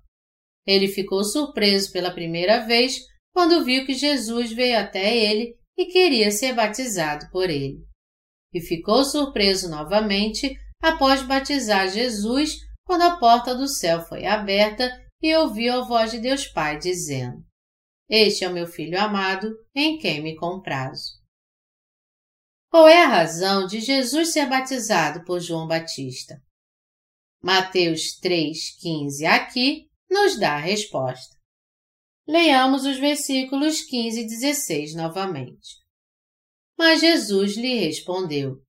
Ele 0.65 0.87
ficou 0.87 1.25
surpreso 1.25 1.91
pela 1.91 2.15
primeira 2.15 2.65
vez 2.67 3.01
quando 3.35 3.65
viu 3.65 3.85
que 3.85 3.95
Jesus 3.95 4.53
veio 4.53 4.79
até 4.79 5.17
ele 5.17 5.57
e 5.77 5.87
queria 5.87 6.31
ser 6.31 6.55
batizado 6.55 7.29
por 7.33 7.51
ele. 7.51 7.79
E 8.55 8.61
ficou 8.61 9.05
surpreso 9.05 9.69
novamente 9.69 10.55
após 10.81 11.23
batizar 11.23 11.89
Jesus 11.89 12.59
quando 12.85 13.03
a 13.03 13.17
porta 13.17 13.57
do 13.57 13.67
céu 13.67 14.03
foi 14.03 14.25
aberta 14.25 14.89
e 15.21 15.35
ouviu 15.35 15.73
a 15.75 15.85
voz 15.85 16.13
de 16.13 16.21
Deus 16.21 16.47
Pai 16.47 16.79
dizendo: 16.79 17.43
Este 18.15 18.45
é 18.45 18.49
o 18.51 18.53
meu 18.53 18.67
filho 18.67 19.01
amado, 19.01 19.57
em 19.75 19.97
quem 19.97 20.23
me 20.23 20.37
comprazo. 20.37 21.19
Qual 22.71 22.87
é 22.87 23.03
a 23.03 23.09
razão 23.09 23.67
de 23.67 23.81
Jesus 23.81 24.35
ser 24.35 24.51
batizado 24.51 25.25
por 25.25 25.41
João 25.41 25.67
Batista? 25.67 26.37
Mateus 27.43 28.21
3,15 28.23 29.25
aqui 29.25 29.89
nos 30.11 30.39
dá 30.39 30.57
a 30.57 30.61
resposta. 30.61 31.35
Leiamos 32.29 32.85
os 32.85 32.99
versículos 32.99 33.81
15 33.81 34.21
e 34.21 34.27
16 34.27 34.95
novamente. 34.95 35.79
Mas 36.77 37.01
Jesus 37.01 37.57
lhe 37.57 37.79
respondeu: 37.79 38.63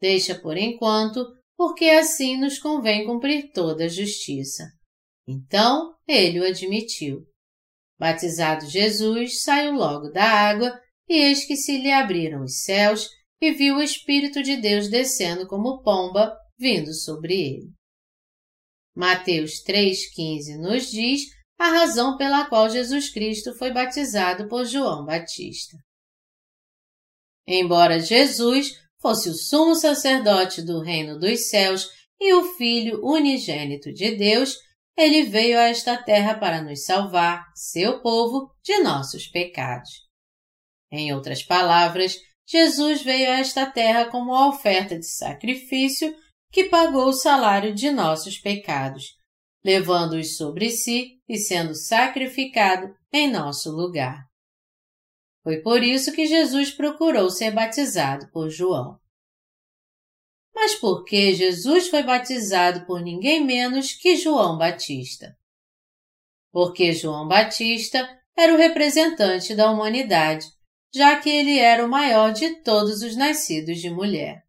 Deixa 0.00 0.34
por 0.40 0.56
enquanto, 0.56 1.22
porque 1.54 1.84
assim 1.84 2.38
nos 2.38 2.58
convém 2.58 3.04
cumprir 3.04 3.52
toda 3.52 3.84
a 3.84 3.88
justiça. 3.88 4.64
Então 5.28 5.94
ele 6.08 6.40
o 6.40 6.46
admitiu. 6.46 7.26
Batizado 7.98 8.68
Jesus, 8.68 9.42
saiu 9.42 9.74
logo 9.74 10.10
da 10.10 10.24
água, 10.24 10.78
e 11.08 11.14
eis 11.14 11.44
que 11.44 11.56
se 11.56 11.78
lhe 11.78 11.90
abriram 11.90 12.42
os 12.42 12.62
céus, 12.62 13.08
e 13.40 13.52
viu 13.52 13.76
o 13.76 13.82
Espírito 13.82 14.42
de 14.42 14.56
Deus 14.56 14.88
descendo 14.88 15.46
como 15.46 15.82
pomba, 15.82 16.36
vindo 16.58 16.92
sobre 16.94 17.34
ele. 17.34 17.72
Mateus 18.94 19.62
3,15 19.62 20.58
nos 20.58 20.90
diz 20.90 21.22
a 21.58 21.68
razão 21.68 22.16
pela 22.16 22.46
qual 22.46 22.68
Jesus 22.68 23.10
Cristo 23.10 23.54
foi 23.54 23.72
batizado 23.72 24.48
por 24.48 24.64
João 24.64 25.04
Batista. 25.04 25.76
Embora 27.46 28.00
Jesus 28.00 28.72
fosse 29.00 29.28
o 29.28 29.34
sumo 29.34 29.74
sacerdote 29.74 30.62
do 30.62 30.80
reino 30.80 31.18
dos 31.18 31.48
céus 31.48 31.88
e 32.20 32.32
o 32.34 32.56
Filho 32.56 33.04
unigênito 33.04 33.92
de 33.92 34.16
Deus, 34.16 34.56
ele 34.96 35.24
veio 35.24 35.58
a 35.58 35.64
esta 35.64 36.02
terra 36.02 36.38
para 36.38 36.62
nos 36.62 36.84
salvar, 36.84 37.44
seu 37.54 38.00
povo, 38.00 38.50
de 38.62 38.78
nossos 38.78 39.26
pecados. 39.26 39.90
Em 40.90 41.12
outras 41.12 41.42
palavras, 41.42 42.16
Jesus 42.48 43.02
veio 43.02 43.30
a 43.30 43.38
esta 43.38 43.66
terra 43.66 44.08
como 44.08 44.34
a 44.34 44.48
oferta 44.48 44.98
de 44.98 45.06
sacrifício 45.06 46.14
que 46.50 46.64
pagou 46.64 47.08
o 47.08 47.12
salário 47.12 47.74
de 47.74 47.90
nossos 47.90 48.38
pecados, 48.38 49.16
levando-os 49.64 50.36
sobre 50.36 50.70
si 50.70 51.20
e 51.28 51.36
sendo 51.36 51.74
sacrificado 51.74 52.94
em 53.12 53.30
nosso 53.30 53.70
lugar. 53.70 54.24
Foi 55.42 55.60
por 55.60 55.82
isso 55.82 56.12
que 56.12 56.26
Jesus 56.26 56.70
procurou 56.70 57.30
ser 57.30 57.50
batizado 57.50 58.30
por 58.32 58.48
João. 58.48 58.98
Mas 60.56 60.74
por 60.74 61.04
que 61.04 61.34
Jesus 61.34 61.88
foi 61.88 62.02
batizado 62.02 62.86
por 62.86 63.02
ninguém 63.02 63.44
menos 63.44 63.92
que 63.92 64.16
João 64.16 64.56
Batista? 64.56 65.36
Porque 66.50 66.94
João 66.94 67.28
Batista 67.28 68.08
era 68.34 68.54
o 68.54 68.56
representante 68.56 69.54
da 69.54 69.70
humanidade, 69.70 70.46
já 70.94 71.20
que 71.20 71.28
ele 71.28 71.58
era 71.58 71.84
o 71.84 71.90
maior 71.90 72.32
de 72.32 72.62
todos 72.62 73.02
os 73.02 73.14
nascidos 73.14 73.82
de 73.82 73.90
mulher. 73.90 74.46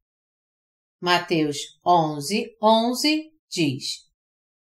Mateus 1.01 1.57
11, 1.85 2.55
11 2.63 3.29
diz: 3.49 4.05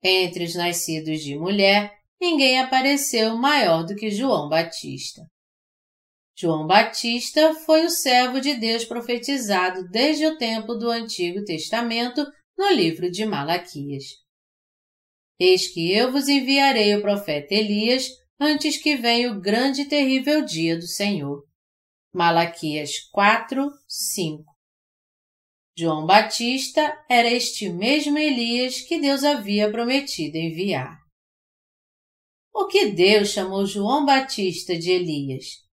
Entre 0.01 0.43
os 0.43 0.55
nascidos 0.55 1.21
de 1.21 1.37
mulher, 1.37 1.99
ninguém 2.19 2.59
apareceu 2.59 3.37
maior 3.37 3.85
do 3.85 3.95
que 3.95 4.09
João 4.09 4.49
Batista. 4.49 5.21
João 6.39 6.67
Batista 6.67 7.55
foi 7.65 7.83
o 7.83 7.89
servo 7.89 8.39
de 8.39 8.53
Deus 8.53 8.85
profetizado 8.85 9.89
desde 9.89 10.27
o 10.27 10.37
tempo 10.37 10.75
do 10.75 10.91
Antigo 10.91 11.43
Testamento 11.43 12.23
no 12.55 12.69
livro 12.69 13.09
de 13.09 13.25
Malaquias. 13.25 14.03
Eis 15.39 15.67
que 15.73 15.91
eu 15.91 16.11
vos 16.11 16.27
enviarei 16.27 16.95
o 16.95 17.01
profeta 17.01 17.55
Elias 17.55 18.07
antes 18.39 18.77
que 18.77 18.95
venha 18.95 19.31
o 19.31 19.41
grande 19.41 19.81
e 19.81 19.89
terrível 19.89 20.45
dia 20.45 20.77
do 20.77 20.85
Senhor. 20.85 21.43
Malaquias 22.13 22.91
4, 23.11 23.71
5 23.87 24.43
João 25.75 26.05
Batista 26.05 27.03
era 27.09 27.31
este 27.31 27.67
mesmo 27.67 28.15
Elias 28.15 28.81
que 28.81 28.99
Deus 28.99 29.23
havia 29.23 29.71
prometido 29.71 30.37
enviar. 30.37 30.99
O 32.53 32.67
que 32.67 32.91
Deus 32.91 33.29
chamou 33.29 33.65
João 33.65 34.05
Batista 34.05 34.77
de 34.77 34.91
Elias? 34.91 35.66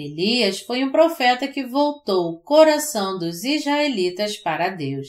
Elias 0.00 0.60
foi 0.60 0.84
um 0.84 0.92
profeta 0.92 1.48
que 1.48 1.66
voltou 1.66 2.30
o 2.30 2.40
coração 2.40 3.18
dos 3.18 3.42
israelitas 3.42 4.36
para 4.36 4.68
Deus. 4.68 5.08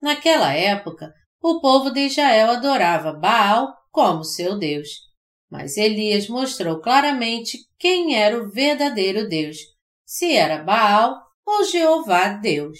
Naquela 0.00 0.52
época, 0.52 1.12
o 1.42 1.60
povo 1.60 1.90
de 1.90 2.06
Israel 2.06 2.50
adorava 2.50 3.12
Baal 3.12 3.74
como 3.90 4.22
seu 4.22 4.56
Deus. 4.56 4.88
Mas 5.50 5.76
Elias 5.76 6.28
mostrou 6.28 6.80
claramente 6.80 7.58
quem 7.76 8.16
era 8.16 8.40
o 8.40 8.48
verdadeiro 8.48 9.28
Deus, 9.28 9.56
se 10.06 10.36
era 10.36 10.62
Baal 10.62 11.20
ou 11.44 11.64
Jeová 11.64 12.28
Deus. 12.28 12.78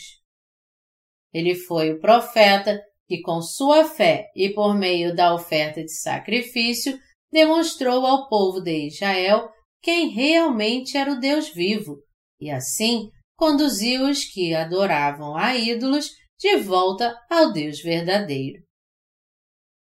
Ele 1.32 1.56
foi 1.56 1.92
o 1.92 2.00
profeta 2.00 2.80
que, 3.08 3.20
com 3.20 3.42
sua 3.42 3.84
fé 3.84 4.30
e 4.34 4.50
por 4.50 4.76
meio 4.76 5.14
da 5.14 5.34
oferta 5.34 5.82
de 5.82 5.92
sacrifício, 5.92 6.96
demonstrou 7.32 8.06
ao 8.06 8.28
povo 8.28 8.60
de 8.60 8.86
Israel 8.86 9.48
quem 9.84 10.08
realmente 10.08 10.96
era 10.96 11.12
o 11.12 11.20
Deus 11.20 11.50
vivo, 11.50 11.98
e 12.40 12.50
assim 12.50 13.10
conduziu 13.36 14.08
os 14.08 14.24
que 14.24 14.54
adoravam 14.54 15.36
a 15.36 15.54
ídolos 15.54 16.10
de 16.38 16.56
volta 16.56 17.14
ao 17.30 17.52
Deus 17.52 17.80
verdadeiro. 17.80 18.64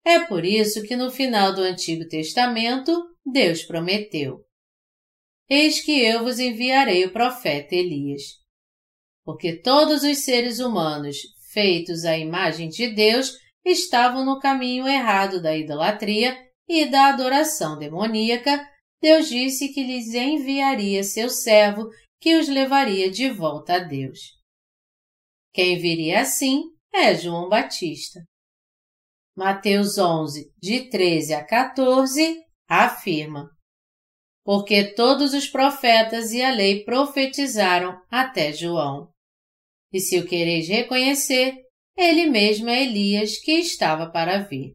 É 0.05 0.20
por 0.20 0.45
isso 0.45 0.82
que 0.82 0.95
no 0.95 1.11
final 1.11 1.55
do 1.55 1.62
Antigo 1.62 2.07
Testamento, 2.07 3.03
Deus 3.24 3.62
prometeu: 3.62 4.45
Eis 5.49 5.80
que 5.80 6.03
eu 6.03 6.22
vos 6.22 6.39
enviarei 6.39 7.07
o 7.07 7.12
profeta 7.12 7.74
Elias. 7.74 8.22
Porque 9.24 9.57
todos 9.57 10.03
os 10.03 10.18
seres 10.18 10.59
humanos 10.59 11.16
feitos 11.53 12.05
à 12.05 12.16
imagem 12.16 12.68
de 12.68 12.95
Deus 12.95 13.32
estavam 13.64 14.22
no 14.22 14.39
caminho 14.39 14.86
errado 14.86 15.41
da 15.41 15.57
idolatria 15.57 16.36
e 16.68 16.84
da 16.86 17.09
adoração 17.09 17.78
demoníaca 17.78 18.62
Deus 19.01 19.29
disse 19.29 19.69
que 19.73 19.83
lhes 19.83 20.13
enviaria 20.15 21.05
seu 21.05 21.31
servo 21.31 21.89
que 22.21 22.37
os 22.37 22.49
levaria 22.49 23.11
de 23.11 23.31
volta 23.31 23.75
a 23.75 23.79
Deus. 23.79 24.37
Quem 25.53 25.79
viria 25.79 26.21
assim 26.21 26.63
é 26.93 27.15
João 27.15 27.49
Batista. 27.49 28.21
Mateus 29.37 29.99
11, 29.99 30.53
de 30.61 30.89
13 30.89 31.35
a 31.35 31.45
14, 31.45 32.45
afirma: 32.69 33.49
Porque 34.45 34.93
todos 34.95 35.33
os 35.33 35.47
profetas 35.47 36.33
e 36.33 36.43
a 36.43 36.51
lei 36.51 36.85
profetizaram 36.85 38.03
até 38.11 38.53
João. 38.53 39.13
E 39.93 40.01
se 40.01 40.19
o 40.19 40.27
quereis 40.27 40.69
reconhecer, 40.69 41.55
ele 41.97 42.27
mesmo 42.27 42.69
é 42.69 42.83
Elias 42.83 43.39
que 43.39 43.53
estava 43.53 44.11
para 44.11 44.41
vir. 44.41 44.75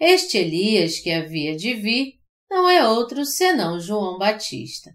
Este 0.00 0.38
Elias 0.38 0.98
que 0.98 1.10
havia 1.10 1.54
de 1.54 1.74
vir 1.74 2.17
não 2.50 2.68
é 2.68 2.86
outro 2.88 3.24
senão 3.24 3.80
João 3.80 4.18
Batista. 4.18 4.90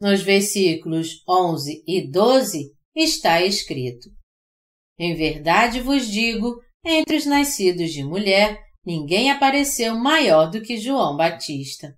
Nos 0.00 0.22
versículos 0.22 1.22
11 1.28 1.82
e 1.86 2.08
12 2.08 2.72
está 2.94 3.42
escrito: 3.42 4.08
Em 4.98 5.14
verdade 5.14 5.80
vos 5.80 6.06
digo, 6.06 6.62
entre 6.84 7.16
os 7.16 7.26
nascidos 7.26 7.92
de 7.92 8.04
mulher, 8.04 8.62
ninguém 8.84 9.30
apareceu 9.30 9.96
maior 9.96 10.50
do 10.50 10.62
que 10.62 10.76
João 10.76 11.16
Batista, 11.16 11.96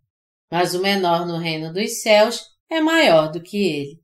mas 0.51 0.75
o 0.75 0.81
menor 0.81 1.27
no 1.27 1.37
reino 1.37 1.73
dos 1.73 2.01
céus 2.01 2.43
é 2.71 2.81
maior 2.81 3.31
do 3.31 3.43
que 3.43 3.59
ele. 3.59 4.01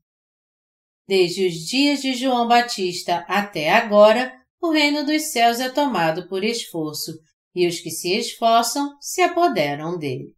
Desde 1.07 1.47
os 1.47 1.53
dias 1.53 2.01
de 2.01 2.13
João 2.13 2.47
Batista 2.47 3.25
até 3.27 3.71
agora, 3.71 4.33
o 4.61 4.71
reino 4.71 5.05
dos 5.05 5.31
céus 5.31 5.59
é 5.59 5.69
tomado 5.69 6.27
por 6.27 6.43
esforço, 6.43 7.13
e 7.57 7.65
os 7.65 7.79
que 7.79 7.89
se 7.89 8.15
esforçam 8.15 8.95
se 9.01 9.19
apoderam 9.19 9.97
dele. 9.97 10.31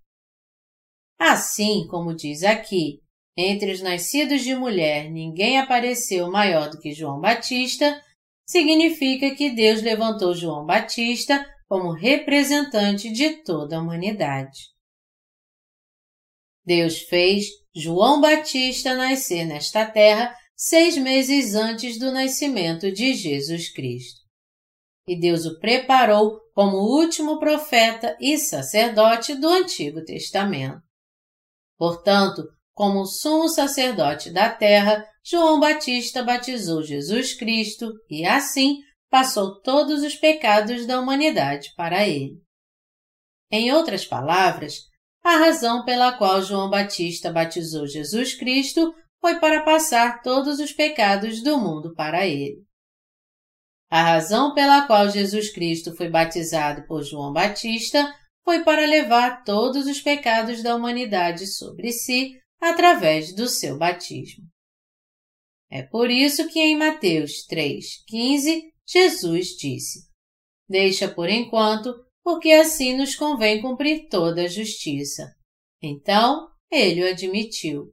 Assim 1.19 1.85
como 1.89 2.15
diz 2.15 2.43
aqui, 2.43 3.01
entre 3.35 3.73
os 3.73 3.81
nascidos 3.81 4.41
de 4.41 4.55
mulher 4.55 5.11
ninguém 5.11 5.59
apareceu 5.59 6.31
maior 6.31 6.69
do 6.69 6.79
que 6.79 6.93
João 6.93 7.19
Batista, 7.19 8.01
significa 8.45 9.35
que 9.35 9.49
Deus 9.49 9.81
levantou 9.81 10.33
João 10.33 10.65
Batista 10.65 11.45
como 11.67 11.91
representante 11.91 13.11
de 13.11 13.43
toda 13.43 13.75
a 13.75 13.81
humanidade. 13.81 14.69
Deus 16.65 16.99
fez 16.99 17.47
João 17.75 18.21
Batista 18.21 18.95
nascer 18.95 19.43
nesta 19.43 19.85
terra 19.85 20.33
seis 20.55 20.97
meses 20.97 21.53
antes 21.53 21.99
do 21.99 22.13
nascimento 22.13 22.89
de 22.89 23.13
Jesus 23.13 23.69
Cristo. 23.73 24.18
E 25.07 25.19
Deus 25.19 25.45
o 25.45 25.59
preparou 25.59 26.39
como 26.53 26.77
o 26.77 26.99
último 26.99 27.39
profeta 27.39 28.17
e 28.19 28.37
sacerdote 28.37 29.35
do 29.35 29.47
Antigo 29.47 30.03
Testamento. 30.03 30.81
Portanto, 31.77 32.43
como 32.73 33.05
sumo 33.05 33.49
sacerdote 33.49 34.31
da 34.31 34.49
terra, 34.49 35.05
João 35.23 35.59
Batista 35.59 36.23
batizou 36.23 36.83
Jesus 36.83 37.33
Cristo 37.33 37.91
e, 38.09 38.25
assim, 38.25 38.77
passou 39.09 39.59
todos 39.61 40.03
os 40.03 40.15
pecados 40.15 40.85
da 40.85 40.99
humanidade 40.99 41.73
para 41.75 42.07
ele. 42.07 42.41
Em 43.51 43.73
outras 43.73 44.05
palavras, 44.05 44.81
a 45.23 45.37
razão 45.37 45.83
pela 45.83 46.17
qual 46.17 46.41
João 46.41 46.69
Batista 46.69 47.31
batizou 47.31 47.87
Jesus 47.87 48.33
Cristo 48.35 48.93
foi 49.19 49.39
para 49.39 49.63
passar 49.63 50.21
todos 50.21 50.59
os 50.59 50.71
pecados 50.71 51.43
do 51.43 51.57
mundo 51.57 51.93
para 51.93 52.25
ele. 52.25 52.63
A 53.89 54.03
razão 54.03 54.53
pela 54.53 54.85
qual 54.85 55.09
Jesus 55.09 55.51
Cristo 55.51 55.95
foi 55.95 56.09
batizado 56.09 56.85
por 56.85 57.03
João 57.03 57.33
Batista 57.33 58.13
foi 58.43 58.63
para 58.63 58.85
levar 58.85 59.43
todos 59.43 59.87
os 59.87 59.99
pecados 59.99 60.61
da 60.61 60.75
humanidade 60.75 61.47
sobre 61.47 61.91
si 61.91 62.39
através 62.61 63.33
do 63.33 63.47
seu 63.47 63.77
batismo. 63.77 64.45
É 65.71 65.83
por 65.83 66.09
isso 66.09 66.47
que 66.49 66.59
em 66.59 66.77
Mateus 66.77 67.45
3,15 67.47 68.61
Jesus 68.87 69.47
disse: 69.57 70.07
Deixa 70.67 71.07
por 71.07 71.29
enquanto, 71.29 71.93
porque 72.23 72.51
assim 72.51 72.95
nos 72.95 73.15
convém 73.15 73.61
cumprir 73.61 74.07
toda 74.07 74.43
a 74.43 74.47
justiça. 74.47 75.31
Então, 75.81 76.47
ele 76.71 77.03
o 77.03 77.09
admitiu. 77.09 77.91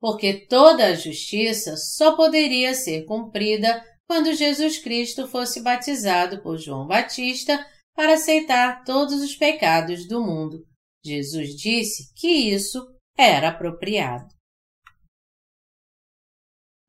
Porque 0.00 0.46
toda 0.46 0.86
a 0.86 0.94
justiça 0.94 1.76
só 1.76 2.16
poderia 2.16 2.74
ser 2.74 3.04
cumprida 3.04 3.82
quando 4.08 4.32
Jesus 4.32 4.78
Cristo 4.78 5.28
fosse 5.28 5.62
batizado 5.62 6.42
por 6.42 6.56
João 6.56 6.86
Batista 6.86 7.64
para 7.94 8.14
aceitar 8.14 8.82
todos 8.84 9.20
os 9.20 9.36
pecados 9.36 10.08
do 10.08 10.22
mundo. 10.22 10.66
Jesus 11.04 11.54
disse 11.54 12.12
que 12.14 12.28
isso 12.28 12.86
era 13.16 13.50
apropriado. 13.50 14.26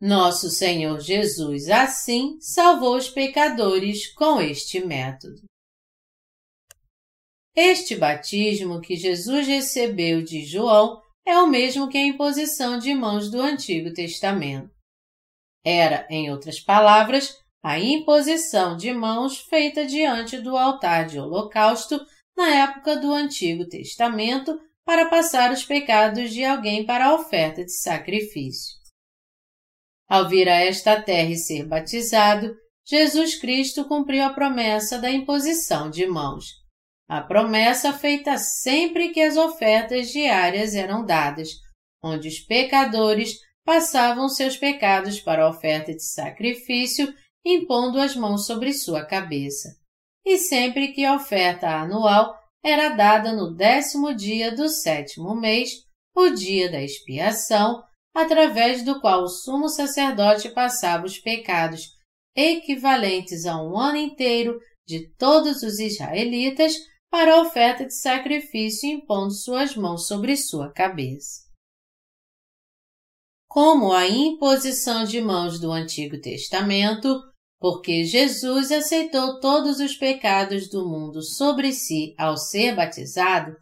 Nosso 0.01 0.49
Senhor 0.49 1.01
Jesus, 1.01 1.67
assim, 1.67 2.39
salvou 2.39 2.95
os 2.95 3.09
pecadores 3.09 4.13
com 4.13 4.39
este 4.39 4.79
método. 4.79 5.41
Este 7.53 7.97
batismo 7.97 8.79
que 8.79 8.95
Jesus 8.95 9.45
recebeu 9.45 10.23
de 10.23 10.45
João 10.45 11.01
é 11.25 11.37
o 11.37 11.47
mesmo 11.47 11.89
que 11.89 11.97
a 11.97 12.07
imposição 12.07 12.79
de 12.79 12.93
mãos 12.93 13.29
do 13.29 13.41
Antigo 13.41 13.93
Testamento. 13.93 14.78
Era, 15.63 16.07
em 16.09 16.31
outras 16.31 16.59
palavras, 16.59 17.37
a 17.61 17.77
imposição 17.77 18.77
de 18.77 18.93
mãos 18.93 19.39
feita 19.39 19.85
diante 19.85 20.39
do 20.39 20.57
altar 20.57 21.07
de 21.07 21.19
holocausto 21.19 21.99
na 22.37 22.49
época 22.49 22.95
do 22.95 23.13
Antigo 23.13 23.67
Testamento 23.67 24.57
para 24.85 25.09
passar 25.09 25.51
os 25.51 25.63
pecados 25.63 26.31
de 26.31 26.43
alguém 26.43 26.85
para 26.85 27.07
a 27.07 27.13
oferta 27.13 27.63
de 27.63 27.71
sacrifício. 27.71 28.79
Ao 30.09 30.27
vir 30.27 30.47
a 30.49 30.55
esta 30.55 30.99
terra 31.01 31.29
e 31.29 31.37
ser 31.37 31.67
batizado, 31.67 32.55
Jesus 32.87 33.35
Cristo 33.35 33.85
cumpriu 33.85 34.23
a 34.23 34.33
promessa 34.33 34.97
da 34.97 35.11
imposição 35.11 35.91
de 35.91 36.07
mãos. 36.07 36.45
A 37.07 37.21
promessa 37.21 37.93
feita 37.93 38.37
sempre 38.37 39.09
que 39.09 39.21
as 39.21 39.37
ofertas 39.37 40.09
diárias 40.09 40.73
eram 40.73 41.05
dadas, 41.05 41.49
onde 42.03 42.27
os 42.27 42.39
pecadores 42.39 43.37
passavam 43.69 44.27
seus 44.27 44.57
pecados 44.57 45.19
para 45.19 45.43
a 45.43 45.47
oferta 45.47 45.93
de 45.93 46.03
sacrifício, 46.03 47.13
impondo 47.45 48.01
as 48.01 48.15
mãos 48.15 48.47
sobre 48.47 48.73
sua 48.73 49.05
cabeça. 49.05 49.77
E 50.25 50.39
sempre 50.39 50.87
que 50.87 51.05
a 51.05 51.13
oferta 51.13 51.69
anual 51.69 52.35
era 52.63 52.89
dada 52.89 53.31
no 53.31 53.53
décimo 53.53 54.11
dia 54.11 54.51
do 54.51 54.67
sétimo 54.67 55.35
mês, 55.35 55.85
o 56.15 56.31
dia 56.31 56.71
da 56.71 56.81
expiação, 56.81 57.83
através 58.11 58.83
do 58.83 58.99
qual 58.99 59.21
o 59.21 59.29
sumo 59.29 59.69
sacerdote 59.69 60.49
passava 60.49 61.05
os 61.05 61.19
pecados 61.19 61.91
equivalentes 62.35 63.45
a 63.45 63.61
um 63.61 63.77
ano 63.77 63.97
inteiro 63.97 64.59
de 64.83 65.07
todos 65.15 65.61
os 65.61 65.77
israelitas 65.77 66.73
para 67.07 67.35
a 67.35 67.41
oferta 67.43 67.85
de 67.85 67.93
sacrifício 67.93 68.89
impondo 68.89 69.31
suas 69.31 69.75
mãos 69.75 70.07
sobre 70.07 70.35
sua 70.35 70.71
cabeça. 70.73 71.48
Como 73.49 73.91
a 73.91 74.07
imposição 74.07 75.03
de 75.03 75.19
mãos 75.19 75.59
do 75.59 75.71
Antigo 75.71 76.21
Testamento, 76.21 77.19
porque 77.59 78.03
Jesus 78.03 78.71
aceitou 78.71 79.39
todos 79.39 79.79
os 79.79 79.95
pecados 79.95 80.69
do 80.69 80.87
mundo 80.87 81.23
sobre 81.23 81.73
si 81.73 82.13
ao 82.15 82.37
ser 82.37 82.75
batizado, 82.75 83.55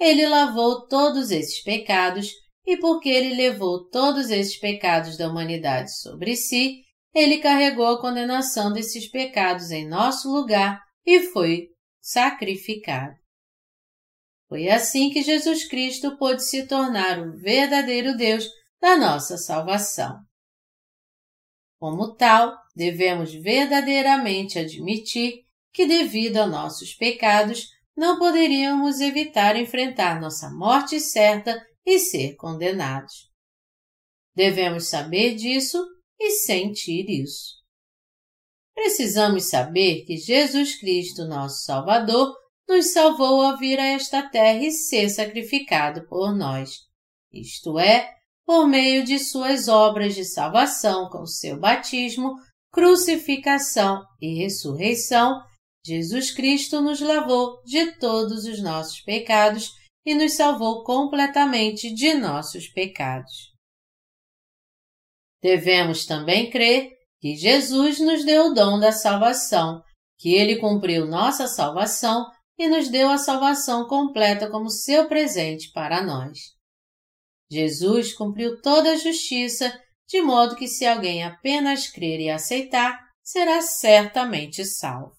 ele 0.00 0.26
lavou 0.26 0.86
todos 0.88 1.30
esses 1.30 1.62
pecados 1.62 2.30
e 2.66 2.78
porque 2.78 3.10
ele 3.10 3.34
levou 3.34 3.86
todos 3.90 4.30
esses 4.30 4.58
pecados 4.58 5.18
da 5.18 5.28
humanidade 5.28 5.94
sobre 6.00 6.34
si, 6.34 6.80
ele 7.14 7.36
carregou 7.36 7.88
a 7.88 8.00
condenação 8.00 8.72
desses 8.72 9.06
pecados 9.06 9.70
em 9.70 9.86
nosso 9.86 10.32
lugar 10.32 10.80
e 11.04 11.20
foi 11.20 11.68
sacrificado. 12.00 13.14
Foi 14.48 14.70
assim 14.70 15.10
que 15.10 15.22
Jesus 15.22 15.68
Cristo 15.68 16.16
pôde 16.16 16.42
se 16.42 16.66
tornar 16.66 17.18
o 17.18 17.36
verdadeiro 17.36 18.16
Deus 18.16 18.48
da 18.80 18.96
nossa 18.96 19.36
salvação. 19.36 20.20
Como 21.78 22.14
tal, 22.14 22.56
devemos 22.74 23.32
verdadeiramente 23.32 24.58
admitir 24.58 25.44
que, 25.72 25.86
devido 25.86 26.38
a 26.38 26.46
nossos 26.46 26.94
pecados, 26.94 27.68
não 27.96 28.18
poderíamos 28.18 29.00
evitar 29.00 29.56
enfrentar 29.56 30.20
nossa 30.20 30.50
morte 30.50 31.00
certa 31.00 31.64
e 31.84 31.98
ser 31.98 32.34
condenados. 32.36 33.30
Devemos 34.34 34.88
saber 34.88 35.34
disso 35.34 35.82
e 36.18 36.30
sentir 36.30 37.08
isso. 37.08 37.56
Precisamos 38.74 39.44
saber 39.44 40.04
que 40.04 40.18
Jesus 40.18 40.78
Cristo, 40.78 41.24
nosso 41.24 41.62
Salvador, 41.62 42.36
nos 42.68 42.92
salvou 42.92 43.40
ao 43.42 43.56
vir 43.56 43.78
a 43.78 43.86
esta 43.86 44.28
terra 44.28 44.62
e 44.62 44.72
ser 44.72 45.08
sacrificado 45.08 46.06
por 46.06 46.36
nós, 46.36 46.80
isto 47.32 47.78
é, 47.78 48.14
por 48.46 48.68
meio 48.68 49.04
de 49.04 49.18
suas 49.18 49.66
obras 49.66 50.14
de 50.14 50.24
salvação 50.24 51.10
com 51.10 51.26
seu 51.26 51.58
batismo, 51.58 52.36
crucificação 52.72 54.04
e 54.20 54.38
ressurreição, 54.38 55.42
Jesus 55.84 56.30
Cristo 56.30 56.80
nos 56.80 57.00
lavou 57.00 57.60
de 57.64 57.98
todos 57.98 58.44
os 58.44 58.62
nossos 58.62 59.00
pecados 59.00 59.72
e 60.04 60.14
nos 60.14 60.34
salvou 60.34 60.84
completamente 60.84 61.92
de 61.92 62.14
nossos 62.14 62.68
pecados. 62.68 63.52
Devemos 65.42 66.06
também 66.06 66.48
crer 66.48 66.92
que 67.20 67.36
Jesus 67.36 67.98
nos 67.98 68.24
deu 68.24 68.46
o 68.46 68.54
dom 68.54 68.78
da 68.78 68.92
salvação, 68.92 69.82
que 70.18 70.34
ele 70.34 70.56
cumpriu 70.56 71.06
nossa 71.06 71.48
salvação 71.48 72.24
e 72.58 72.68
nos 72.68 72.88
deu 72.88 73.08
a 73.08 73.18
salvação 73.18 73.86
completa 73.86 74.48
como 74.50 74.70
seu 74.70 75.08
presente 75.08 75.70
para 75.72 76.02
nós. 76.02 76.55
Jesus 77.50 78.12
cumpriu 78.12 78.60
toda 78.60 78.92
a 78.92 78.96
justiça, 78.96 79.72
de 80.08 80.20
modo 80.20 80.56
que 80.56 80.66
se 80.66 80.84
alguém 80.84 81.22
apenas 81.22 81.86
crer 81.86 82.20
e 82.20 82.30
aceitar, 82.30 82.98
será 83.22 83.60
certamente 83.60 84.64
salvo. 84.64 85.16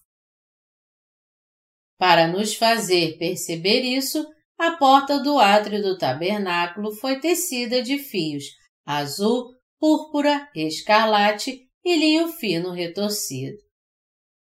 Para 1.98 2.28
nos 2.28 2.54
fazer 2.54 3.18
perceber 3.18 3.80
isso, 3.80 4.26
a 4.58 4.72
porta 4.72 5.20
do 5.20 5.38
átrio 5.38 5.82
do 5.82 5.96
tabernáculo 5.96 6.92
foi 6.92 7.20
tecida 7.20 7.82
de 7.82 7.98
fios 7.98 8.44
azul, 8.88 9.54
púrpura, 9.78 10.48
escarlate 10.54 11.68
e 11.84 11.96
linho 11.96 12.28
fino 12.28 12.72
retorcido. 12.72 13.58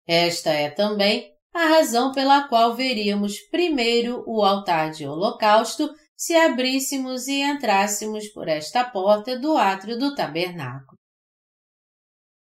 Esta 0.06 0.50
é 0.50 0.68
também 0.68 1.32
a 1.54 1.66
razão 1.66 2.12
pela 2.12 2.46
qual 2.46 2.76
veríamos 2.76 3.40
primeiro 3.50 4.22
o 4.26 4.44
altar 4.44 4.90
de 4.90 5.06
holocausto 5.06 5.88
se 6.18 6.34
abríssemos 6.34 7.28
e 7.28 7.42
entrássemos 7.42 8.26
por 8.30 8.48
esta 8.48 8.82
porta 8.82 9.38
do 9.38 9.56
átrio 9.56 9.96
do 9.96 10.16
tabernáculo. 10.16 10.98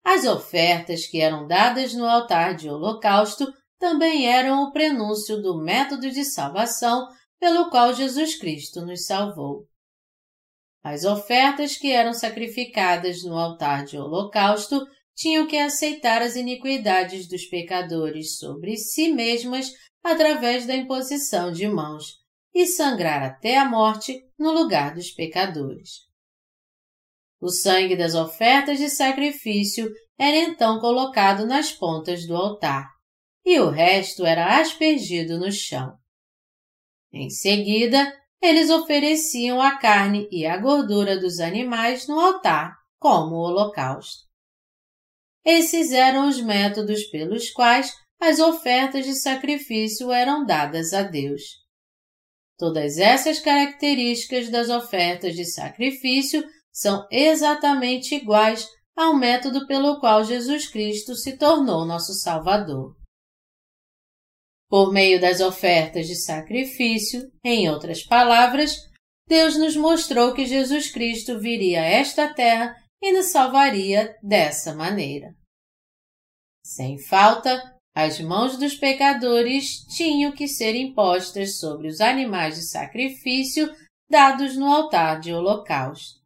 As 0.04 0.24
ofertas 0.24 1.06
que 1.06 1.20
eram 1.20 1.46
dadas 1.46 1.94
no 1.94 2.04
altar 2.04 2.56
de 2.56 2.68
holocausto 2.68 3.46
também 3.78 4.26
eram 4.26 4.64
o 4.64 4.72
prenúncio 4.72 5.40
do 5.40 5.62
método 5.62 6.10
de 6.10 6.24
salvação 6.24 7.06
pelo 7.38 7.70
qual 7.70 7.94
Jesus 7.94 8.36
Cristo 8.36 8.84
nos 8.84 9.06
salvou. 9.06 9.64
As 10.82 11.04
ofertas 11.04 11.76
que 11.76 11.92
eram 11.92 12.12
sacrificadas 12.12 13.22
no 13.22 13.38
altar 13.38 13.84
de 13.84 13.96
holocausto 13.96 14.84
tinham 15.14 15.46
que 15.46 15.56
aceitar 15.56 16.22
as 16.22 16.34
iniquidades 16.34 17.28
dos 17.28 17.44
pecadores 17.44 18.36
sobre 18.36 18.76
si 18.76 19.12
mesmas 19.12 19.70
através 20.02 20.66
da 20.66 20.74
imposição 20.74 21.52
de 21.52 21.68
mãos 21.68 22.19
e 22.54 22.66
sangrar 22.66 23.22
até 23.22 23.56
a 23.56 23.64
morte 23.64 24.22
no 24.38 24.52
lugar 24.52 24.94
dos 24.94 25.10
pecadores. 25.10 26.08
O 27.40 27.48
sangue 27.48 27.96
das 27.96 28.14
ofertas 28.14 28.78
de 28.78 28.90
sacrifício 28.90 29.90
era 30.18 30.36
então 30.36 30.78
colocado 30.78 31.46
nas 31.46 31.72
pontas 31.72 32.26
do 32.26 32.36
altar, 32.36 32.90
e 33.44 33.58
o 33.58 33.70
resto 33.70 34.26
era 34.26 34.60
aspergido 34.60 35.38
no 35.38 35.50
chão. 35.50 35.96
Em 37.12 37.30
seguida, 37.30 38.14
eles 38.42 38.70
ofereciam 38.70 39.60
a 39.60 39.78
carne 39.78 40.28
e 40.30 40.46
a 40.46 40.56
gordura 40.56 41.18
dos 41.18 41.40
animais 41.40 42.06
no 42.06 42.20
altar, 42.20 42.76
como 42.98 43.36
holocausto. 43.36 44.28
Esses 45.44 45.90
eram 45.92 46.28
os 46.28 46.40
métodos 46.40 47.04
pelos 47.04 47.50
quais 47.50 47.92
as 48.20 48.38
ofertas 48.38 49.06
de 49.06 49.14
sacrifício 49.14 50.12
eram 50.12 50.44
dadas 50.44 50.92
a 50.92 51.02
Deus. 51.02 51.42
Todas 52.60 52.98
essas 52.98 53.40
características 53.40 54.50
das 54.50 54.68
ofertas 54.68 55.34
de 55.34 55.46
sacrifício 55.46 56.46
são 56.70 57.08
exatamente 57.10 58.14
iguais 58.14 58.68
ao 58.94 59.16
método 59.16 59.66
pelo 59.66 59.98
qual 59.98 60.22
Jesus 60.22 60.68
Cristo 60.68 61.14
se 61.14 61.38
tornou 61.38 61.86
nosso 61.86 62.12
Salvador. 62.12 62.94
Por 64.68 64.92
meio 64.92 65.18
das 65.18 65.40
ofertas 65.40 66.06
de 66.06 66.14
sacrifício, 66.14 67.32
em 67.42 67.70
outras 67.70 68.04
palavras, 68.04 68.76
Deus 69.26 69.56
nos 69.56 69.74
mostrou 69.74 70.34
que 70.34 70.44
Jesus 70.44 70.92
Cristo 70.92 71.40
viria 71.40 71.80
a 71.80 71.86
esta 71.86 72.34
terra 72.34 72.76
e 73.02 73.10
nos 73.10 73.28
salvaria 73.28 74.14
dessa 74.22 74.74
maneira. 74.74 75.34
Sem 76.62 76.98
falta, 76.98 77.79
as 78.02 78.20
mãos 78.20 78.56
dos 78.56 78.74
pecadores 78.74 79.84
tinham 79.86 80.32
que 80.32 80.48
ser 80.48 80.74
impostas 80.74 81.58
sobre 81.58 81.88
os 81.88 82.00
animais 82.00 82.56
de 82.56 82.62
sacrifício 82.62 83.68
dados 84.08 84.56
no 84.56 84.66
altar 84.66 85.20
de 85.20 85.32
holocausto. 85.32 86.20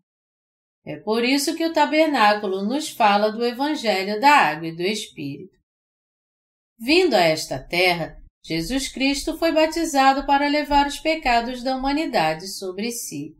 É 0.86 0.96
por 0.96 1.24
isso 1.24 1.56
que 1.56 1.64
o 1.64 1.72
tabernáculo 1.72 2.62
nos 2.62 2.88
fala 2.88 3.30
do 3.30 3.44
Evangelho 3.44 4.20
da 4.20 4.30
Água 4.30 4.68
e 4.68 4.76
do 4.76 4.82
Espírito. 4.82 5.58
Vindo 6.78 7.14
a 7.14 7.20
esta 7.20 7.58
terra, 7.58 8.22
Jesus 8.44 8.88
Cristo 8.88 9.38
foi 9.38 9.52
batizado 9.52 10.26
para 10.26 10.48
levar 10.48 10.86
os 10.86 10.98
pecados 10.98 11.62
da 11.62 11.76
humanidade 11.76 12.46
sobre 12.48 12.90
si. 12.90 13.34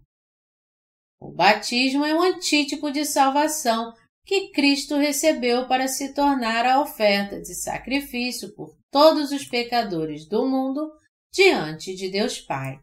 O 1.21 1.31
batismo 1.31 2.05
é 2.05 2.15
um 2.15 2.23
antítipo 2.23 2.91
de 2.91 3.05
salvação 3.05 3.95
que 4.25 4.51
Cristo 4.53 4.97
recebeu 4.97 5.69
para 5.69 5.87
se 5.87 6.15
tornar 6.15 6.65
a 6.65 6.81
oferta 6.81 7.41
de 7.41 7.55
sacrifício 7.55 8.55
por 8.55 8.75
todos 8.91 9.33
os 9.33 9.45
pecadores 9.45 10.27
do 10.27 10.47
mundo 10.47 10.91
diante 11.33 11.95
de 11.95 12.09
Deus 12.11 12.41
Pai. 12.41 12.79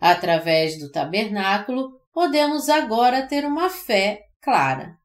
Através 0.00 0.78
do 0.78 0.90
tabernáculo, 0.90 2.00
podemos 2.12 2.68
agora 2.68 3.26
ter 3.26 3.44
uma 3.44 3.68
fé 3.68 4.22
clara. 4.40 4.96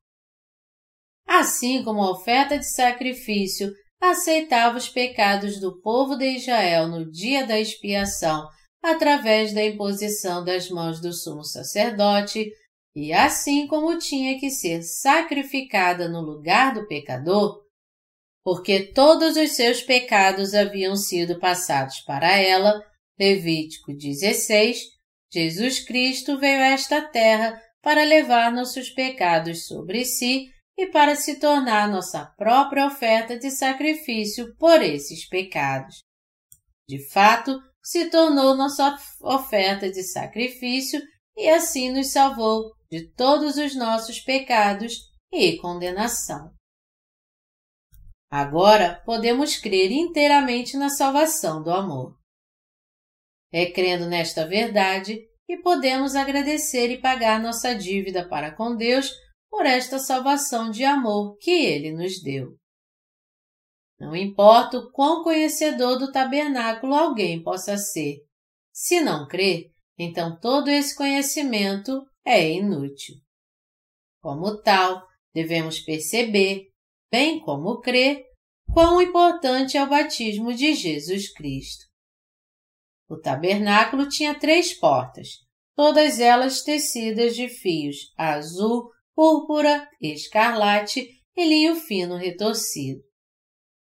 Assim 1.28 1.84
como 1.84 2.02
a 2.04 2.12
oferta 2.12 2.58
de 2.58 2.66
sacrifício 2.66 3.74
aceitava 4.00 4.78
os 4.78 4.88
pecados 4.88 5.60
do 5.60 5.82
povo 5.82 6.16
de 6.16 6.36
Israel 6.36 6.88
no 6.88 7.10
dia 7.10 7.46
da 7.48 7.60
expiação 7.60 8.48
através 8.82 9.54
da 9.54 9.64
imposição 9.64 10.44
das 10.44 10.70
mãos 10.70 11.00
do 11.00 11.14
sumo 11.14 11.44
sacerdote, 11.44 12.52
e 12.96 13.12
assim 13.12 13.66
como 13.68 13.98
tinha 13.98 14.40
que 14.40 14.50
ser 14.50 14.84
sacrificada 14.84 16.08
no 16.08 16.22
lugar 16.22 16.74
do 16.74 16.88
pecador, 16.88 17.64
porque 18.44 18.92
todos 18.94 19.38
os 19.38 19.52
seus 19.52 19.82
pecados 19.82 20.54
haviam 20.54 20.96
sido 20.96 21.40
passados 21.40 22.02
para 22.02 22.38
ela, 22.38 22.82
Levítico 23.18 23.94
16, 23.96 24.82
Jesus 25.32 25.80
Cristo 25.80 26.38
veio 26.38 26.62
a 26.62 26.68
esta 26.68 27.02
terra 27.02 27.60
para 27.82 28.04
levar 28.04 28.52
nossos 28.52 28.90
pecados 28.90 29.66
sobre 29.66 30.06
si 30.06 30.50
e 30.78 30.88
para 30.88 31.16
se 31.16 31.40
tornar 31.40 31.90
nossa 31.90 32.26
própria 32.38 32.88
oferta 32.88 33.38
de 33.38 33.50
sacrifício 33.50 34.56
por 34.58 34.82
esses 34.82 35.28
pecados. 35.28 36.04
De 36.88 37.00
fato, 37.10 37.60
se 37.82 38.10
tornou 38.10 38.56
nossa 38.56 38.98
oferta 39.22 39.90
de 39.90 40.04
sacrifício 40.04 41.02
e 41.36 41.50
assim 41.50 41.92
nos 41.92 42.12
salvou 42.12 42.72
de 42.94 43.08
todos 43.08 43.58
os 43.58 43.76
nossos 43.76 44.20
pecados 44.20 45.10
e 45.32 45.58
condenação. 45.58 46.54
Agora 48.30 49.02
podemos 49.04 49.58
crer 49.58 49.92
inteiramente 49.92 50.78
na 50.78 50.90
salvação 50.90 51.64
do 51.64 51.72
amor. 51.72 52.16
É 53.52 53.66
crendo 53.72 54.06
nesta 54.06 54.48
verdade 54.48 55.28
que 55.48 55.58
podemos 55.58 56.16
agradecer 56.16 56.92
e 56.92 57.02
pagar 57.02 57.42
nossa 57.42 57.74
dívida 57.74 58.30
para 58.30 58.56
com 58.56 58.76
Deus 58.76 59.12
por 59.50 59.66
esta 59.66 59.98
salvação 59.98 60.70
de 60.70 60.84
amor 60.84 61.36
que 61.40 61.50
Ele 61.50 61.92
nos 61.92 62.22
deu. 62.22 62.56
Não 64.00 64.16
importa 64.16 64.78
o 64.78 64.92
quão 64.92 65.24
conhecedor 65.24 65.98
do 65.98 66.12
tabernáculo 66.12 66.94
alguém 66.94 67.42
possa 67.42 67.76
ser, 67.76 68.20
se 68.72 69.02
não 69.02 69.28
crer, 69.28 69.72
então 69.98 70.40
todo 70.40 70.70
esse 70.70 70.96
conhecimento 70.96 72.06
é 72.26 72.52
inútil. 72.52 73.16
Como 74.22 74.62
tal, 74.62 75.06
devemos 75.34 75.80
perceber, 75.80 76.70
bem 77.12 77.40
como 77.40 77.80
crer, 77.80 78.24
quão 78.72 79.02
importante 79.02 79.78
é 79.78 79.84
o 79.84 79.90
batismo 79.90 80.54
de 80.54 80.74
Jesus 80.74 81.32
Cristo. 81.34 81.86
O 83.10 83.20
tabernáculo 83.20 84.08
tinha 84.08 84.40
três 84.40 84.74
portas, 84.74 85.28
todas 85.76 86.20
elas 86.20 86.64
tecidas 86.64 87.36
de 87.36 87.50
fios 87.50 87.98
azul, 88.18 88.90
púrpura, 89.14 89.88
escarlate 90.02 91.08
e 91.36 91.46
linho 91.46 91.76
fino 91.76 92.16
retorcido. 92.16 93.02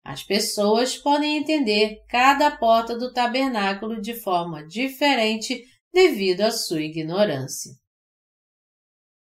As 0.03 0.23
pessoas 0.23 0.97
podem 0.97 1.37
entender 1.37 2.03
cada 2.09 2.55
porta 2.55 2.97
do 2.97 3.11
tabernáculo 3.13 4.01
de 4.01 4.13
forma 4.13 4.65
diferente 4.67 5.63
devido 5.91 6.41
à 6.41 6.51
sua 6.51 6.81
ignorância. 6.81 7.71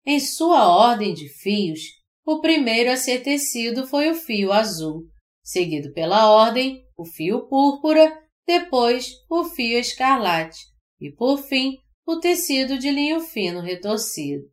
Em 0.05 0.18
sua 0.18 0.68
ordem 0.68 1.12
de 1.12 1.28
fios, 1.28 1.80
o 2.24 2.40
primeiro 2.40 2.90
a 2.90 2.96
ser 2.96 3.22
tecido 3.22 3.86
foi 3.86 4.11
o 4.11 4.14
fio 4.14 4.53
azul, 4.53 5.05
seguido 5.42 5.92
pela 5.92 6.30
ordem 6.30 6.84
o 6.96 7.05
fio 7.05 7.46
púrpura, 7.48 8.11
depois 8.46 9.12
o 9.28 9.44
fio 9.44 9.78
escarlate 9.78 10.59
e, 11.01 11.11
por 11.11 11.38
fim, 11.38 11.78
o 12.07 12.18
tecido 12.18 12.78
de 12.78 12.90
linho 12.90 13.20
fino 13.20 13.61
retorcido. 13.61 14.44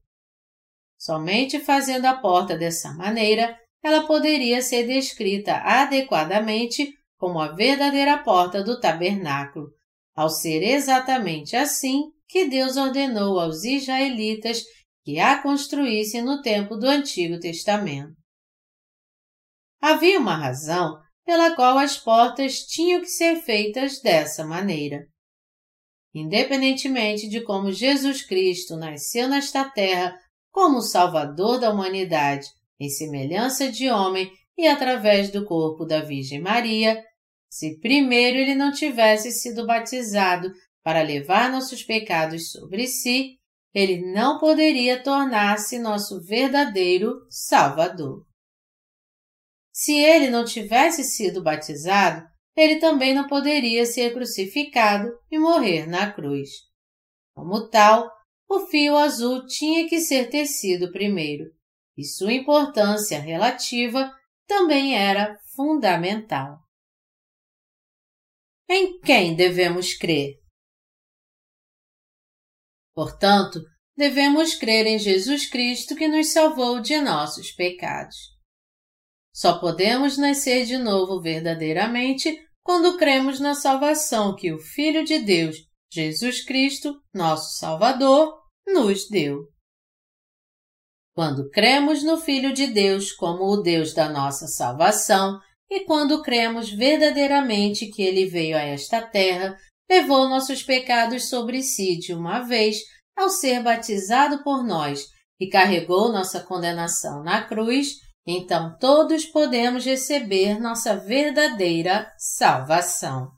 Somente 0.97 1.59
fazendo 1.59 2.05
a 2.05 2.15
porta 2.15 2.57
dessa 2.57 2.93
maneira, 2.93 3.57
ela 3.83 4.05
poderia 4.05 4.61
ser 4.61 4.85
descrita 4.85 5.57
adequadamente 5.57 6.93
como 7.17 7.39
a 7.39 7.53
verdadeira 7.53 8.17
porta 8.17 8.63
do 8.63 8.79
tabernáculo, 8.79 9.69
ao 10.15 10.29
ser 10.29 10.61
exatamente 10.63 11.55
assim 11.55 12.11
que 12.27 12.45
Deus 12.45 12.75
ordenou 12.75 13.39
aos 13.39 13.63
israelitas 13.63 14.63
que 15.07 15.21
a 15.21 15.41
construíssem 15.41 16.21
no 16.21 16.41
tempo 16.41 16.75
do 16.75 16.85
Antigo 16.85 17.39
Testamento. 17.39 18.13
Havia 19.81 20.19
uma 20.19 20.35
razão 20.35 20.99
pela 21.25 21.55
qual 21.55 21.77
as 21.77 21.95
portas 21.97 22.65
tinham 22.65 22.99
que 22.99 23.07
ser 23.07 23.37
feitas 23.37 24.01
dessa 24.01 24.45
maneira. 24.45 25.07
Independentemente 26.13 27.29
de 27.29 27.39
como 27.39 27.71
Jesus 27.71 28.21
Cristo 28.21 28.75
nasceu 28.75 29.29
nesta 29.29 29.63
terra 29.69 30.13
como 30.51 30.81
Salvador 30.81 31.57
da 31.57 31.71
humanidade, 31.71 32.45
em 32.77 32.89
semelhança 32.89 33.71
de 33.71 33.89
homem 33.89 34.29
e 34.57 34.67
através 34.67 35.31
do 35.31 35.45
corpo 35.45 35.85
da 35.85 36.01
Virgem 36.01 36.41
Maria, 36.41 37.01
se 37.49 37.79
primeiro 37.79 38.39
ele 38.39 38.55
não 38.55 38.73
tivesse 38.73 39.31
sido 39.31 39.65
batizado 39.65 40.51
para 40.83 41.01
levar 41.01 41.49
nossos 41.49 41.81
pecados 41.81 42.51
sobre 42.51 42.87
si, 42.87 43.37
ele 43.77 44.11
não 44.11 44.39
poderia 44.39 45.03
tornar-se 45.03 45.77
nosso 45.77 46.19
verdadeiro 46.19 47.27
Salvador. 47.29 48.25
Se 49.71 49.93
ele 49.93 50.31
não 50.31 50.43
tivesse 50.43 51.03
sido 51.03 51.43
batizado, 51.43 52.27
ele 52.55 52.79
também 52.79 53.13
não 53.13 53.27
poderia 53.27 53.85
ser 53.85 54.15
crucificado 54.15 55.09
e 55.29 55.37
morrer 55.37 55.85
na 55.85 56.11
cruz. 56.11 56.49
Como 57.35 57.69
tal, 57.69 58.11
o 58.49 58.61
fio 58.61 58.97
azul 58.97 59.45
tinha 59.45 59.87
que 59.87 59.99
ser 59.99 60.27
tecido 60.31 60.91
primeiro, 60.91 61.45
e 61.95 62.03
sua 62.03 62.33
importância 62.33 63.19
relativa 63.19 64.11
também 64.47 64.95
era 64.97 65.37
fundamental. 65.55 66.57
Em 68.67 68.99
quem 69.01 69.35
devemos 69.35 69.93
crer? 69.93 70.39
Portanto, 72.97 73.61
devemos 73.95 74.55
crer 74.55 74.87
em 74.87 74.97
Jesus 74.97 75.47
Cristo 75.47 75.95
que 75.95 76.07
nos 76.07 76.33
salvou 76.33 76.81
de 76.81 76.99
nossos 76.99 77.51
pecados. 77.51 78.15
Só 79.31 79.59
podemos 79.59 80.17
nascer 80.17 80.65
de 80.65 80.79
novo 80.79 81.21
verdadeiramente 81.21 82.35
quando 82.63 82.97
cremos 82.97 83.39
na 83.39 83.53
salvação 83.53 84.35
que 84.35 84.51
o 84.51 84.57
Filho 84.57 85.05
de 85.05 85.19
Deus, 85.19 85.57
Jesus 85.93 86.43
Cristo, 86.43 86.99
nosso 87.13 87.59
Salvador, 87.59 88.33
nos 88.65 89.07
deu. 89.07 89.43
Quando 91.13 91.51
cremos 91.51 92.01
no 92.01 92.17
Filho 92.17 92.51
de 92.51 92.65
Deus 92.65 93.11
como 93.11 93.43
o 93.43 93.61
Deus 93.61 93.93
da 93.93 94.09
nossa 94.09 94.47
salvação 94.47 95.39
e 95.69 95.81
quando 95.81 96.23
cremos 96.23 96.71
verdadeiramente 96.71 97.91
que 97.91 98.01
ele 98.01 98.25
veio 98.25 98.57
a 98.57 98.61
esta 98.61 99.03
terra 99.03 99.55
levou 99.89 100.27
nossos 100.27 100.63
pecados 100.63 101.29
sobre 101.29 101.61
si 101.61 101.97
de 101.97 102.13
uma 102.13 102.41
vez 102.41 102.77
ao 103.15 103.29
ser 103.29 103.63
batizado 103.63 104.43
por 104.43 104.63
nós 104.63 105.07
e 105.39 105.47
carregou 105.49 106.11
nossa 106.11 106.39
condenação 106.39 107.23
na 107.23 107.43
cruz, 107.43 107.95
então 108.25 108.77
todos 108.79 109.25
podemos 109.25 109.85
receber 109.85 110.59
nossa 110.59 110.95
verdadeira 110.95 112.11
salvação. 112.17 113.31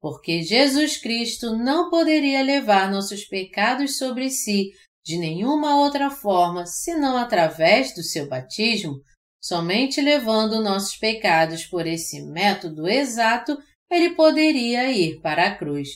Porque 0.00 0.42
Jesus 0.42 0.96
Cristo 0.96 1.56
não 1.56 1.90
poderia 1.90 2.42
levar 2.42 2.90
nossos 2.90 3.24
pecados 3.24 3.98
sobre 3.98 4.30
si 4.30 4.70
de 5.04 5.18
nenhuma 5.18 5.76
outra 5.80 6.10
forma 6.10 6.66
senão 6.66 7.16
através 7.16 7.94
do 7.94 8.02
seu 8.02 8.28
batismo, 8.28 9.00
somente 9.40 10.00
levando 10.00 10.62
nossos 10.62 10.96
pecados 10.96 11.66
por 11.66 11.86
esse 11.86 12.22
método 12.26 12.86
exato 12.86 13.58
ele 13.90 14.14
poderia 14.14 14.90
ir 14.90 15.20
para 15.20 15.46
a 15.46 15.54
cruz, 15.56 15.88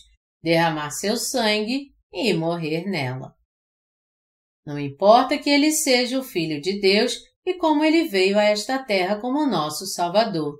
derramar 0.43 0.91
seu 0.91 1.17
sangue 1.17 1.93
e 2.13 2.33
morrer 2.33 2.87
nela. 2.87 3.35
Não 4.65 4.79
importa 4.79 5.39
que 5.39 5.51
ele 5.51 5.73
seja 5.73 6.19
o 6.19 6.23
Filho 6.23 6.61
de 6.61 6.81
Deus 6.81 7.19
e 7.45 7.55
como 7.55 7.85
ele 7.85 8.09
veio 8.09 8.39
a 8.39 8.45
esta 8.45 8.79
terra 8.83 9.21
como 9.21 9.47
nosso 9.47 9.87
Salvador. 9.87 10.59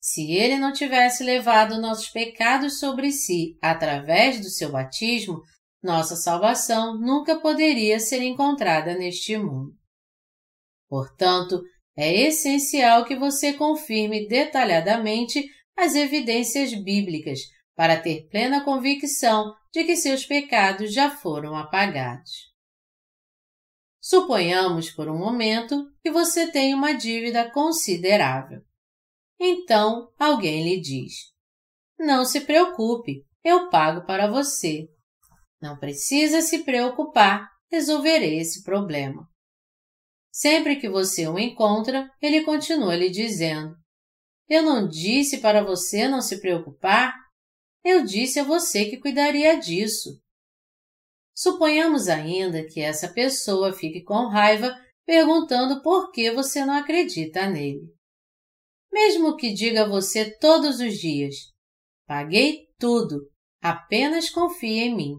Se 0.00 0.32
ele 0.32 0.58
não 0.58 0.72
tivesse 0.72 1.22
levado 1.22 1.80
nossos 1.80 2.08
pecados 2.08 2.78
sobre 2.78 3.12
si 3.12 3.56
através 3.60 4.40
do 4.40 4.48
seu 4.48 4.72
batismo, 4.72 5.40
nossa 5.82 6.16
salvação 6.16 6.98
nunca 6.98 7.38
poderia 7.40 8.00
ser 8.00 8.22
encontrada 8.22 8.94
neste 8.94 9.36
mundo. 9.36 9.72
Portanto, 10.88 11.62
é 11.96 12.12
essencial 12.22 13.04
que 13.04 13.14
você 13.16 13.52
confirme 13.52 14.26
detalhadamente 14.26 15.44
as 15.76 15.94
evidências 15.94 16.74
bíblicas 16.74 17.40
para 17.74 18.00
ter 18.00 18.28
plena 18.28 18.64
convicção 18.64 19.54
de 19.72 19.84
que 19.84 19.96
seus 19.96 20.24
pecados 20.24 20.92
já 20.92 21.10
foram 21.10 21.56
apagados. 21.56 22.52
Suponhamos 24.00 24.90
por 24.90 25.08
um 25.08 25.16
momento 25.16 25.90
que 26.02 26.10
você 26.10 26.50
tem 26.50 26.74
uma 26.74 26.92
dívida 26.92 27.50
considerável. 27.50 28.60
Então 29.40 30.08
alguém 30.18 30.64
lhe 30.64 30.80
diz: 30.80 31.12
Não 31.98 32.24
se 32.24 32.40
preocupe, 32.40 33.24
eu 33.44 33.70
pago 33.70 34.04
para 34.04 34.30
você. 34.30 34.88
Não 35.60 35.78
precisa 35.78 36.40
se 36.42 36.64
preocupar, 36.64 37.48
resolverei 37.70 38.38
esse 38.38 38.62
problema. 38.64 39.26
Sempre 40.32 40.76
que 40.76 40.88
você 40.88 41.28
o 41.28 41.38
encontra, 41.38 42.10
ele 42.20 42.42
continua 42.42 42.96
lhe 42.96 43.08
dizendo: 43.08 43.76
Eu 44.52 44.62
não 44.62 44.86
disse 44.86 45.38
para 45.38 45.64
você 45.64 46.06
não 46.06 46.20
se 46.20 46.38
preocupar? 46.38 47.14
Eu 47.82 48.04
disse 48.04 48.38
a 48.38 48.44
você 48.44 48.84
que 48.84 48.98
cuidaria 48.98 49.58
disso. 49.58 50.20
Suponhamos 51.34 52.06
ainda 52.06 52.62
que 52.66 52.78
essa 52.78 53.10
pessoa 53.10 53.72
fique 53.72 54.02
com 54.02 54.28
raiva 54.28 54.78
perguntando 55.06 55.82
por 55.82 56.12
que 56.12 56.30
você 56.32 56.66
não 56.66 56.74
acredita 56.74 57.48
nele. 57.48 57.80
Mesmo 58.92 59.36
que 59.36 59.54
diga 59.54 59.84
a 59.84 59.88
você 59.88 60.30
todos 60.38 60.80
os 60.80 60.98
dias: 60.98 61.34
Paguei 62.06 62.66
tudo, 62.78 63.30
apenas 63.58 64.28
confie 64.28 64.80
em 64.80 64.94
mim. 64.94 65.14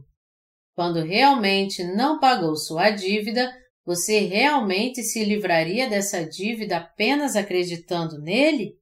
Quando 0.75 1.01
realmente 1.01 1.83
não 1.83 2.19
pagou 2.19 2.55
sua 2.55 2.91
dívida, 2.91 3.51
você 3.83 4.19
realmente 4.19 5.01
se 5.01 5.25
livraria 5.25 5.89
dessa 5.89 6.23
dívida 6.23 6.77
apenas 6.77 7.35
acreditando 7.35 8.21
nele? 8.21 8.77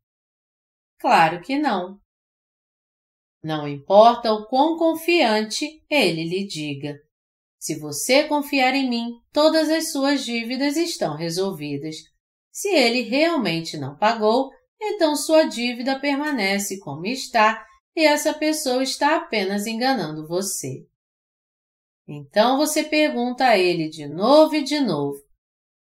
Claro 1.02 1.42
que 1.42 1.58
não. 1.58 2.00
Não 3.44 3.68
importa 3.68 4.32
o 4.32 4.46
quão 4.46 4.78
confiante 4.78 5.84
ele 5.90 6.24
lhe 6.24 6.46
diga. 6.46 6.96
Se 7.60 7.80
você 7.80 8.26
confiar 8.26 8.76
em 8.76 8.88
mim, 8.88 9.10
todas 9.34 9.68
as 9.68 9.92
suas 9.92 10.24
dívidas 10.24 10.78
estão 10.78 11.16
resolvidas. 11.16 11.96
Se 12.52 12.70
ele 12.70 13.02
realmente 13.02 13.78
não 13.78 13.98
pagou, 13.98 14.52
então 14.80 15.16
sua 15.16 15.46
dívida 15.46 16.00
permanece 16.00 16.80
como 16.80 17.08
está 17.08 17.66
e 17.96 18.06
essa 18.06 18.32
pessoa 18.32 18.84
está 18.84 19.18
apenas 19.18 19.66
enganando 19.66 20.28
você. 20.28 20.86
Então 22.08 22.58
você 22.58 22.84
pergunta 22.84 23.46
a 23.46 23.58
ele 23.58 23.90
de 23.90 24.08
novo 24.08 24.54
e 24.56 24.64
de 24.64 24.80
novo: 24.80 25.20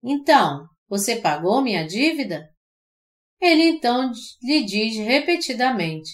Então, 0.03 0.67
você 0.87 1.15
pagou 1.15 1.59
minha 1.59 1.87
dívida? 1.87 2.55
Ele 3.39 3.63
então 3.63 4.11
lhe 4.41 4.63
diz 4.63 4.97
repetidamente: 4.97 6.11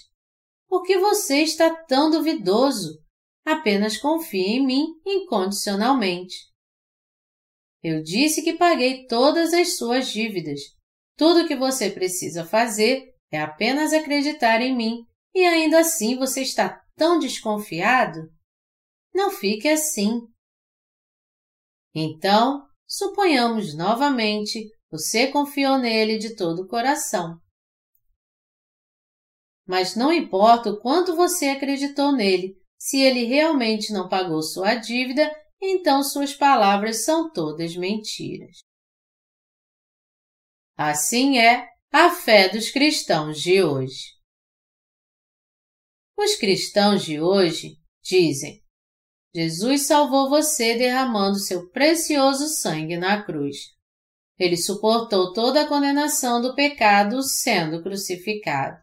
Por 0.68 0.84
que 0.84 0.98
você 0.98 1.42
está 1.42 1.74
tão 1.86 2.12
duvidoso? 2.12 3.02
Apenas 3.46 3.98
confie 3.98 4.58
em 4.58 4.66
mim 4.66 4.86
incondicionalmente. 5.06 6.36
Eu 7.82 8.02
disse 8.02 8.42
que 8.42 8.54
paguei 8.54 9.06
todas 9.08 9.54
as 9.54 9.76
suas 9.76 10.08
dívidas. 10.08 10.60
Tudo 11.18 11.42
o 11.42 11.48
que 11.48 11.56
você 11.56 11.90
precisa 11.90 12.46
fazer 12.46 13.14
é 13.30 13.42
apenas 13.42 13.92
acreditar 13.92 14.62
em 14.62 14.76
mim 14.76 15.06
e 15.36 15.44
ainda 15.44 15.80
assim 15.80 16.16
você 16.18 16.42
está 16.42 16.82
tão 16.96 17.20
desconfiado? 17.20 18.32
Não 19.14 19.30
fique 19.30 19.68
assim. 19.68 20.22
Então, 21.94 22.66
suponhamos 22.88 23.76
novamente, 23.76 24.70
você 24.94 25.26
confiou 25.32 25.80
nele 25.80 26.20
de 26.20 26.36
todo 26.36 26.62
o 26.62 26.68
coração. 26.68 27.41
Mas 29.66 29.96
não 29.96 30.14
importa 30.14 30.70
o 30.70 30.80
quanto 30.80 31.16
você 31.16 31.48
acreditou 31.48 32.12
nele, 32.12 32.56
se 32.78 33.02
ele 33.02 33.24
realmente 33.24 33.91
não 33.91 34.08
pagou 34.08 34.44
sua 34.44 34.76
dívida, 34.76 35.36
então 35.60 36.04
suas 36.04 36.36
palavras 36.36 37.04
são 37.04 37.32
todas 37.34 37.76
mentiras. 37.76 38.58
Assim 40.78 41.39
é 41.39 41.68
a 41.91 42.12
fé 42.12 42.50
dos 42.50 42.70
cristãos 42.70 43.41
de 43.41 43.64
hoje. 43.64 44.14
Os 46.16 46.36
cristãos 46.36 47.04
de 47.04 47.20
hoje 47.20 47.80
dizem: 48.04 48.64
Jesus 49.34 49.88
salvou 49.88 50.30
você 50.30 50.78
derramando 50.78 51.39
seu 51.39 51.68
precioso 51.72 52.48
sangue 52.48 52.96
na 52.96 53.24
cruz. 53.24 53.74
Ele 54.38 54.58
suportou 54.58 55.32
toda 55.34 55.62
a 55.62 55.68
condenação 55.68 56.42
do 56.42 56.56
pecado 56.56 57.22
sendo 57.22 57.84
crucificado. 57.84 58.82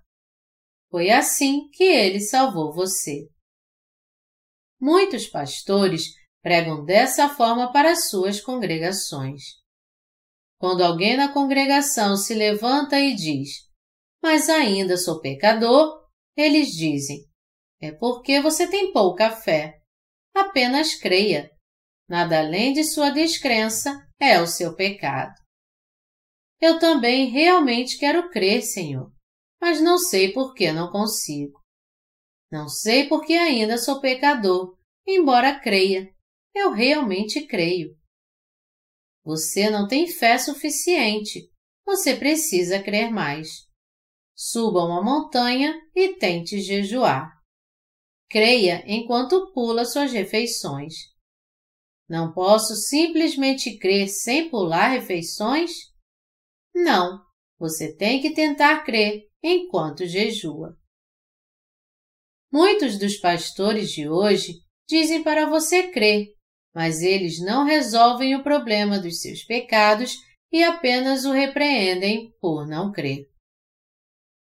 Foi 0.90 1.10
assim 1.10 1.68
que 1.72 1.84
ele 1.84 2.20
salvou 2.20 2.72
você. 2.72 3.28
Muitos 4.80 5.26
pastores 5.26 6.04
pregam 6.42 6.84
dessa 6.84 7.28
forma 7.28 7.72
para 7.72 7.94
suas 7.94 8.40
congregações. 8.40 9.42
Quando 10.58 10.82
alguém 10.82 11.16
na 11.16 11.32
congregação 11.32 12.16
se 12.16 12.34
levanta 12.34 12.98
e 12.98 13.14
diz: 13.14 13.50
Mas 14.22 14.48
ainda 14.48 14.96
sou 14.96 15.20
pecador, 15.20 16.00
eles 16.36 16.68
dizem: 16.68 17.26
É 17.80 17.92
porque 17.92 18.40
você 18.40 18.68
tem 18.68 18.92
pouca 18.92 19.30
fé. 19.30 19.80
Apenas 20.34 20.94
creia. 20.94 21.50
Nada 22.10 22.40
além 22.40 22.72
de 22.72 22.82
sua 22.82 23.10
descrença 23.10 24.04
é 24.18 24.42
o 24.42 24.46
seu 24.48 24.74
pecado. 24.74 25.32
Eu 26.60 26.80
também 26.80 27.30
realmente 27.30 27.96
quero 27.98 28.28
crer, 28.30 28.62
Senhor, 28.62 29.14
mas 29.60 29.80
não 29.80 29.96
sei 29.96 30.32
por 30.32 30.52
que 30.52 30.72
não 30.72 30.90
consigo. 30.90 31.62
Não 32.50 32.68
sei 32.68 33.08
porque 33.08 33.34
ainda 33.34 33.78
sou 33.78 34.00
pecador, 34.00 34.76
embora 35.06 35.60
creia. 35.60 36.12
Eu 36.52 36.72
realmente 36.72 37.46
creio. 37.46 37.96
Você 39.24 39.70
não 39.70 39.86
tem 39.86 40.08
fé 40.08 40.36
suficiente. 40.36 41.48
Você 41.86 42.16
precisa 42.16 42.82
crer 42.82 43.12
mais. 43.12 43.68
Suba 44.34 44.80
uma 44.80 45.00
montanha 45.00 45.80
e 45.94 46.16
tente 46.16 46.60
jejuar. 46.60 47.40
Creia 48.28 48.82
enquanto 48.84 49.52
pula 49.52 49.84
suas 49.84 50.10
refeições. 50.10 51.10
Não 52.10 52.32
posso 52.32 52.74
simplesmente 52.74 53.78
crer 53.78 54.08
sem 54.08 54.50
pular 54.50 54.88
refeições? 54.88 55.70
Não, 56.74 57.24
você 57.56 57.94
tem 57.94 58.20
que 58.20 58.34
tentar 58.34 58.82
crer 58.84 59.28
enquanto 59.40 60.04
jejua. 60.08 60.76
Muitos 62.52 62.98
dos 62.98 63.16
pastores 63.18 63.90
de 63.90 64.08
hoje 64.08 64.54
dizem 64.88 65.22
para 65.22 65.48
você 65.48 65.92
crer, 65.92 66.34
mas 66.74 67.00
eles 67.00 67.40
não 67.40 67.64
resolvem 67.64 68.34
o 68.34 68.42
problema 68.42 68.98
dos 68.98 69.20
seus 69.20 69.44
pecados 69.44 70.16
e 70.50 70.64
apenas 70.64 71.24
o 71.24 71.30
repreendem 71.30 72.34
por 72.40 72.66
não 72.66 72.90
crer. 72.90 73.24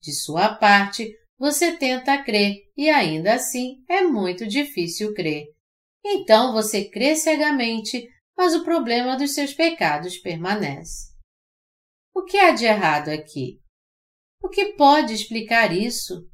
De 0.03 0.13
sua 0.13 0.57
parte, 0.57 1.09
você 1.39 1.77
tenta 1.77 2.21
crer 2.21 2.65
e 2.77 2.91
ainda 2.91 3.35
assim 3.35 3.85
é 3.89 4.03
muito 4.03 4.45
difícil 4.45 5.15
crer. 5.15 5.54
Então 6.05 6.53
você 6.53 6.91
crê 6.91 7.17
cegamente, 7.17 8.07
mas 8.37 8.55
o 8.55 8.65
problema 8.65 9.17
dos 9.17 9.33
seus 9.33 9.55
pecados 9.55 10.19
permanece. 10.19 11.15
O 12.15 12.25
que 12.25 12.37
há 12.37 12.53
de 12.53 12.65
errado 12.65 13.09
aqui? 13.09 13.59
O 14.43 14.49
que 14.49 14.75
pode 14.75 15.15
explicar 15.15 15.73
isso? 15.73 16.29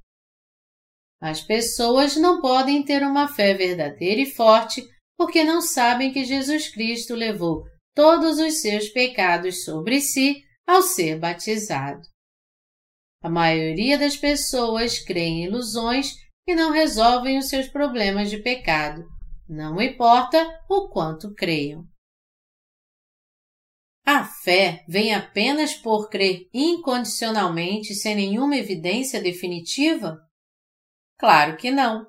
As 1.23 1.41
pessoas 1.41 2.17
não 2.17 2.41
podem 2.41 2.83
ter 2.83 3.03
uma 3.03 3.29
fé 3.29 3.55
verdadeira 3.55 4.23
e 4.23 4.27
forte 4.27 4.83
porque 5.17 5.45
não 5.45 5.61
sabem 5.61 6.13
que 6.13 6.25
Jesus 6.25 6.69
Cristo 6.69 7.15
levou 7.15 7.63
todos 7.95 8.39
os 8.39 8.61
seus 8.61 8.89
pecados 8.89 9.65
sobre 9.65 10.01
si 10.01 10.43
ao 10.67 10.83
ser 10.83 11.19
batizado. 11.19 12.01
A 13.23 13.29
maioria 13.29 13.99
das 13.99 14.17
pessoas 14.17 14.99
crê 14.99 15.21
em 15.21 15.45
ilusões 15.45 16.15
que 16.47 16.55
não 16.55 16.73
resolvem 16.73 17.37
os 17.37 17.49
seus 17.49 17.69
problemas 17.69 18.31
de 18.31 18.39
pecado, 18.39 19.05
não 19.51 19.83
importa 19.83 20.39
o 20.69 20.89
quanto 20.89 21.35
creiam. 21.35 21.85
A 24.07 24.25
fé 24.25 24.85
vem 24.89 25.13
apenas 25.13 25.75
por 25.75 26.09
crer 26.09 26.49
incondicionalmente 26.55 27.95
sem 27.95 28.15
nenhuma 28.15 28.57
evidência 28.57 29.21
definitiva? 29.21 30.19
Claro 31.19 31.57
que 31.57 31.71
não. 31.71 32.07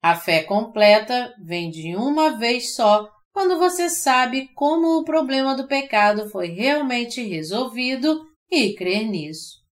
A 0.00 0.14
fé 0.14 0.44
completa 0.44 1.34
vem 1.44 1.68
de 1.68 1.96
uma 1.96 2.38
vez 2.38 2.76
só 2.76 3.10
quando 3.32 3.58
você 3.58 3.90
sabe 3.90 4.48
como 4.54 4.98
o 4.98 5.04
problema 5.04 5.56
do 5.56 5.66
pecado 5.66 6.30
foi 6.30 6.46
realmente 6.48 7.22
resolvido 7.22 8.24
e 8.48 8.72
crer 8.74 9.04
nisso. 9.04 9.66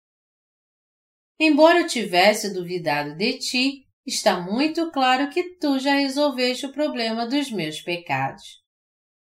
Embora 1.38 1.80
eu 1.80 1.86
tivesse 1.86 2.52
duvidado 2.52 3.16
de 3.16 3.38
ti, 3.38 3.83
está 4.06 4.40
muito 4.40 4.90
claro 4.90 5.30
que 5.30 5.56
tu 5.58 5.78
já 5.78 5.94
resolveste 5.94 6.66
o 6.66 6.72
problema 6.72 7.26
dos 7.26 7.50
meus 7.50 7.80
pecados. 7.80 8.62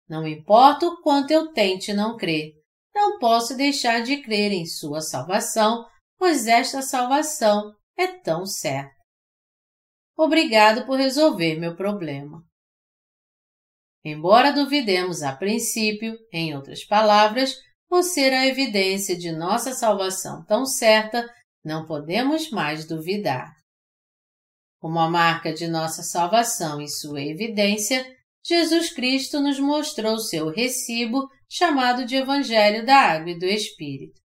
Não 0.09 0.27
importa 0.27 0.87
o 0.87 1.01
quanto 1.03 1.31
eu 1.31 1.53
tente 1.53 1.93
não 1.93 2.17
crer, 2.17 2.53
não 2.95 3.19
posso 3.19 3.57
deixar 3.57 4.03
de 4.03 4.19
crer 4.23 4.53
em 4.53 4.65
sua 4.65 5.01
salvação, 5.01 5.85
pois 6.19 6.47
esta 6.47 6.81
salvação 6.83 7.75
é 7.97 8.07
tão 8.07 8.47
certa. 8.47 8.95
Obrigado 10.17 10.87
por 10.87 10.99
resolver 10.99 11.57
meu 11.57 11.77
problema. 11.77 12.43
Embora 14.05 14.53
duvidemos 14.53 15.23
a 15.23 15.35
princípio, 15.35 16.17
em 16.33 16.55
outras 16.55 16.85
palavras, 16.85 17.57
por 17.89 18.03
ser 18.03 18.33
a 18.33 18.47
evidência 18.47 19.17
de 19.17 19.33
nossa 19.33 19.75
salvação 19.75 20.45
tão 20.45 20.65
certa, 20.65 21.29
não 21.65 21.85
podemos 21.85 22.51
mais 22.51 22.87
duvidar. 22.87 23.56
Como 24.87 25.01
a 25.01 25.11
marca 25.11 25.53
de 25.53 25.67
nossa 25.67 26.05
salvação 26.05 26.81
e 26.81 26.89
sua 26.89 27.21
evidência, 27.21 28.07
Jesus 28.41 28.95
Cristo 28.95 29.41
nos 29.41 29.59
mostrou 29.59 30.17
seu 30.17 30.49
recibo 30.49 31.29
chamado 31.51 32.07
de 32.07 32.15
Evangelho 32.15 32.87
da 32.87 32.95
Água 32.95 33.33
e 33.33 33.37
do 33.37 33.47
Espírito. 33.47 34.21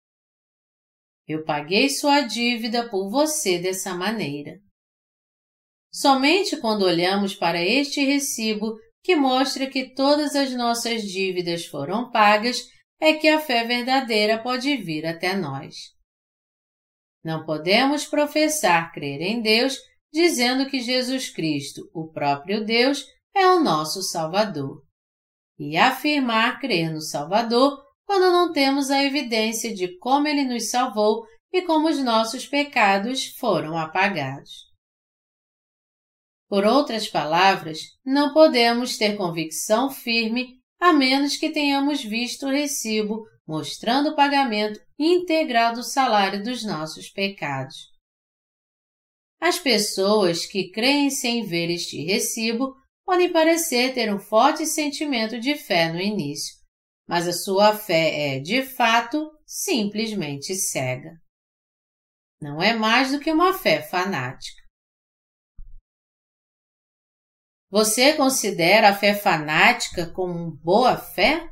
Eu 1.27 1.45
paguei 1.47 1.89
sua 1.89 2.21
dívida 2.21 2.87
por 2.91 3.09
você 3.09 3.59
dessa 3.59 3.95
maneira. 3.95 4.59
Somente 5.91 6.59
quando 6.59 6.83
olhamos 6.83 7.35
para 7.35 7.65
este 7.65 8.05
recibo 8.05 8.77
que 9.03 9.17
mostra 9.17 9.67
que 9.67 9.95
todas 9.95 10.37
as 10.37 10.55
nossas 10.55 11.01
dívidas 11.05 11.65
foram 11.65 12.11
pagas, 12.11 12.59
é 13.01 13.15
que 13.15 13.29
a 13.29 13.41
fé 13.41 13.65
verdadeira 13.65 14.43
pode 14.43 14.77
vir 14.77 15.07
até 15.07 15.35
nós. 15.35 15.75
Não 17.25 17.47
podemos 17.47 18.05
professar 18.05 18.93
crer 18.93 19.23
em 19.23 19.41
Deus 19.41 19.89
dizendo 20.13 20.69
que 20.69 20.81
Jesus 20.81 21.31
Cristo, 21.31 21.89
o 21.95 22.09
próprio 22.11 22.65
Deus, 22.65 23.05
é 23.35 23.47
o 23.47 23.61
nosso 23.61 24.03
Salvador, 24.03 24.83
e 25.59 25.77
afirmar 25.77 26.59
crer 26.59 26.91
no 26.91 27.01
Salvador 27.01 27.79
quando 28.05 28.33
não 28.33 28.53
temos 28.53 28.91
a 28.91 29.05
evidência 29.05 29.73
de 29.73 29.97
como 29.99 30.27
ele 30.27 30.45
nos 30.45 30.71
salvou 30.71 31.25
e 31.53 31.63
como 31.63 31.89
os 31.89 32.03
nossos 32.03 32.47
pecados 32.47 33.27
foram 33.39 33.77
apagados. 33.77 34.71
Por 36.49 36.65
outras 36.65 37.07
palavras, 37.07 37.79
não 38.05 38.33
podemos 38.33 38.97
ter 38.97 39.17
convicção 39.17 39.91
firme 39.91 40.59
a 40.81 40.93
menos 40.93 41.37
que 41.37 41.51
tenhamos 41.51 42.03
visto 42.03 42.47
o 42.47 42.51
recibo 42.51 43.25
mostrando 43.47 44.11
o 44.11 44.17
pagamento 44.17 44.81
integral 44.99 45.75
do 45.75 45.83
salário 45.83 46.43
dos 46.43 46.65
nossos 46.65 47.11
pecados. 47.11 47.90
As 49.41 49.59
pessoas 49.59 50.45
que 50.45 50.71
creem 50.71 51.09
sem 51.11 51.47
ver 51.47 51.71
este 51.71 52.05
recibo 52.05 52.77
podem 53.07 53.33
parecer 53.33 53.95
ter 53.95 54.13
um 54.15 54.19
forte 54.19 54.67
sentimento 54.67 55.41
de 55.41 55.57
fé 55.57 55.91
no 55.91 55.99
início, 55.99 56.55
mas 57.09 57.27
a 57.27 57.33
sua 57.33 57.75
fé 57.77 58.37
é, 58.37 58.39
de 58.39 58.63
fato, 58.63 59.31
simplesmente 59.47 60.55
cega. 60.55 61.19
Não 62.41 62.61
é 62.61 62.75
mais 62.75 63.13
do 63.13 63.19
que 63.19 63.33
uma 63.33 63.55
fé 63.55 63.83
fanática. 63.83 64.61
Você 67.71 68.15
considera 68.17 68.91
a 68.91 68.97
fé 68.97 69.15
fanática 69.15 70.13
como 70.13 70.57
boa 70.57 70.97
fé? 70.97 71.51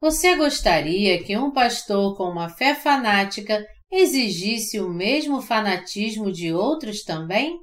Você 0.00 0.36
gostaria 0.36 1.22
que 1.24 1.36
um 1.36 1.52
pastor 1.52 2.16
com 2.16 2.24
uma 2.24 2.48
fé 2.48 2.74
fanática 2.74 3.64
exigisse 3.90 4.78
o 4.78 4.88
mesmo 4.88 5.42
fanatismo 5.42 6.30
de 6.30 6.52
outros 6.52 7.02
também? 7.02 7.58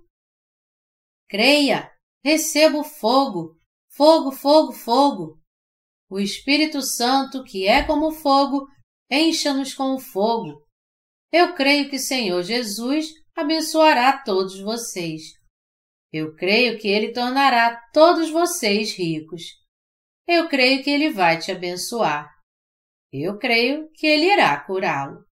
Creia, 1.30 1.92
receba 2.24 2.78
o 2.78 2.84
fogo, 2.84 3.58
fogo, 3.90 4.32
fogo, 4.32 4.74
fogo. 4.74 5.40
O 6.10 6.20
Espírito 6.20 6.82
Santo, 6.82 7.44
que 7.44 7.68
é 7.68 7.84
como 7.84 8.12
fogo, 8.12 8.68
encha-nos 9.10 9.74
com 9.74 9.96
o 9.96 10.00
fogo. 10.00 10.66
Eu 11.32 11.54
creio 11.54 11.90
que 11.90 11.98
o 11.98 12.00
Senhor 12.00 12.42
Jesus 12.44 13.08
abençoará 13.36 14.18
todos 14.24 14.60
vocês. 14.60 15.22
Eu 16.12 16.34
creio 16.36 16.80
que 16.80 16.88
Ele 16.88 17.12
tornará 17.12 17.76
todos 17.94 18.30
vocês 18.30 18.94
ricos. 18.96 19.44
Eu 20.26 20.48
creio 20.48 20.84
que 20.84 20.90
Ele 20.90 21.10
vai 21.10 21.38
te 21.38 21.52
abençoar. 21.52 22.30
Eu 23.12 23.38
creio 23.38 23.90
que 23.94 24.08
Ele 24.08 24.32
irá 24.32 24.58
curá-lo. 24.62 25.27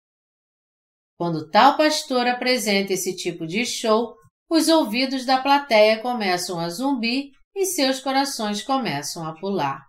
Quando 1.16 1.48
tal 1.50 1.76
pastor 1.76 2.26
apresenta 2.26 2.92
esse 2.92 3.14
tipo 3.14 3.46
de 3.46 3.64
show, 3.64 4.14
os 4.50 4.68
ouvidos 4.68 5.24
da 5.24 5.40
plateia 5.40 6.00
começam 6.00 6.58
a 6.58 6.68
zumbir 6.68 7.30
e 7.54 7.64
seus 7.64 8.00
corações 8.00 8.62
começam 8.62 9.26
a 9.26 9.34
pular. 9.34 9.80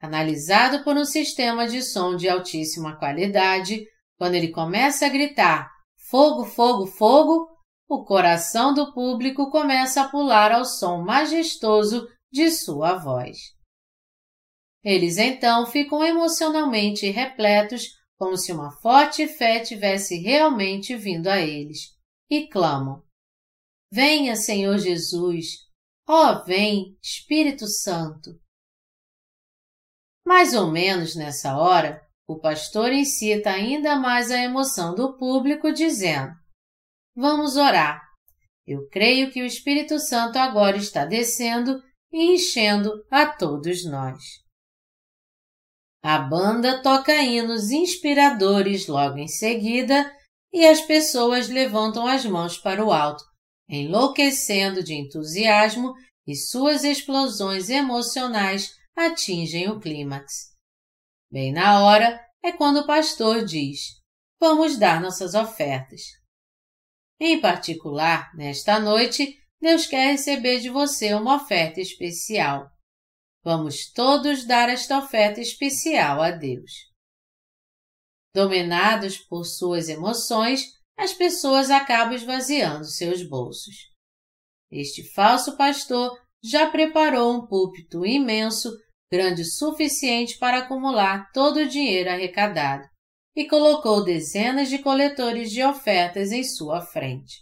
Analisado 0.00 0.84
por 0.84 0.96
um 0.96 1.04
sistema 1.04 1.66
de 1.66 1.82
som 1.82 2.16
de 2.16 2.28
altíssima 2.28 2.96
qualidade, 2.96 3.84
quando 4.18 4.34
ele 4.34 4.48
começa 4.48 5.06
a 5.06 5.08
gritar 5.08 5.70
fogo, 6.08 6.44
fogo, 6.44 6.86
fogo, 6.86 7.48
o 7.88 8.04
coração 8.04 8.74
do 8.74 8.92
público 8.92 9.50
começa 9.50 10.02
a 10.02 10.08
pular 10.08 10.52
ao 10.52 10.64
som 10.64 11.02
majestoso 11.02 12.06
de 12.32 12.50
sua 12.50 12.94
voz. 12.94 13.38
Eles 14.84 15.18
então 15.18 15.66
ficam 15.66 16.04
emocionalmente 16.04 17.10
repletos, 17.10 17.88
como 18.18 18.36
se 18.36 18.52
uma 18.52 18.70
forte 18.80 19.26
fé 19.28 19.60
tivesse 19.60 20.16
realmente 20.18 20.96
vindo 20.96 21.28
a 21.28 21.38
eles, 21.38 21.94
e 22.30 22.48
clamam: 22.48 23.02
Venha, 23.92 24.36
Senhor 24.36 24.78
Jesus! 24.78 25.66
Ó, 26.08 26.32
oh, 26.32 26.44
vem, 26.44 26.96
Espírito 27.02 27.66
Santo! 27.66 28.30
Mais 30.26 30.54
ou 30.54 30.70
menos 30.70 31.14
nessa 31.14 31.56
hora, 31.56 32.00
o 32.28 32.38
pastor 32.38 32.92
incita 32.92 33.50
ainda 33.50 33.96
mais 33.96 34.30
a 34.30 34.38
emoção 34.38 34.94
do 34.94 35.16
público, 35.16 35.72
dizendo: 35.72 36.32
Vamos 37.14 37.56
orar. 37.56 38.02
Eu 38.66 38.88
creio 38.88 39.30
que 39.30 39.42
o 39.42 39.46
Espírito 39.46 39.98
Santo 40.00 40.36
agora 40.38 40.76
está 40.76 41.04
descendo 41.04 41.80
e 42.12 42.34
enchendo 42.34 43.04
a 43.10 43.26
todos 43.26 43.84
nós. 43.84 44.20
A 46.08 46.18
banda 46.18 46.80
toca 46.82 47.20
hinos 47.20 47.72
inspiradores 47.72 48.86
logo 48.86 49.18
em 49.18 49.26
seguida 49.26 50.08
e 50.52 50.64
as 50.64 50.80
pessoas 50.80 51.48
levantam 51.48 52.06
as 52.06 52.24
mãos 52.24 52.56
para 52.56 52.84
o 52.84 52.92
alto, 52.92 53.24
enlouquecendo 53.68 54.84
de 54.84 54.94
entusiasmo 54.94 55.94
e 56.24 56.36
suas 56.36 56.84
explosões 56.84 57.68
emocionais 57.68 58.70
atingem 58.94 59.68
o 59.68 59.80
clímax. 59.80 60.52
Bem 61.28 61.52
na 61.52 61.80
hora 61.84 62.24
é 62.40 62.52
quando 62.52 62.82
o 62.82 62.86
pastor 62.86 63.44
diz: 63.44 63.80
Vamos 64.38 64.78
dar 64.78 65.00
nossas 65.00 65.34
ofertas. 65.34 66.02
Em 67.18 67.40
particular, 67.40 68.30
nesta 68.36 68.78
noite, 68.78 69.36
Deus 69.60 69.86
quer 69.86 70.12
receber 70.12 70.60
de 70.60 70.70
você 70.70 71.14
uma 71.14 71.34
oferta 71.34 71.80
especial. 71.80 72.70
Vamos 73.46 73.92
todos 73.92 74.44
dar 74.44 74.68
esta 74.68 74.98
oferta 74.98 75.40
especial 75.40 76.20
a 76.20 76.32
Deus. 76.32 76.90
Dominados 78.34 79.18
por 79.18 79.44
suas 79.44 79.88
emoções, 79.88 80.64
as 80.98 81.12
pessoas 81.12 81.70
acabam 81.70 82.12
esvaziando 82.12 82.84
seus 82.84 83.22
bolsos. 83.22 83.76
Este 84.68 85.08
falso 85.14 85.56
pastor 85.56 86.20
já 86.42 86.68
preparou 86.68 87.36
um 87.36 87.46
púlpito 87.46 88.04
imenso, 88.04 88.68
grande 89.08 89.42
o 89.42 89.46
suficiente 89.46 90.36
para 90.38 90.58
acumular 90.58 91.30
todo 91.30 91.58
o 91.58 91.68
dinheiro 91.68 92.10
arrecadado 92.10 92.82
e 93.36 93.46
colocou 93.46 94.02
dezenas 94.02 94.68
de 94.68 94.80
coletores 94.80 95.52
de 95.52 95.62
ofertas 95.62 96.32
em 96.32 96.42
sua 96.42 96.80
frente. 96.80 97.36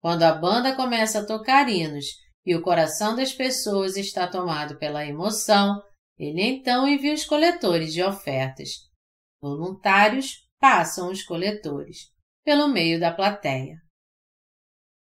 Quando 0.00 0.22
a 0.22 0.32
banda 0.32 0.74
começa 0.74 1.18
a 1.18 1.26
tocar 1.26 1.68
hinos 1.68 2.06
e 2.44 2.54
o 2.54 2.62
coração 2.62 3.14
das 3.14 3.32
pessoas 3.32 3.96
está 3.96 4.26
tomado 4.26 4.78
pela 4.78 5.06
emoção, 5.06 5.82
ele 6.18 6.42
então 6.42 6.88
envia 6.88 7.14
os 7.14 7.24
coletores 7.24 7.92
de 7.92 8.02
ofertas. 8.02 8.68
Voluntários 9.42 10.46
passam 10.58 11.10
os 11.10 11.22
coletores 11.22 12.10
pelo 12.44 12.68
meio 12.68 12.98
da 12.98 13.12
plateia. 13.12 13.76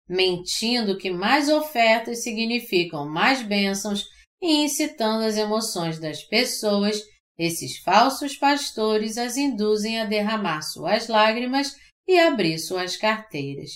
Mentindo 0.09 0.99
que 0.99 1.11
mais 1.11 1.49
ofertas 1.49 2.23
significam 2.23 3.09
mais 3.09 3.43
bênçãos 3.43 4.05
e 4.43 4.65
incitando 4.65 5.25
as 5.25 5.37
emoções 5.37 5.99
das 5.99 6.23
pessoas, 6.23 7.01
esses 7.39 7.79
falsos 7.79 8.37
pastores 8.37 9.17
as 9.17 9.37
induzem 9.37 10.01
a 10.01 10.05
derramar 10.05 10.61
suas 10.63 11.09
lágrimas 11.09 11.75
e 12.07 12.19
abrir 12.19 12.59
suas 12.59 12.97
carteiras. 12.97 13.71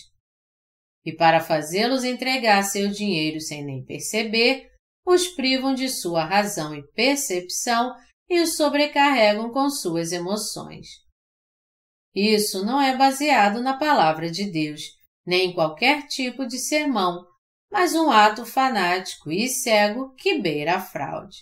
E 1.09 1.17
para 1.17 1.41
fazê-los 1.41 2.05
entregar 2.05 2.63
seu 2.65 2.91
dinheiro 2.91 3.41
sem 3.41 3.65
nem 3.65 3.83
perceber, 3.83 4.71
os 5.07 5.27
privam 5.27 5.73
de 5.73 5.89
sua 5.89 6.23
razão 6.23 6.75
e 6.75 6.87
percepção 6.93 7.97
e 8.29 8.39
os 8.43 8.59
sobrecarregam 8.59 9.51
com 9.51 9.71
suas 9.71 10.13
emoções. 10.13 10.87
Isso 12.15 12.63
não 12.63 12.79
é 12.79 12.95
baseado 12.95 13.63
na 13.63 13.79
palavra 13.79 14.31
de 14.31 14.53
Deus, 14.53 14.83
nem 15.27 15.49
em 15.49 15.55
qualquer 15.55 16.07
tipo 16.09 16.47
de 16.47 16.59
sermão, 16.59 17.25
mas 17.73 17.95
um 17.95 18.11
ato 18.11 18.45
fanático 18.45 19.33
e 19.33 19.49
cego 19.49 20.15
que 20.15 20.39
beira 20.39 20.75
a 20.77 20.81
fraude. 20.81 21.39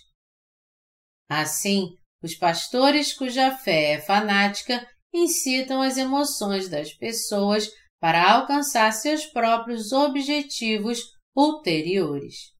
Assim, 1.29 1.89
os 2.23 2.35
pastores 2.35 3.11
cuja 3.11 3.51
fé 3.51 3.95
é 3.95 4.01
fanática 4.01 4.87
incitam 5.13 5.81
as 5.81 5.97
emoções 5.97 6.69
das 6.69 6.93
pessoas 6.93 7.69
para 7.99 8.31
alcançar 8.33 8.91
seus 8.91 9.25
próprios 9.25 9.91
objetivos 9.91 11.03
ulteriores. 11.35 12.53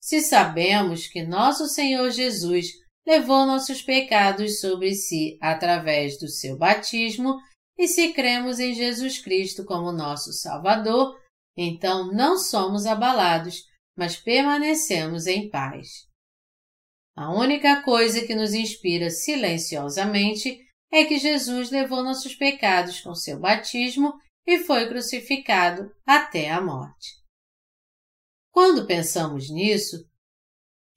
Se 0.00 0.20
sabemos 0.20 1.06
que 1.06 1.22
nosso 1.22 1.66
Senhor 1.68 2.10
Jesus 2.10 2.66
levou 3.06 3.46
nossos 3.46 3.82
pecados 3.82 4.60
sobre 4.60 4.94
si 4.94 5.38
através 5.40 6.18
do 6.18 6.28
seu 6.28 6.56
batismo, 6.56 7.36
e 7.78 7.88
se 7.88 8.12
cremos 8.12 8.60
em 8.60 8.74
Jesus 8.74 9.18
Cristo 9.18 9.64
como 9.64 9.92
nosso 9.92 10.32
Salvador, 10.32 11.16
então 11.56 12.12
não 12.12 12.38
somos 12.38 12.86
abalados, 12.86 13.62
mas 13.96 14.16
permanecemos 14.16 15.26
em 15.26 15.48
paz. 15.50 16.06
A 17.14 17.32
única 17.32 17.82
coisa 17.82 18.26
que 18.26 18.34
nos 18.34 18.54
inspira 18.54 19.10
silenciosamente 19.10 20.61
é 20.92 21.04
que 21.04 21.18
Jesus 21.18 21.70
levou 21.70 22.02
nossos 22.02 22.34
pecados 22.34 23.00
com 23.00 23.14
seu 23.14 23.40
batismo 23.40 24.12
e 24.46 24.58
foi 24.58 24.86
crucificado 24.88 25.90
até 26.04 26.50
a 26.50 26.60
morte. 26.60 27.22
Quando 28.50 28.86
pensamos 28.86 29.48
nisso, 29.48 30.06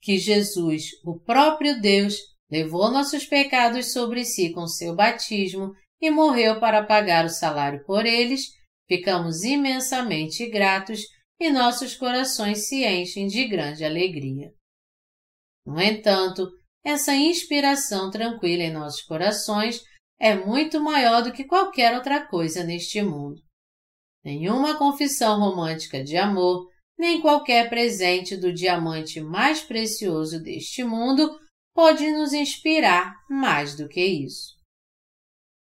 que 0.02 0.18
Jesus, 0.18 0.90
o 1.02 1.18
próprio 1.18 1.80
Deus, 1.80 2.14
levou 2.50 2.90
nossos 2.90 3.24
pecados 3.24 3.92
sobre 3.92 4.24
si 4.24 4.52
com 4.52 4.66
seu 4.66 4.94
batismo 4.94 5.74
e 6.00 6.10
morreu 6.10 6.60
para 6.60 6.84
pagar 6.84 7.24
o 7.24 7.30
salário 7.30 7.82
por 7.84 8.04
eles, 8.04 8.52
ficamos 8.86 9.42
imensamente 9.42 10.46
gratos 10.50 11.00
e 11.40 11.50
nossos 11.50 11.96
corações 11.96 12.68
se 12.68 12.84
enchem 12.84 13.26
de 13.26 13.46
grande 13.48 13.84
alegria. 13.84 14.52
No 15.64 15.80
entanto, 15.80 16.48
essa 16.86 17.12
inspiração 17.12 18.12
tranquila 18.12 18.62
em 18.62 18.72
nossos 18.72 19.02
corações 19.02 19.82
é 20.20 20.36
muito 20.36 20.80
maior 20.80 21.20
do 21.20 21.32
que 21.32 21.42
qualquer 21.42 21.92
outra 21.96 22.24
coisa 22.24 22.62
neste 22.62 23.02
mundo. 23.02 23.42
Nenhuma 24.24 24.78
confissão 24.78 25.40
romântica 25.40 26.04
de 26.04 26.16
amor, 26.16 26.70
nem 26.96 27.20
qualquer 27.20 27.68
presente 27.68 28.36
do 28.36 28.52
diamante 28.52 29.20
mais 29.20 29.60
precioso 29.60 30.40
deste 30.40 30.84
mundo 30.84 31.28
pode 31.74 32.08
nos 32.12 32.32
inspirar 32.32 33.16
mais 33.28 33.76
do 33.76 33.88
que 33.88 34.04
isso. 34.04 34.54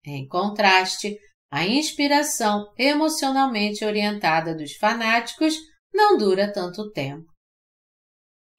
Em 0.05 0.27
contraste, 0.27 1.17
a 1.51 1.65
inspiração 1.65 2.71
emocionalmente 2.77 3.83
orientada 3.83 4.53
dos 4.53 4.73
fanáticos 4.73 5.55
não 5.91 6.19
dura 6.19 6.53
tanto 6.53 6.91
tempo. 6.91 7.27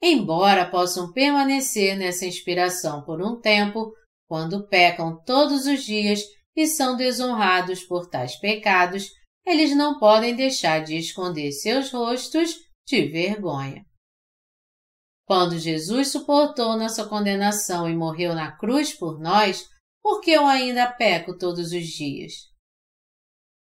Embora 0.03 0.71
possam 0.71 1.13
permanecer 1.13 1.97
nessa 1.97 2.25
inspiração 2.25 3.03
por 3.05 3.21
um 3.21 3.39
tempo, 3.39 3.93
quando 4.27 4.67
pecam 4.67 5.23
todos 5.25 5.67
os 5.67 5.85
dias 5.85 6.23
e 6.57 6.67
são 6.67 6.97
desonrados 6.97 7.83
por 7.83 8.09
tais 8.09 8.37
pecados, 8.37 9.11
eles 9.45 9.77
não 9.77 9.99
podem 9.99 10.35
deixar 10.35 10.83
de 10.83 10.97
esconder 10.97 11.53
seus 11.53 11.91
rostos 11.91 12.55
de 12.87 13.07
vergonha. 13.07 13.85
Quando 15.27 15.59
Jesus 15.59 16.09
suportou 16.09 16.77
nossa 16.77 17.07
condenação 17.07 17.89
e 17.89 17.95
morreu 17.95 18.35
na 18.35 18.51
cruz 18.57 18.93
por 18.93 19.21
nós, 19.21 19.69
por 20.03 20.21
que 20.21 20.31
eu 20.31 20.47
ainda 20.47 20.91
peco 20.91 21.37
todos 21.37 21.73
os 21.73 21.87
dias? 21.87 22.33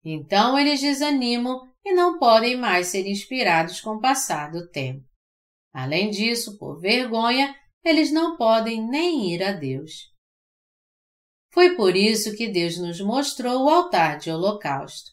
Então 0.04 0.58
eles 0.58 0.80
desanimam 0.80 1.70
e 1.84 1.92
não 1.92 2.18
podem 2.18 2.56
mais 2.56 2.86
ser 2.86 3.06
inspirados 3.06 3.80
com 3.80 3.96
o 3.96 4.00
passar 4.00 4.50
do 4.50 4.68
tempo. 4.70 5.09
Além 5.72 6.10
disso, 6.10 6.58
por 6.58 6.80
vergonha, 6.80 7.54
eles 7.84 8.12
não 8.12 8.36
podem 8.36 8.86
nem 8.86 9.32
ir 9.32 9.42
a 9.42 9.52
Deus. 9.52 10.10
Foi 11.52 11.74
por 11.76 11.96
isso 11.96 12.36
que 12.36 12.48
Deus 12.48 12.78
nos 12.78 13.00
mostrou 13.00 13.64
o 13.64 13.68
altar 13.68 14.18
de 14.18 14.30
holocausto. 14.30 15.10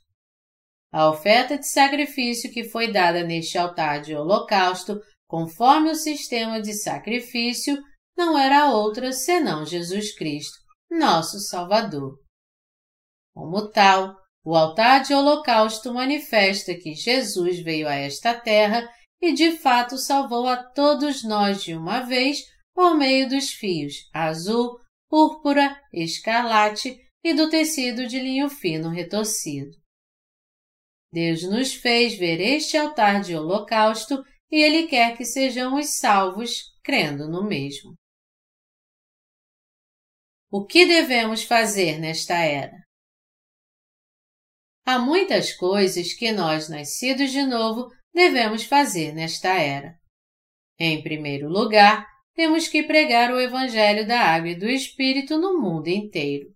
A 0.92 1.10
oferta 1.10 1.58
de 1.58 1.68
sacrifício 1.68 2.52
que 2.52 2.64
foi 2.64 2.92
dada 2.92 3.24
neste 3.24 3.58
altar 3.58 4.02
de 4.02 4.16
holocausto, 4.16 5.00
conforme 5.28 5.92
o 5.92 5.96
sistema 5.96 6.62
de 6.62 6.74
sacrifício, 6.74 7.78
não 8.16 8.38
era 8.38 8.72
outra 8.72 9.12
senão 9.12 9.66
Jesus 9.66 10.16
Cristo, 10.16 10.58
nosso 10.90 11.40
Salvador. 11.40 12.18
Como 13.34 13.70
tal, 13.70 14.16
o 14.44 14.56
altar 14.56 15.04
de 15.04 15.14
holocausto 15.14 15.94
manifesta 15.94 16.74
que 16.74 16.96
Jesus 16.96 17.60
veio 17.60 17.88
a 17.88 17.96
esta 17.96 18.34
terra 18.34 18.90
e 19.22 19.34
de 19.34 19.52
fato 19.58 19.98
salvou 19.98 20.48
a 20.48 20.58
todos 20.58 21.24
nós 21.24 21.64
de 21.64 21.74
uma 21.74 22.02
vez 22.02 22.44
por 22.74 22.96
meio 22.96 23.28
dos 23.28 23.52
fios 23.52 24.10
azul, 24.14 24.80
púrpura, 25.10 25.82
escarlate 25.92 27.00
e 27.24 27.34
do 27.34 27.50
tecido 27.50 28.08
de 28.08 28.20
linho 28.20 28.50
fino 28.50 28.90
retorcido. 28.90 29.72
Deus 31.12 31.44
nos 31.44 31.74
fez 31.74 32.18
ver 32.18 32.40
este 32.40 32.78
altar 32.78 33.22
de 33.22 33.36
holocausto 33.36 34.24
e 34.52 34.62
Ele 34.62 34.88
quer 34.88 35.18
que 35.18 35.26
sejamos 35.26 35.98
salvos 36.00 36.78
crendo 36.84 37.28
no 37.28 37.44
mesmo. 37.44 37.96
O 40.52 40.66
que 40.66 40.86
devemos 40.86 41.44
fazer 41.44 42.00
nesta 42.00 42.36
era? 42.36 42.78
Há 44.86 44.98
muitas 44.98 45.52
coisas 45.52 46.14
que 46.14 46.32
nós, 46.32 46.70
nascidos 46.70 47.32
de 47.32 47.44
novo, 47.44 47.92
devemos 48.14 48.64
fazer 48.64 49.14
nesta 49.14 49.50
era. 49.54 49.96
Em 50.80 51.02
primeiro 51.02 51.50
lugar, 51.50 52.08
temos 52.36 52.68
que 52.68 52.84
pregar 52.84 53.32
o 53.32 53.40
Evangelho 53.40 54.08
da 54.08 54.20
Água 54.20 54.50
e 54.50 54.56
do 54.56 54.70
Espírito 54.70 55.38
no 55.38 55.60
mundo 55.60 55.88
inteiro. 55.88 56.54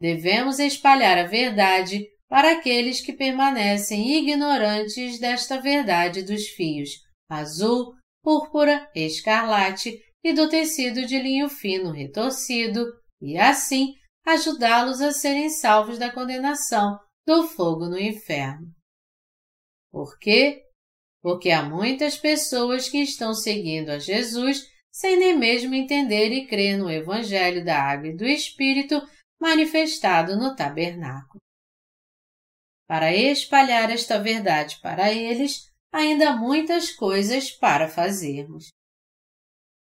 Devemos 0.00 0.58
espalhar 0.58 1.18
a 1.18 1.26
verdade 1.26 2.06
para 2.28 2.52
aqueles 2.52 3.00
que 3.00 3.12
permanecem 3.12 4.16
ignorantes 4.16 5.18
desta 5.18 5.60
verdade 5.60 6.22
dos 6.22 6.46
fios 6.48 6.90
azul, 7.28 7.94
púrpura, 8.22 8.90
escarlate 8.94 10.00
e 10.24 10.32
do 10.32 10.48
tecido 10.48 11.06
de 11.06 11.18
linho 11.18 11.48
fino 11.48 11.92
retorcido, 11.92 12.86
e 13.20 13.36
assim 13.36 13.94
ajudá-los 14.26 15.00
a 15.00 15.12
serem 15.12 15.50
salvos 15.50 15.98
da 15.98 16.10
condenação 16.10 16.98
do 17.26 17.46
fogo 17.46 17.86
no 17.86 17.98
inferno. 17.98 18.77
Por 19.90 20.18
quê? 20.18 20.64
Porque 21.20 21.50
há 21.50 21.62
muitas 21.62 22.16
pessoas 22.16 22.88
que 22.88 22.98
estão 22.98 23.34
seguindo 23.34 23.90
a 23.90 23.98
Jesus 23.98 24.66
sem 24.90 25.16
nem 25.16 25.36
mesmo 25.36 25.74
entender 25.74 26.30
e 26.32 26.46
crer 26.46 26.76
no 26.76 26.90
Evangelho 26.90 27.64
da 27.64 27.80
Água 27.80 28.08
e 28.08 28.16
do 28.16 28.24
Espírito 28.24 29.00
manifestado 29.40 30.36
no 30.36 30.56
tabernáculo. 30.56 31.40
Para 32.86 33.14
espalhar 33.14 33.90
esta 33.90 34.18
verdade 34.18 34.80
para 34.80 35.12
eles, 35.12 35.70
ainda 35.92 36.30
há 36.30 36.36
muitas 36.36 36.90
coisas 36.90 37.50
para 37.50 37.88
fazermos. 37.88 38.68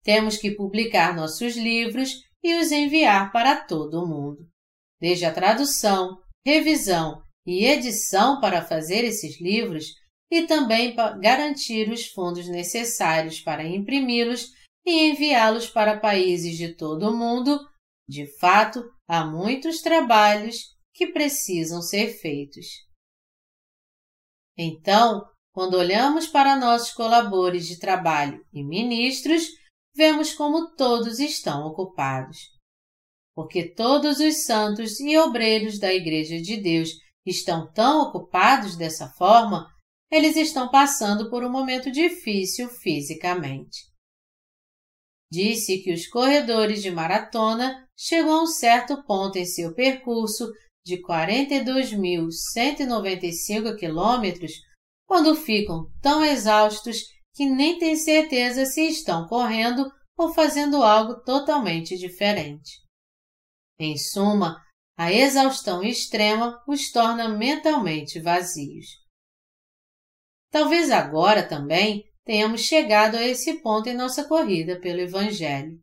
Temos 0.02 0.36
que 0.36 0.51
publicar 0.51 1.14
nossos 1.14 1.56
livros 1.56 2.22
e 2.43 2.55
os 2.56 2.72
enviar 2.72 3.31
para 3.31 3.64
todo 3.64 4.02
o 4.02 4.06
mundo. 4.06 4.48
Desde 5.01 5.24
a 5.24 5.32
tradução, 5.32 6.18
revisão 6.44 7.22
e 7.47 7.66
edição 7.66 8.41
para 8.41 8.65
fazer 8.65 9.05
esses 9.05 9.41
livros 9.41 9.95
e 10.31 10.47
também 10.47 10.95
para 10.95 11.16
garantir 11.19 11.91
os 11.91 12.07
fundos 12.07 12.49
necessários 12.49 13.41
para 13.41 13.65
imprimi-los 13.65 14.51
e 14.85 15.11
enviá-los 15.11 15.69
para 15.69 15.99
países 15.99 16.57
de 16.57 16.75
todo 16.75 17.09
o 17.09 17.16
mundo, 17.16 17.59
de 18.09 18.27
fato, 18.39 18.85
há 19.09 19.25
muitos 19.25 19.81
trabalhos 19.81 20.75
que 20.93 21.07
precisam 21.09 21.81
ser 21.81 22.19
feitos. 22.19 22.66
Então, 24.57 25.23
quando 25.53 25.75
olhamos 25.75 26.27
para 26.27 26.57
nossos 26.57 26.93
colaboradores 26.93 27.66
de 27.66 27.79
trabalho 27.79 28.45
e 28.53 28.62
ministros, 28.62 29.47
vemos 29.95 30.33
como 30.33 30.75
todos 30.75 31.19
estão 31.19 31.66
ocupados. 31.66 32.39
Porque 33.35 33.69
todos 33.75 34.21
os 34.21 34.45
santos 34.45 35.01
e 35.01 35.16
obreiros 35.16 35.79
da 35.79 35.93
Igreja 35.93 36.41
de 36.41 36.57
Deus 36.57 36.91
estão 37.24 37.72
tão 37.72 38.02
ocupados 38.02 38.76
dessa 38.76 39.09
forma, 39.10 39.66
eles 40.10 40.36
estão 40.36 40.68
passando 40.70 41.30
por 41.30 41.44
um 41.44 41.51
momento 41.51 41.90
difícil 41.90 42.68
fisicamente. 42.68 43.92
Disse 45.30 45.78
que 45.78 45.92
os 45.92 46.06
corredores 46.06 46.82
de 46.82 46.90
maratona 46.90 47.88
chegam 47.96 48.34
a 48.34 48.42
um 48.42 48.46
certo 48.46 49.02
ponto 49.05 49.36
em 49.36 49.44
seu 49.44 49.74
percurso 49.74 50.51
de 50.84 51.01
42.195 51.02 53.76
quilômetros 53.76 54.52
quando 55.06 55.34
ficam 55.34 55.90
tão 56.01 56.24
exaustos 56.24 56.98
que 57.34 57.44
nem 57.46 57.78
têm 57.78 57.96
certeza 57.96 58.64
se 58.66 58.86
estão 58.86 59.26
correndo 59.26 59.90
ou 60.16 60.32
fazendo 60.32 60.80
algo 60.82 61.16
totalmente 61.24 61.98
diferente. 61.98 62.80
Em 63.78 63.98
suma, 63.98 64.64
a 64.97 65.12
exaustão 65.12 65.83
extrema 65.83 66.62
os 66.66 66.91
torna 66.91 67.29
mentalmente 67.29 68.21
vazios. 68.21 68.87
Talvez 70.51 70.91
agora 70.91 71.43
também 71.43 72.05
tenhamos 72.25 72.61
chegado 72.61 73.16
a 73.16 73.23
esse 73.23 73.55
ponto 73.61 73.89
em 73.89 73.95
nossa 73.95 74.25
corrida 74.25 74.81
pelo 74.81 75.01
Evangelho. 75.01 75.79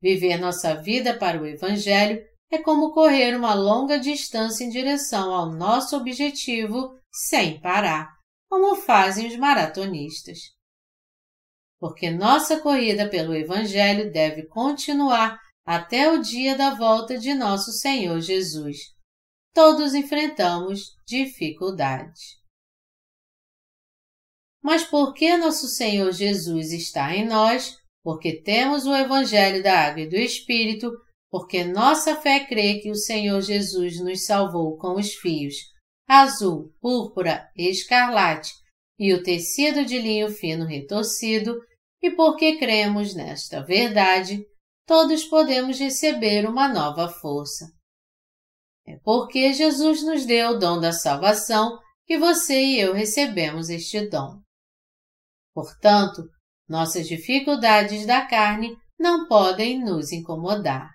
Viver 0.00 0.38
nossa 0.38 0.80
vida 0.80 1.18
para 1.18 1.40
o 1.40 1.46
Evangelho 1.46 2.24
é 2.50 2.58
como 2.58 2.92
correr 2.92 3.36
uma 3.36 3.54
longa 3.54 3.98
distância 3.98 4.64
em 4.64 4.70
direção 4.70 5.32
ao 5.34 5.52
nosso 5.52 5.96
objetivo 5.96 6.96
sem 7.12 7.60
parar, 7.60 8.08
como 8.48 8.76
fazem 8.76 9.26
os 9.26 9.36
maratonistas. 9.36 10.38
Porque 11.78 12.10
nossa 12.10 12.60
corrida 12.60 13.08
pelo 13.08 13.34
Evangelho 13.34 14.12
deve 14.12 14.46
continuar 14.46 15.40
até 15.64 16.10
o 16.10 16.20
dia 16.20 16.56
da 16.56 16.74
volta 16.74 17.18
de 17.18 17.34
nosso 17.34 17.72
Senhor 17.72 18.20
Jesus. 18.20 18.78
Todos 19.52 19.94
enfrentamos 19.94 20.96
dificuldades. 21.06 22.38
Mas 24.62 24.84
porque 24.84 25.36
nosso 25.36 25.68
Senhor 25.68 26.12
Jesus 26.12 26.72
está 26.72 27.14
em 27.14 27.26
nós, 27.26 27.76
porque 28.02 28.40
temos 28.42 28.86
o 28.86 28.94
Evangelho 28.94 29.62
da 29.62 29.86
Água 29.86 30.02
e 30.02 30.08
do 30.08 30.16
Espírito, 30.16 30.90
porque 31.30 31.64
nossa 31.64 32.16
fé 32.16 32.44
crê 32.44 32.80
que 32.80 32.90
o 32.90 32.96
Senhor 32.96 33.40
Jesus 33.40 34.00
nos 34.00 34.24
salvou 34.24 34.76
com 34.76 34.96
os 34.96 35.14
fios 35.14 35.54
azul, 36.10 36.74
púrpura, 36.80 37.48
escarlate 37.56 38.52
e 38.98 39.14
o 39.14 39.22
tecido 39.22 39.84
de 39.84 39.96
linho 39.96 40.28
fino 40.28 40.66
retorcido, 40.66 41.56
e 42.02 42.10
porque 42.10 42.58
cremos 42.58 43.14
nesta 43.14 43.62
verdade, 43.62 44.44
todos 44.90 45.22
podemos 45.22 45.78
receber 45.78 46.48
uma 46.48 46.66
nova 46.66 47.08
força. 47.08 47.64
É 48.84 48.98
porque 49.04 49.52
Jesus 49.52 50.02
nos 50.02 50.26
deu 50.26 50.50
o 50.50 50.58
dom 50.58 50.80
da 50.80 50.92
salvação 50.92 51.78
que 52.04 52.18
você 52.18 52.60
e 52.60 52.80
eu 52.80 52.92
recebemos 52.92 53.70
este 53.70 54.08
dom. 54.08 54.42
Portanto, 55.54 56.24
nossas 56.68 57.06
dificuldades 57.06 58.04
da 58.04 58.26
carne 58.26 58.76
não 58.98 59.28
podem 59.28 59.78
nos 59.78 60.10
incomodar. 60.10 60.90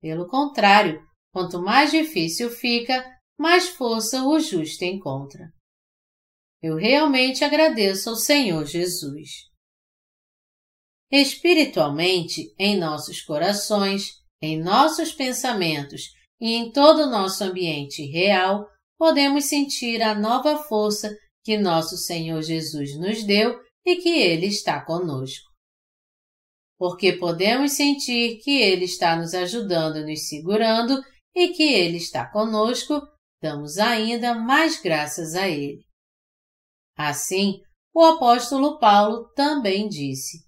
Pelo 0.00 0.28
contrário, 0.28 1.04
quanto 1.32 1.60
mais 1.60 1.90
difícil 1.90 2.50
fica, 2.50 3.04
mais 3.36 3.70
força 3.70 4.22
o 4.22 4.38
justo 4.38 4.84
encontra. 4.84 5.50
Eu 6.62 6.76
realmente 6.76 7.42
agradeço 7.42 8.10
ao 8.10 8.14
Senhor 8.14 8.64
Jesus. 8.64 9.51
Espiritualmente, 11.12 12.54
em 12.58 12.78
nossos 12.78 13.20
corações, 13.20 14.12
em 14.40 14.60
nossos 14.60 15.12
pensamentos 15.12 16.04
e 16.40 16.54
em 16.54 16.72
todo 16.72 17.02
o 17.02 17.10
nosso 17.10 17.44
ambiente 17.44 18.04
real, 18.06 18.66
podemos 18.98 19.44
sentir 19.44 20.02
a 20.02 20.14
nova 20.14 20.56
força 20.64 21.14
que 21.44 21.58
nosso 21.58 21.96
Senhor 21.96 22.40
Jesus 22.40 22.98
nos 22.98 23.22
deu 23.24 23.60
e 23.84 23.96
que 23.96 24.08
Ele 24.08 24.46
está 24.46 24.84
conosco 24.84 25.52
porque 26.82 27.12
podemos 27.12 27.74
sentir 27.74 28.40
que 28.42 28.60
Ele 28.60 28.86
está 28.86 29.14
nos 29.14 29.34
ajudando, 29.34 30.04
nos 30.04 30.26
segurando 30.26 31.00
e 31.32 31.50
que 31.50 31.62
Ele 31.62 31.96
está 31.96 32.28
conosco, 32.28 33.00
damos 33.40 33.78
ainda 33.78 34.34
mais 34.34 34.82
graças 34.82 35.36
a 35.36 35.48
Ele. 35.48 35.78
Assim, 36.98 37.60
o 37.94 38.04
apóstolo 38.04 38.80
Paulo 38.80 39.28
também 39.36 39.88
disse: 39.88 40.38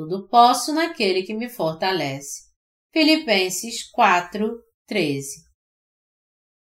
Tudo 0.00 0.26
posso 0.28 0.72
naquele 0.72 1.24
que 1.24 1.34
me 1.34 1.50
fortalece. 1.50 2.48
Filipenses 2.90 3.86
4, 3.90 4.50
13. 4.86 5.44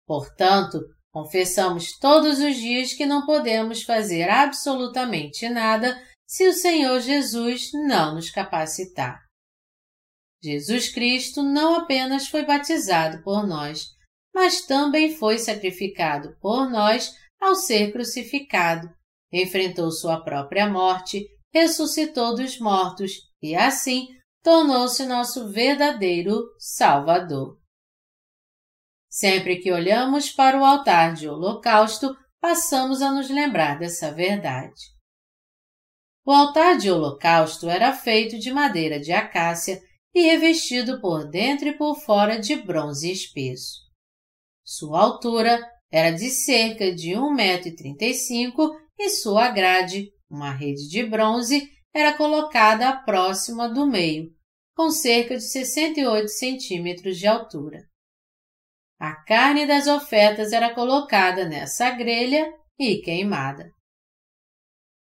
Portanto, 0.08 0.80
confessamos 1.12 2.00
todos 2.00 2.40
os 2.40 2.56
dias 2.56 2.94
que 2.94 3.06
não 3.06 3.26
podemos 3.26 3.84
fazer 3.84 4.30
absolutamente 4.30 5.50
nada 5.50 6.02
se 6.26 6.48
o 6.48 6.54
Senhor 6.54 7.02
Jesus 7.02 7.72
não 7.74 8.16
nos 8.16 8.30
capacitar. 8.30 9.20
Jesus 10.42 10.88
Cristo 10.88 11.44
não 11.44 11.76
apenas 11.76 12.30
foi 12.30 12.46
batizado 12.46 13.22
por 13.22 13.46
nós, 13.46 13.88
mas 14.34 14.66
também 14.66 15.14
foi 15.14 15.40
sacrificado 15.40 16.38
por 16.40 16.70
nós 16.70 17.14
ao 17.42 17.54
ser 17.54 17.92
crucificado, 17.92 18.88
enfrentou 19.30 19.92
sua 19.92 20.24
própria 20.24 20.70
morte, 20.70 21.35
ressuscitou 21.56 22.36
dos 22.36 22.60
mortos 22.60 23.14
e, 23.42 23.56
assim, 23.56 24.10
tornou-se 24.44 25.06
nosso 25.06 25.50
verdadeiro 25.50 26.44
Salvador. 26.60 27.58
Sempre 29.10 29.62
que 29.62 29.72
olhamos 29.72 30.30
para 30.30 30.60
o 30.60 30.66
altar 30.66 31.14
de 31.14 31.30
holocausto, 31.30 32.14
passamos 32.42 33.02
a 33.02 33.10
nos 33.10 33.30
lembrar 33.30 33.80
dessa 33.80 34.12
verdade. 34.12 34.82
O 36.26 36.32
altar 36.34 36.78
de 36.78 36.92
holocausto 36.92 37.70
era 37.70 37.94
feito 37.94 38.38
de 38.38 38.52
madeira 38.52 39.00
de 39.00 39.14
acácia 39.14 39.82
e 40.14 40.24
revestido 40.24 41.00
por 41.00 41.30
dentro 41.30 41.70
e 41.70 41.78
por 41.78 41.96
fora 42.02 42.38
de 42.38 42.58
bronze 42.58 43.10
espesso. 43.10 43.80
Sua 44.62 45.00
altura 45.00 45.58
era 45.90 46.12
de 46.12 46.30
cerca 46.32 46.94
de 46.94 47.12
1,35m 47.12 48.76
e 49.00 49.10
sua 49.10 49.50
grade, 49.52 50.12
uma 50.36 50.52
rede 50.52 50.88
de 50.90 51.04
bronze, 51.06 51.72
era 51.94 52.14
colocada 52.14 52.98
próxima 53.04 53.70
do 53.70 53.88
meio, 53.88 54.30
com 54.76 54.92
cerca 54.92 55.38
de 55.38 55.44
68 55.44 56.28
centímetros 56.28 57.18
de 57.18 57.26
altura. 57.26 57.88
A 59.00 59.16
carne 59.24 59.66
das 59.66 59.88
ofertas 59.88 60.52
era 60.52 60.74
colocada 60.74 61.48
nessa 61.48 61.90
grelha 61.92 62.52
e 62.78 62.98
queimada. 62.98 63.72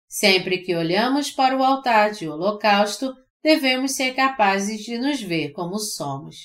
Sempre 0.08 0.58
que 0.58 0.74
olhamos 0.74 1.30
para 1.30 1.56
o 1.56 1.62
altar 1.62 2.10
de 2.10 2.28
holocausto, 2.28 3.14
devemos 3.42 3.92
ser 3.92 4.14
capazes 4.14 4.82
de 4.82 4.98
nos 4.98 5.22
ver 5.22 5.52
como 5.52 5.78
somos. 5.78 6.36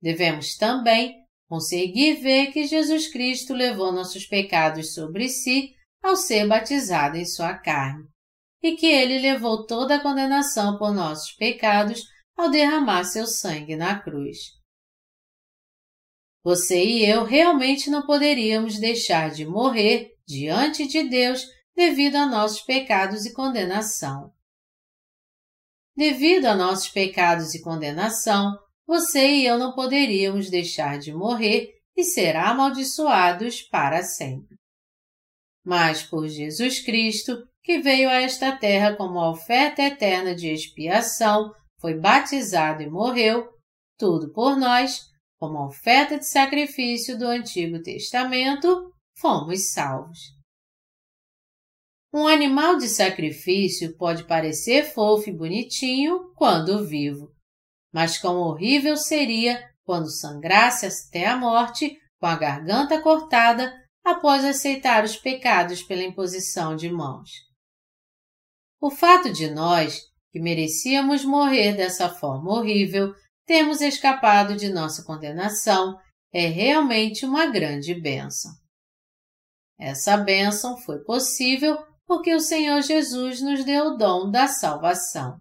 Devemos 0.00 0.56
também 0.56 1.14
conseguir 1.46 2.20
ver 2.20 2.52
que 2.52 2.66
Jesus 2.66 3.06
Cristo 3.08 3.52
levou 3.52 3.92
nossos 3.92 4.26
pecados 4.26 4.94
sobre 4.94 5.28
si 5.28 5.74
ao 6.02 6.16
ser 6.16 6.46
batizado 6.46 7.16
em 7.16 7.24
sua 7.24 7.54
carne, 7.54 8.04
e 8.62 8.76
que 8.76 8.86
ele 8.86 9.18
levou 9.18 9.66
toda 9.66 9.96
a 9.96 10.02
condenação 10.02 10.78
por 10.78 10.92
nossos 10.92 11.32
pecados 11.32 12.04
ao 12.36 12.50
derramar 12.50 13.04
seu 13.04 13.26
sangue 13.26 13.76
na 13.76 14.00
cruz. 14.00 14.38
Você 16.42 16.82
e 16.82 17.04
eu 17.04 17.24
realmente 17.24 17.90
não 17.90 18.06
poderíamos 18.06 18.78
deixar 18.78 19.30
de 19.30 19.44
morrer 19.44 20.14
diante 20.26 20.86
de 20.86 21.08
Deus 21.08 21.44
devido 21.76 22.16
a 22.16 22.26
nossos 22.26 22.62
pecados 22.62 23.26
e 23.26 23.34
condenação. 23.34 24.32
Devido 25.94 26.46
a 26.46 26.54
nossos 26.54 26.88
pecados 26.88 27.54
e 27.54 27.60
condenação, 27.60 28.58
você 28.86 29.26
e 29.28 29.46
eu 29.46 29.58
não 29.58 29.74
poderíamos 29.74 30.48
deixar 30.48 30.98
de 30.98 31.12
morrer 31.12 31.74
e 31.96 32.04
ser 32.04 32.36
amaldiçoados 32.36 33.62
para 33.62 34.02
sempre. 34.02 34.59
Mas 35.64 36.02
por 36.02 36.26
Jesus 36.26 36.80
Cristo, 36.80 37.36
que 37.62 37.78
veio 37.78 38.08
a 38.08 38.14
esta 38.14 38.56
terra 38.56 38.96
como 38.96 39.18
oferta 39.18 39.82
eterna 39.82 40.34
de 40.34 40.48
expiação, 40.48 41.52
foi 41.78 41.98
batizado 41.98 42.82
e 42.82 42.90
morreu, 42.90 43.48
tudo 43.98 44.32
por 44.32 44.56
nós, 44.56 45.00
como 45.38 45.66
oferta 45.66 46.18
de 46.18 46.28
sacrifício 46.28 47.18
do 47.18 47.26
Antigo 47.26 47.82
Testamento, 47.82 48.92
fomos 49.18 49.72
salvos. 49.72 50.18
Um 52.12 52.26
animal 52.26 52.76
de 52.76 52.88
sacrifício 52.88 53.96
pode 53.96 54.24
parecer 54.24 54.92
fofo 54.92 55.30
e 55.30 55.36
bonitinho 55.36 56.32
quando 56.34 56.84
vivo, 56.84 57.30
mas 57.92 58.18
quão 58.18 58.38
horrível 58.38 58.96
seria 58.96 59.62
quando 59.84 60.10
sangrasse 60.10 60.86
até 60.86 61.26
a 61.26 61.36
morte 61.36 61.96
com 62.18 62.26
a 62.26 62.36
garganta 62.36 63.00
cortada 63.00 63.72
após 64.10 64.44
aceitar 64.44 65.04
os 65.04 65.16
pecados 65.16 65.82
pela 65.82 66.02
imposição 66.02 66.76
de 66.76 66.90
mãos. 66.90 67.30
O 68.80 68.90
fato 68.90 69.32
de 69.32 69.50
nós, 69.50 70.00
que 70.30 70.40
merecíamos 70.40 71.24
morrer 71.24 71.76
dessa 71.76 72.08
forma 72.08 72.50
horrível, 72.50 73.14
termos 73.46 73.80
escapado 73.80 74.56
de 74.56 74.68
nossa 74.68 75.04
condenação, 75.04 75.98
é 76.32 76.46
realmente 76.46 77.26
uma 77.26 77.46
grande 77.46 77.94
bênção. 78.00 78.52
Essa 79.78 80.16
bênção 80.16 80.76
foi 80.78 81.02
possível 81.04 81.78
porque 82.06 82.34
o 82.34 82.40
Senhor 82.40 82.80
Jesus 82.82 83.40
nos 83.40 83.64
deu 83.64 83.86
o 83.86 83.96
dom 83.96 84.30
da 84.30 84.46
salvação. 84.46 85.40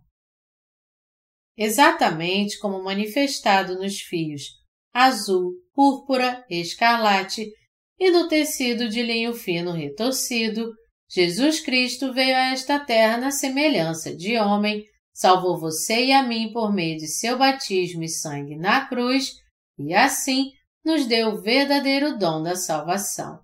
Exatamente 1.57 2.57
como 2.59 2.83
manifestado 2.83 3.75
nos 3.75 3.99
fios 3.99 4.59
azul, 4.93 5.53
púrpura, 5.73 6.45
escarlate 6.49 7.51
e 7.99 8.09
no 8.11 8.27
tecido 8.27 8.88
de 8.88 9.03
linho 9.03 9.34
fino 9.34 9.71
retorcido, 9.71 10.71
Jesus 11.09 11.59
Cristo 11.59 12.13
veio 12.13 12.35
a 12.35 12.51
esta 12.51 12.80
terra 12.80 13.17
na 13.17 13.31
semelhança 13.31 14.15
de 14.15 14.38
homem, 14.38 14.85
salvou 15.11 15.59
você 15.59 16.05
e 16.05 16.11
a 16.13 16.23
mim 16.23 16.51
por 16.53 16.71
meio 16.71 16.97
de 16.97 17.07
seu 17.07 17.38
batismo 17.38 18.03
e 18.03 18.09
sangue 18.09 18.55
na 18.55 18.88
cruz, 18.88 19.34
e 19.77 19.93
assim 19.93 20.51
nos 20.85 21.05
deu 21.05 21.30
o 21.30 21.41
verdadeiro 21.41 22.17
dom 22.17 22.41
da 22.41 22.55
salvação. 22.55 23.39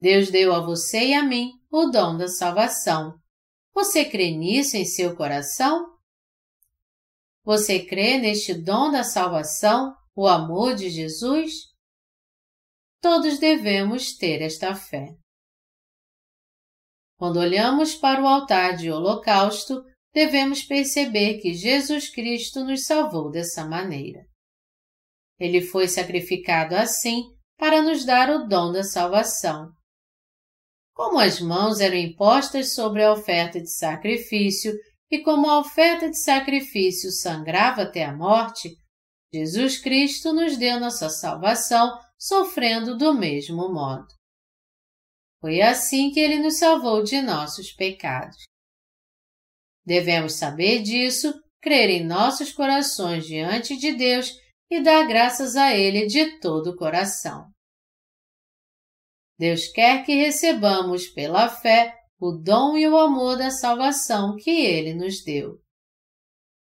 Deus 0.00 0.30
deu 0.30 0.52
a 0.52 0.60
você 0.60 1.08
e 1.08 1.14
a 1.14 1.22
mim 1.22 1.52
o 1.70 1.86
dom 1.86 2.16
da 2.16 2.28
salvação. 2.28 3.14
Você 3.74 4.04
crê 4.04 4.30
nisso 4.30 4.76
em 4.76 4.84
seu 4.84 5.14
coração? 5.14 5.94
Você 7.44 7.84
crê 7.84 8.18
neste 8.18 8.54
dom 8.54 8.90
da 8.90 9.04
salvação, 9.04 9.94
o 10.14 10.26
amor 10.26 10.74
de 10.74 10.90
Jesus? 10.90 11.75
Todos 13.00 13.38
devemos 13.38 14.16
ter 14.16 14.42
esta 14.42 14.74
fé. 14.74 15.14
Quando 17.18 17.38
olhamos 17.38 17.94
para 17.94 18.22
o 18.22 18.26
altar 18.26 18.76
de 18.76 18.90
holocausto, 18.90 19.82
devemos 20.12 20.62
perceber 20.62 21.40
que 21.40 21.54
Jesus 21.54 22.10
Cristo 22.10 22.64
nos 22.64 22.84
salvou 22.84 23.30
dessa 23.30 23.66
maneira. 23.66 24.26
Ele 25.38 25.60
foi 25.60 25.88
sacrificado 25.88 26.74
assim 26.74 27.22
para 27.58 27.82
nos 27.82 28.04
dar 28.04 28.30
o 28.30 28.46
dom 28.46 28.72
da 28.72 28.82
salvação. 28.82 29.70
Como 30.94 31.18
as 31.18 31.40
mãos 31.40 31.80
eram 31.80 31.96
impostas 31.96 32.74
sobre 32.74 33.02
a 33.02 33.12
oferta 33.12 33.60
de 33.60 33.70
sacrifício 33.70 34.72
e 35.10 35.22
como 35.22 35.48
a 35.48 35.58
oferta 35.58 36.08
de 36.08 36.18
sacrifício 36.18 37.10
sangrava 37.10 37.82
até 37.82 38.04
a 38.04 38.16
morte, 38.16 38.70
Jesus 39.32 39.78
Cristo 39.78 40.32
nos 40.32 40.56
deu 40.56 40.80
nossa 40.80 41.10
salvação 41.10 41.98
sofrendo 42.18 42.96
do 42.96 43.14
mesmo 43.14 43.72
modo. 43.72 44.08
Foi 45.40 45.60
assim 45.60 46.10
que 46.10 46.20
ele 46.20 46.38
nos 46.38 46.58
salvou 46.58 47.02
de 47.02 47.20
nossos 47.20 47.72
pecados. 47.72 48.44
Devemos 49.84 50.34
saber 50.34 50.82
disso, 50.82 51.32
crer 51.60 51.90
em 51.90 52.04
nossos 52.04 52.52
corações 52.52 53.26
diante 53.26 53.76
de 53.76 53.92
Deus 53.92 54.32
e 54.70 54.82
dar 54.82 55.06
graças 55.06 55.56
a 55.56 55.74
Ele 55.74 56.06
de 56.06 56.38
todo 56.40 56.70
o 56.70 56.76
coração. 56.76 57.50
Deus 59.38 59.68
quer 59.68 60.04
que 60.04 60.14
recebamos 60.14 61.06
pela 61.06 61.48
fé 61.48 61.94
o 62.18 62.32
dom 62.32 62.76
e 62.76 62.88
o 62.88 62.96
amor 62.96 63.36
da 63.36 63.50
salvação 63.50 64.36
que 64.36 64.50
Ele 64.50 64.94
nos 64.94 65.22
deu. 65.22 65.60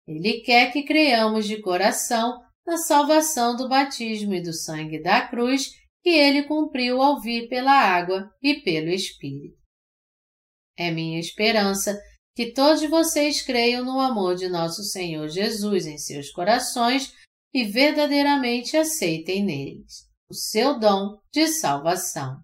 Ele 0.06 0.40
quer 0.40 0.72
que 0.72 0.82
creiamos 0.82 1.46
de 1.46 1.60
coração 1.60 2.40
na 2.66 2.76
salvação 2.76 3.54
do 3.56 3.68
batismo 3.68 4.34
e 4.34 4.42
do 4.42 4.52
sangue 4.52 5.00
da 5.00 5.26
cruz 5.26 5.70
que 6.02 6.10
Ele 6.10 6.42
cumpriu 6.42 7.00
ao 7.00 7.20
vir 7.20 7.48
pela 7.48 7.72
água 7.72 8.30
e 8.42 8.60
pelo 8.62 8.90
Espírito. 8.90 9.56
É 10.76 10.90
minha 10.90 11.18
esperança 11.18 11.98
que 12.34 12.52
todos 12.52 12.82
vocês 12.90 13.40
creiam 13.40 13.84
no 13.84 13.98
amor 13.98 14.36
de 14.36 14.48
nosso 14.48 14.82
Senhor 14.82 15.28
Jesus 15.28 15.86
em 15.86 15.96
seus 15.96 16.30
corações 16.30 17.12
e 17.54 17.64
verdadeiramente 17.64 18.76
aceitem 18.76 19.42
neles 19.42 20.06
o 20.28 20.34
seu 20.34 20.78
dom 20.78 21.18
de 21.32 21.46
salvação. 21.46 22.36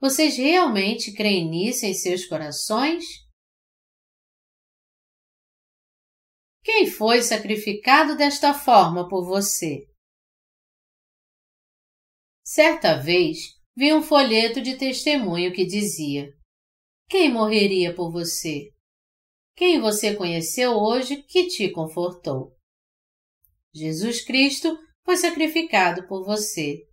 Vocês 0.00 0.36
realmente 0.36 1.12
creem 1.12 1.50
nisso 1.50 1.84
em 1.84 1.92
seus 1.92 2.24
corações? 2.24 3.04
Quem 6.70 6.86
foi 6.86 7.22
sacrificado 7.22 8.14
desta 8.14 8.52
forma 8.52 9.08
por 9.08 9.24
você? 9.24 9.86
Certa 12.44 13.00
vez 13.00 13.38
vi 13.74 13.94
um 13.94 14.02
folheto 14.02 14.60
de 14.60 14.76
testemunho 14.76 15.50
que 15.50 15.64
dizia: 15.64 16.28
Quem 17.08 17.32
morreria 17.32 17.94
por 17.94 18.12
você? 18.12 18.68
Quem 19.56 19.80
você 19.80 20.14
conheceu 20.14 20.72
hoje 20.72 21.22
que 21.22 21.46
te 21.46 21.70
confortou? 21.72 22.54
Jesus 23.74 24.22
Cristo 24.22 24.76
foi 25.06 25.16
sacrificado 25.16 26.06
por 26.06 26.22
você. 26.22 26.86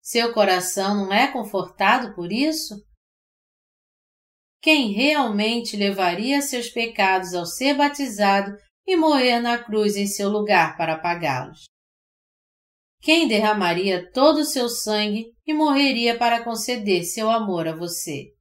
Seu 0.00 0.32
coração 0.32 0.94
não 0.94 1.12
é 1.12 1.30
confortado 1.30 2.14
por 2.14 2.32
isso? 2.32 2.74
Quem 4.62 4.92
realmente 4.92 5.76
levaria 5.76 6.40
seus 6.40 6.70
pecados 6.70 7.34
ao 7.34 7.44
ser 7.44 7.74
batizado 7.74 8.56
e 8.90 8.96
morrer 8.96 9.38
na 9.38 9.62
cruz 9.62 9.96
em 9.96 10.08
seu 10.08 10.28
lugar 10.28 10.76
para 10.76 10.98
pagá-los? 10.98 11.66
Quem 13.00 13.28
derramaria 13.28 14.10
todo 14.10 14.40
o 14.40 14.44
seu 14.44 14.68
sangue 14.68 15.32
e 15.46 15.54
morreria 15.54 16.18
para 16.18 16.42
conceder 16.42 17.04
seu 17.04 17.30
amor 17.30 17.68
a 17.68 17.76
você? 17.76 18.34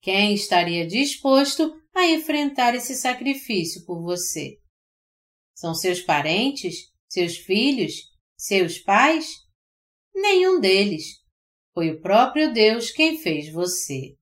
Quem 0.00 0.32
estaria 0.32 0.86
disposto 0.86 1.74
a 1.92 2.06
enfrentar 2.06 2.76
esse 2.76 2.94
sacrifício 2.94 3.84
por 3.84 4.00
você? 4.00 4.58
São 5.56 5.74
seus 5.74 6.00
parentes? 6.00 6.92
Seus 7.08 7.36
filhos? 7.36 7.94
Seus 8.38 8.78
pais? 8.78 9.26
Nenhum 10.14 10.60
deles. 10.60 11.04
Foi 11.74 11.90
o 11.90 12.00
próprio 12.00 12.52
Deus 12.52 12.92
quem 12.92 13.18
fez 13.18 13.52
você. 13.52 14.14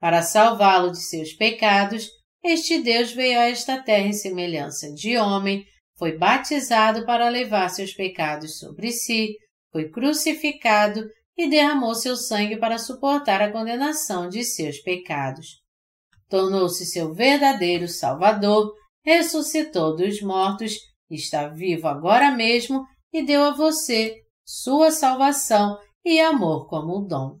Para 0.00 0.20
salvá-lo 0.20 0.90
de 0.90 1.00
seus 1.00 1.32
pecados, 1.32 2.10
este 2.44 2.82
Deus 2.82 3.12
veio 3.12 3.40
a 3.40 3.44
esta 3.44 3.82
terra 3.82 4.06
em 4.06 4.12
semelhança 4.12 4.92
de 4.92 5.16
homem, 5.16 5.64
foi 5.96 6.18
batizado 6.18 7.06
para 7.06 7.30
levar 7.30 7.70
seus 7.70 7.94
pecados 7.94 8.58
sobre 8.58 8.92
si, 8.92 9.34
foi 9.72 9.88
crucificado 9.88 11.08
e 11.36 11.48
derramou 11.48 11.94
seu 11.94 12.16
sangue 12.16 12.58
para 12.58 12.76
suportar 12.78 13.40
a 13.40 13.50
condenação 13.50 14.28
de 14.28 14.44
seus 14.44 14.78
pecados. 14.78 15.62
Tornou-se 16.28 16.84
seu 16.84 17.14
verdadeiro 17.14 17.88
Salvador, 17.88 18.72
ressuscitou 19.04 19.96
dos 19.96 20.20
mortos, 20.20 20.74
está 21.10 21.48
vivo 21.48 21.88
agora 21.88 22.30
mesmo 22.30 22.84
e 23.12 23.24
deu 23.24 23.42
a 23.42 23.50
você 23.52 24.16
sua 24.44 24.90
salvação 24.90 25.78
e 26.04 26.20
amor 26.20 26.68
como 26.68 27.06
dom. 27.06 27.38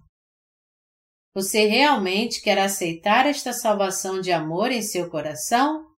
Você 1.34 1.66
realmente 1.66 2.40
quer 2.40 2.58
aceitar 2.58 3.26
esta 3.26 3.52
salvação 3.52 4.20
de 4.20 4.30
amor 4.30 4.70
em 4.70 4.82
seu 4.82 5.10
coração? 5.10 5.92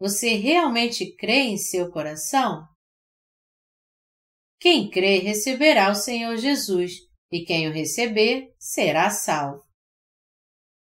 Você 0.00 0.34
realmente 0.34 1.14
crê 1.14 1.42
em 1.42 1.56
seu 1.56 1.92
coração? 1.92 2.66
Quem 4.60 4.90
crê 4.90 5.18
receberá 5.18 5.90
o 5.92 5.94
Senhor 5.94 6.36
Jesus, 6.36 6.92
e 7.30 7.44
quem 7.44 7.68
o 7.68 7.72
receber 7.72 8.52
será 8.58 9.10
salvo. 9.10 9.64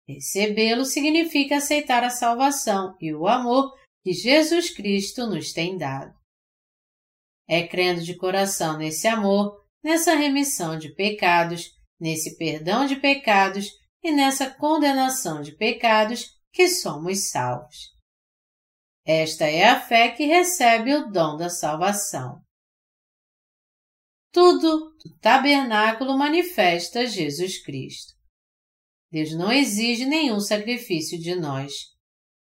Recebê-lo 0.07 0.85
significa 0.85 1.57
aceitar 1.57 2.03
a 2.03 2.09
salvação 2.09 2.95
e 3.01 3.13
o 3.13 3.25
amor 3.27 3.73
que 4.03 4.13
Jesus 4.13 4.69
Cristo 4.69 5.25
nos 5.27 5.51
tem 5.51 5.77
dado. 5.77 6.13
É 7.47 7.65
crendo 7.65 8.03
de 8.03 8.15
coração 8.15 8.77
nesse 8.77 9.07
amor, 9.07 9.65
nessa 9.83 10.13
remissão 10.13 10.77
de 10.77 10.93
pecados, 10.93 11.74
nesse 11.99 12.37
perdão 12.37 12.85
de 12.85 12.95
pecados 12.95 13.69
e 14.03 14.11
nessa 14.11 14.49
condenação 14.49 15.41
de 15.41 15.55
pecados 15.55 16.25
que 16.51 16.67
somos 16.67 17.29
salvos. 17.29 17.95
Esta 19.05 19.45
é 19.45 19.65
a 19.65 19.79
fé 19.79 20.09
que 20.09 20.25
recebe 20.25 20.93
o 20.93 21.11
dom 21.11 21.37
da 21.37 21.49
salvação. 21.49 22.41
Tudo 24.31 24.95
do 25.03 25.17
tabernáculo 25.21 26.17
manifesta 26.17 27.05
Jesus 27.05 27.63
Cristo. 27.63 28.13
Deus 29.11 29.31
não 29.33 29.51
exige 29.51 30.05
nenhum 30.05 30.39
sacrifício 30.39 31.19
de 31.19 31.35
nós. 31.35 31.71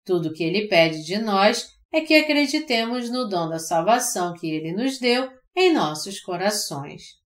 Tudo 0.04 0.32
que 0.32 0.44
Ele 0.44 0.68
pede 0.68 1.02
de 1.02 1.18
nós 1.18 1.68
é 1.92 2.00
que 2.00 2.14
acreditemos 2.14 3.10
no 3.10 3.28
dom 3.28 3.48
da 3.48 3.58
salvação 3.58 4.34
que 4.34 4.48
Ele 4.48 4.72
nos 4.72 4.98
deu 4.98 5.30
em 5.56 5.72
nossos 5.72 6.20
corações. 6.20 7.19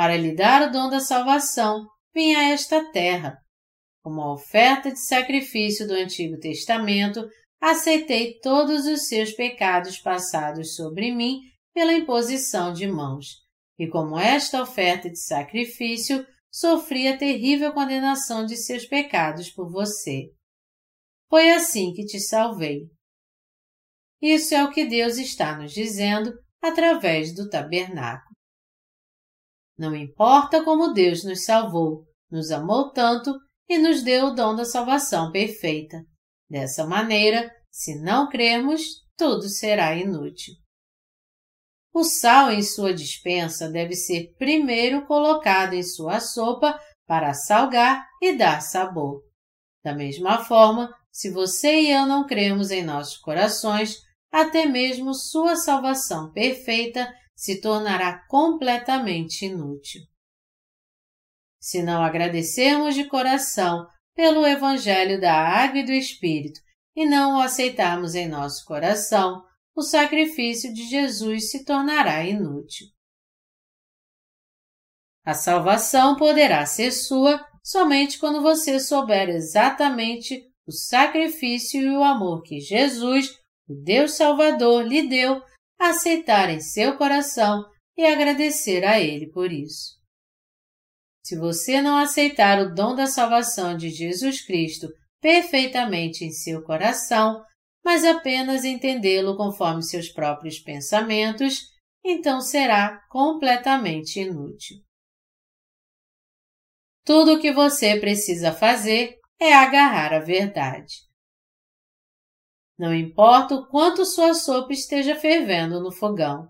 Para 0.00 0.16
lhe 0.16 0.34
dar 0.34 0.66
o 0.66 0.72
dom 0.72 0.88
da 0.88 0.98
salvação, 0.98 1.86
vim 2.14 2.34
a 2.34 2.54
esta 2.54 2.90
terra. 2.90 3.36
Como 4.02 4.22
a 4.22 4.32
oferta 4.32 4.90
de 4.90 4.98
sacrifício 4.98 5.86
do 5.86 5.92
Antigo 5.92 6.38
Testamento, 6.38 7.28
aceitei 7.60 8.38
todos 8.38 8.86
os 8.86 9.08
seus 9.08 9.32
pecados 9.32 9.98
passados 9.98 10.74
sobre 10.74 11.14
mim 11.14 11.40
pela 11.74 11.92
imposição 11.92 12.72
de 12.72 12.86
mãos. 12.86 13.26
E 13.78 13.86
como 13.88 14.18
esta 14.18 14.62
oferta 14.62 15.10
de 15.10 15.20
sacrifício, 15.20 16.26
sofri 16.50 17.06
a 17.06 17.18
terrível 17.18 17.70
condenação 17.74 18.46
de 18.46 18.56
seus 18.56 18.86
pecados 18.86 19.50
por 19.50 19.70
você. 19.70 20.30
Foi 21.28 21.50
assim 21.50 21.92
que 21.92 22.06
te 22.06 22.18
salvei. 22.18 22.88
Isso 24.22 24.54
é 24.54 24.64
o 24.64 24.70
que 24.70 24.86
Deus 24.86 25.18
está 25.18 25.58
nos 25.58 25.74
dizendo 25.74 26.32
através 26.62 27.34
do 27.34 27.50
tabernáculo. 27.50 28.29
Não 29.80 29.96
importa 29.96 30.62
como 30.62 30.92
Deus 30.92 31.24
nos 31.24 31.46
salvou, 31.46 32.04
nos 32.30 32.50
amou 32.50 32.92
tanto 32.92 33.34
e 33.66 33.78
nos 33.78 34.02
deu 34.02 34.26
o 34.26 34.34
dom 34.34 34.54
da 34.54 34.66
salvação 34.66 35.32
perfeita. 35.32 36.04
Dessa 36.50 36.86
maneira, 36.86 37.50
se 37.70 37.98
não 37.98 38.28
crermos, 38.28 38.82
tudo 39.16 39.48
será 39.48 39.96
inútil. 39.96 40.52
O 41.94 42.04
sal 42.04 42.52
em 42.52 42.62
sua 42.62 42.92
dispensa 42.92 43.70
deve 43.70 43.94
ser 43.94 44.34
primeiro 44.36 45.06
colocado 45.06 45.72
em 45.72 45.82
sua 45.82 46.20
sopa 46.20 46.78
para 47.06 47.32
salgar 47.32 48.06
e 48.20 48.36
dar 48.36 48.60
sabor. 48.60 49.22
Da 49.82 49.94
mesma 49.94 50.44
forma, 50.44 50.94
se 51.10 51.30
você 51.30 51.80
e 51.80 51.90
eu 51.90 52.04
não 52.04 52.26
cremos 52.26 52.70
em 52.70 52.84
nossos 52.84 53.16
corações, 53.16 53.96
até 54.30 54.66
mesmo 54.66 55.14
sua 55.14 55.56
salvação 55.56 56.30
perfeita 56.32 57.10
se 57.40 57.58
tornará 57.58 58.22
completamente 58.28 59.46
inútil. 59.46 60.02
Se 61.58 61.82
não 61.82 62.02
agradecermos 62.02 62.94
de 62.94 63.08
coração 63.08 63.88
pelo 64.14 64.46
Evangelho 64.46 65.18
da 65.18 65.32
Água 65.32 65.78
e 65.78 65.86
do 65.86 65.90
Espírito 65.90 66.60
e 66.94 67.06
não 67.06 67.38
o 67.38 67.40
aceitarmos 67.40 68.14
em 68.14 68.28
nosso 68.28 68.66
coração, 68.66 69.42
o 69.74 69.80
sacrifício 69.80 70.70
de 70.74 70.86
Jesus 70.86 71.50
se 71.50 71.64
tornará 71.64 72.22
inútil. 72.26 72.88
A 75.24 75.32
salvação 75.32 76.16
poderá 76.16 76.66
ser 76.66 76.92
sua 76.92 77.42
somente 77.64 78.18
quando 78.18 78.42
você 78.42 78.78
souber 78.78 79.30
exatamente 79.30 80.46
o 80.66 80.72
sacrifício 80.72 81.80
e 81.80 81.88
o 81.88 82.04
amor 82.04 82.42
que 82.42 82.60
Jesus, 82.60 83.30
o 83.66 83.74
Deus 83.74 84.12
Salvador, 84.12 84.86
lhe 84.86 85.08
deu, 85.08 85.42
aceitar 85.80 86.50
em 86.50 86.60
seu 86.60 86.98
coração 86.98 87.64
e 87.96 88.04
agradecer 88.04 88.84
a 88.84 89.00
Ele 89.00 89.30
por 89.30 89.50
isso. 89.50 89.98
Se 91.24 91.36
você 91.36 91.80
não 91.80 91.96
aceitar 91.96 92.60
o 92.60 92.74
dom 92.74 92.94
da 92.94 93.06
salvação 93.06 93.76
de 93.76 93.88
Jesus 93.88 94.44
Cristo 94.44 94.88
perfeitamente 95.20 96.24
em 96.24 96.30
seu 96.30 96.62
coração, 96.62 97.42
mas 97.84 98.04
apenas 98.04 98.64
entendê-lo 98.64 99.36
conforme 99.36 99.82
seus 99.82 100.08
próprios 100.08 100.58
pensamentos, 100.58 101.60
então 102.04 102.40
será 102.40 103.00
completamente 103.08 104.20
inútil. 104.20 104.78
Tudo 107.04 107.34
o 107.34 107.40
que 107.40 107.52
você 107.52 107.98
precisa 107.98 108.52
fazer 108.52 109.18
é 109.38 109.54
agarrar 109.54 110.12
a 110.12 110.20
verdade. 110.20 111.09
Não 112.80 112.94
importa 112.94 113.56
o 113.56 113.66
quanto 113.66 114.06
sua 114.06 114.32
sopa 114.32 114.72
esteja 114.72 115.14
fervendo 115.14 115.82
no 115.82 115.92
fogão. 115.92 116.48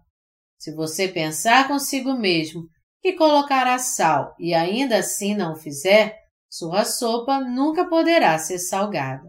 Se 0.61 0.73
você 0.73 1.09
pensar 1.09 1.67
consigo 1.67 2.13
mesmo 2.15 2.69
que 3.03 3.15
colocará 3.15 3.77
sal 3.81 4.33
e 4.39 4.55
ainda 4.55 4.99
assim 4.99 5.35
não 5.35 5.55
o 5.55 5.57
fizer, 5.57 6.17
sua 6.49 6.85
sopa 6.85 7.41
nunca 7.41 7.89
poderá 7.89 8.39
ser 8.39 8.61
salgada. 8.61 9.29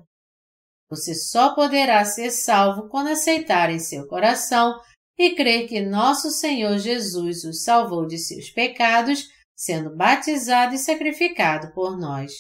Você 0.92 1.16
só 1.16 1.56
poderá 1.56 2.06
ser 2.06 2.30
salvo 2.30 2.88
quando 2.88 3.08
aceitar 3.08 3.72
em 3.72 3.80
seu 3.80 4.08
coração 4.08 4.80
e 5.18 5.34
crer 5.34 5.68
que 5.68 5.82
nosso 5.82 6.30
Senhor 6.30 6.78
Jesus 6.78 7.44
o 7.46 7.52
salvou 7.52 8.06
de 8.06 8.20
seus 8.20 8.52
pecados, 8.52 9.24
sendo 9.56 9.96
batizado 9.96 10.76
e 10.76 10.78
sacrificado 10.78 11.74
por 11.74 11.98
nós, 11.98 12.32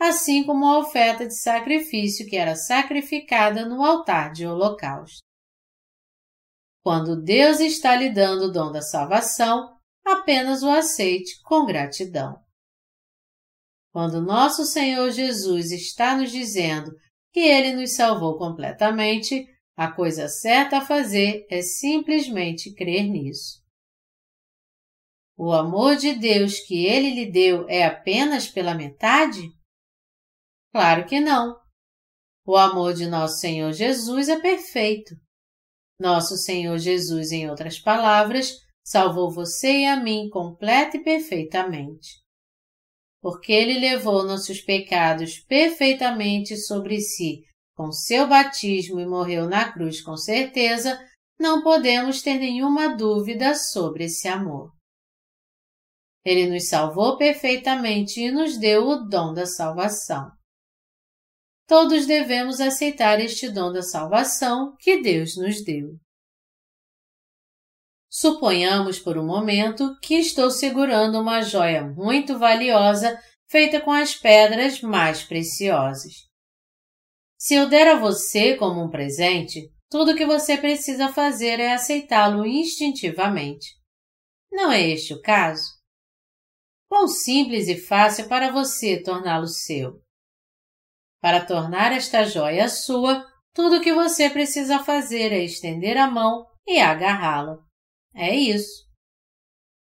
assim 0.00 0.44
como 0.44 0.66
a 0.66 0.78
oferta 0.78 1.26
de 1.26 1.34
sacrifício 1.34 2.26
que 2.26 2.36
era 2.36 2.56
sacrificada 2.56 3.66
no 3.66 3.84
altar 3.84 4.32
de 4.32 4.46
holocausto. 4.46 5.22
Quando 6.82 7.22
Deus 7.22 7.60
está 7.60 7.96
lhe 7.96 8.10
dando 8.10 8.46
o 8.46 8.52
dom 8.52 8.70
da 8.70 8.82
salvação, 8.82 9.74
apenas 10.04 10.62
o 10.62 10.68
aceite 10.68 11.40
com 11.42 11.64
gratidão. 11.64 12.38
Quando 13.90 14.20
nosso 14.20 14.66
Senhor 14.66 15.10
Jesus 15.10 15.70
está 15.70 16.16
nos 16.16 16.30
dizendo 16.30 16.90
que 17.32 17.40
Ele 17.40 17.72
nos 17.72 17.94
salvou 17.94 18.36
completamente, 18.36 19.46
a 19.76 19.90
coisa 19.90 20.28
certa 20.28 20.78
a 20.78 20.86
fazer 20.86 21.46
é 21.50 21.62
simplesmente 21.62 22.74
crer 22.74 23.04
nisso. 23.04 23.62
O 25.36 25.52
amor 25.52 25.96
de 25.96 26.14
Deus 26.14 26.60
que 26.60 26.86
Ele 26.86 27.10
lhe 27.10 27.30
deu 27.30 27.68
é 27.68 27.84
apenas 27.84 28.46
pela 28.46 28.74
metade? 28.74 29.50
Claro 30.74 31.06
que 31.06 31.20
não. 31.20 31.56
O 32.44 32.56
amor 32.56 32.94
de 32.94 33.06
nosso 33.06 33.38
Senhor 33.38 33.72
Jesus 33.72 34.28
é 34.28 34.40
perfeito. 34.40 35.14
Nosso 36.00 36.36
Senhor 36.36 36.76
Jesus, 36.78 37.30
em 37.30 37.48
outras 37.48 37.78
palavras, 37.78 38.58
salvou 38.84 39.30
você 39.30 39.82
e 39.82 39.86
a 39.86 39.94
mim 39.94 40.28
completa 40.28 40.96
e 40.96 41.04
perfeitamente. 41.04 42.20
Porque 43.22 43.52
ele 43.52 43.78
levou 43.78 44.24
nossos 44.24 44.60
pecados 44.60 45.38
perfeitamente 45.46 46.56
sobre 46.56 47.00
si 47.00 47.44
com 47.76 47.92
seu 47.92 48.26
batismo 48.26 48.98
e 48.98 49.06
morreu 49.06 49.48
na 49.48 49.72
cruz 49.72 50.02
com 50.02 50.16
certeza, 50.16 50.98
não 51.38 51.62
podemos 51.62 52.20
ter 52.20 52.34
nenhuma 52.34 52.96
dúvida 52.96 53.54
sobre 53.54 54.06
esse 54.06 54.26
amor. 54.26 54.72
Ele 56.24 56.48
nos 56.48 56.68
salvou 56.68 57.16
perfeitamente 57.16 58.20
e 58.20 58.32
nos 58.32 58.58
deu 58.58 58.88
o 58.88 59.08
dom 59.08 59.32
da 59.32 59.46
salvação. 59.46 60.33
Todos 61.66 62.06
devemos 62.06 62.60
aceitar 62.60 63.20
este 63.20 63.48
dom 63.48 63.72
da 63.72 63.82
salvação 63.82 64.76
que 64.78 65.00
Deus 65.00 65.36
nos 65.36 65.64
deu. 65.64 65.98
Suponhamos 68.10 68.98
por 68.98 69.16
um 69.16 69.26
momento 69.26 69.98
que 70.00 70.14
estou 70.14 70.50
segurando 70.50 71.18
uma 71.18 71.40
joia 71.40 71.82
muito 71.82 72.38
valiosa 72.38 73.18
feita 73.48 73.80
com 73.80 73.90
as 73.90 74.14
pedras 74.14 74.80
mais 74.82 75.22
preciosas. 75.22 76.12
Se 77.38 77.54
eu 77.54 77.68
der 77.68 77.88
a 77.88 77.98
você 77.98 78.56
como 78.56 78.84
um 78.84 78.90
presente, 78.90 79.72
tudo 79.90 80.12
o 80.12 80.16
que 80.16 80.26
você 80.26 80.56
precisa 80.56 81.12
fazer 81.12 81.60
é 81.60 81.72
aceitá-lo 81.72 82.46
instintivamente. 82.46 83.74
Não 84.52 84.70
é 84.70 84.82
este 84.82 85.14
o 85.14 85.22
caso? 85.22 85.64
Quão 86.88 87.08
simples 87.08 87.68
e 87.68 87.76
fácil 87.76 88.28
para 88.28 88.52
você 88.52 89.02
torná-lo 89.02 89.48
seu. 89.48 90.03
Para 91.24 91.42
tornar 91.42 91.90
esta 91.90 92.26
joia 92.26 92.68
sua, 92.68 93.26
tudo 93.54 93.76
o 93.76 93.80
que 93.80 93.94
você 93.94 94.28
precisa 94.28 94.80
fazer 94.80 95.32
é 95.32 95.42
estender 95.42 95.96
a 95.96 96.06
mão 96.06 96.44
e 96.66 96.78
agarrá-la. 96.78 97.56
É 98.14 98.36
isso. 98.36 98.84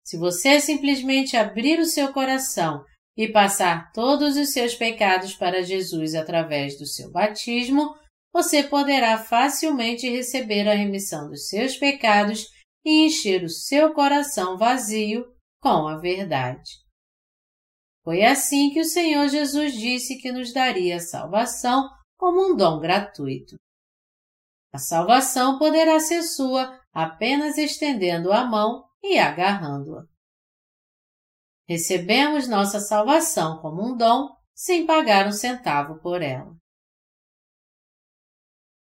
Se 0.01 0.15
você 0.15 0.61
simplesmente 0.61 1.35
abrir 1.35 1.77
o 1.77 1.85
seu 1.85 2.13
coração 2.13 2.85
e 3.17 3.27
passar 3.27 3.91
todos 3.91 4.37
os 4.37 4.53
seus 4.53 4.75
pecados 4.75 5.33
para 5.33 5.61
Jesus 5.61 6.15
através 6.15 6.79
do 6.79 6.85
seu 6.85 7.11
batismo, 7.11 7.93
você 8.31 8.63
poderá 8.63 9.17
facilmente 9.17 10.09
receber 10.09 10.69
a 10.69 10.73
remissão 10.73 11.27
dos 11.27 11.49
seus 11.49 11.75
pecados 11.75 12.47
e 12.85 13.07
encher 13.07 13.43
o 13.43 13.49
seu 13.49 13.93
coração 13.93 14.57
vazio 14.57 15.25
com 15.61 15.85
a 15.85 15.97
verdade. 15.97 16.84
Foi 18.05 18.23
assim 18.23 18.69
que 18.69 18.79
o 18.79 18.85
Senhor 18.85 19.27
Jesus 19.29 19.73
disse 19.73 20.19
que 20.19 20.31
nos 20.31 20.53
daria 20.53 20.97
a 20.97 20.99
salvação 20.99 21.89
como 22.15 22.53
um 22.53 22.55
dom 22.55 22.79
gratuito. 22.79 23.55
A 24.71 24.77
salvação 24.77 25.57
poderá 25.57 25.99
ser 25.99 26.21
sua 26.21 26.79
apenas 26.93 27.57
estendendo 27.57 28.31
a 28.31 28.45
mão 28.45 28.85
e 29.01 29.17
agarrando-a. 29.17 30.05
Recebemos 31.67 32.47
nossa 32.47 32.79
salvação 32.79 33.59
como 33.59 33.81
um 33.81 33.97
dom 33.97 34.29
sem 34.53 34.85
pagar 34.85 35.27
um 35.27 35.31
centavo 35.31 35.99
por 35.99 36.21
ela. 36.21 36.55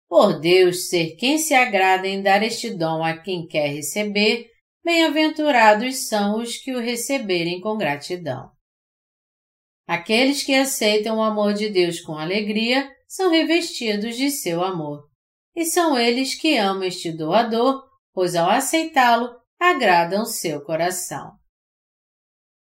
Por 0.08 0.40
Deus 0.40 0.88
ser 0.88 1.18
quem 1.18 1.38
se 1.38 1.54
agrada 1.54 2.08
em 2.08 2.24
dar 2.24 2.42
este 2.44 2.74
dom 2.74 3.04
a 3.04 3.18
quem 3.18 3.46
quer 3.46 3.68
receber, 3.68 4.50
bem-aventurados 4.86 6.08
são 6.08 6.40
os 6.40 6.56
que 6.56 6.74
o 6.74 6.80
receberem 6.80 7.60
com 7.60 7.78
gratidão. 7.78 8.61
Aqueles 9.92 10.42
que 10.42 10.56
aceitam 10.56 11.18
o 11.18 11.22
amor 11.22 11.54
de 11.54 11.68
Deus 11.68 12.00
com 12.00 12.18
alegria 12.18 12.90
são 13.06 13.30
revestidos 13.30 14.16
de 14.16 14.32
seu 14.32 14.64
amor, 14.64 15.10
e 15.54 15.66
são 15.66 16.00
eles 16.00 16.34
que 16.34 16.56
amam 16.56 16.86
este 16.86 17.12
doador 17.12 17.84
pois 18.14 18.34
ao 18.34 18.50
aceitá-lo, 18.50 19.30
agradam 19.60 20.26
seu 20.26 20.64
coração. 20.64 21.34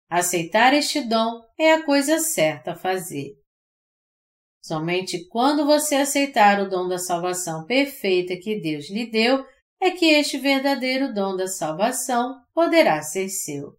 Aceitar 0.10 0.74
este 0.74 1.02
dom 1.02 1.44
é 1.56 1.74
a 1.74 1.86
coisa 1.86 2.18
certa 2.18 2.72
a 2.72 2.76
fazer. 2.76 3.36
Somente 4.60 5.28
quando 5.28 5.68
você 5.68 5.98
aceitar 5.98 6.60
o 6.60 6.68
dom 6.68 6.88
da 6.88 6.98
salvação 6.98 7.64
perfeita 7.64 8.36
que 8.38 8.60
Deus 8.60 8.90
lhe 8.90 9.06
deu, 9.06 9.46
é 9.80 9.92
que 9.92 10.08
este 10.08 10.40
verdadeiro 10.40 11.14
dom 11.14 11.36
da 11.36 11.48
salvação 11.48 12.42
poderá 12.56 13.04
ser 13.04 13.30
seu. 13.30 13.79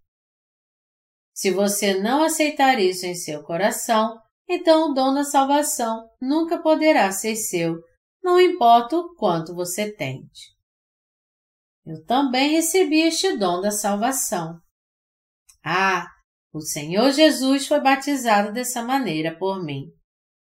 Se 1.40 1.50
você 1.50 1.98
não 1.98 2.22
aceitar 2.22 2.78
isso 2.78 3.06
em 3.06 3.14
seu 3.14 3.42
coração, 3.42 4.20
então 4.46 4.90
o 4.90 4.92
dom 4.92 5.14
da 5.14 5.24
salvação 5.24 6.06
nunca 6.20 6.60
poderá 6.60 7.10
ser 7.12 7.34
seu, 7.34 7.78
não 8.22 8.38
importa 8.38 8.98
o 8.98 9.14
quanto 9.14 9.54
você 9.54 9.90
tente. 9.90 10.54
Eu 11.86 12.04
também 12.04 12.50
recebi 12.50 13.00
este 13.00 13.38
dom 13.38 13.62
da 13.62 13.70
salvação. 13.70 14.60
Ah, 15.64 16.06
o 16.52 16.60
Senhor 16.60 17.10
Jesus 17.10 17.66
foi 17.66 17.80
batizado 17.80 18.52
dessa 18.52 18.82
maneira 18.82 19.34
por 19.34 19.64
mim. 19.64 19.86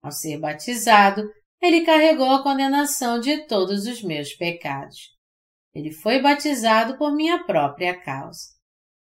Ao 0.02 0.10
ser 0.10 0.40
batizado, 0.40 1.22
ele 1.60 1.84
carregou 1.84 2.30
a 2.30 2.42
condenação 2.42 3.20
de 3.20 3.46
todos 3.46 3.84
os 3.84 4.02
meus 4.02 4.32
pecados. 4.32 5.14
Ele 5.74 5.92
foi 5.92 6.22
batizado 6.22 6.96
por 6.96 7.14
minha 7.14 7.44
própria 7.44 7.94
causa. 8.02 8.57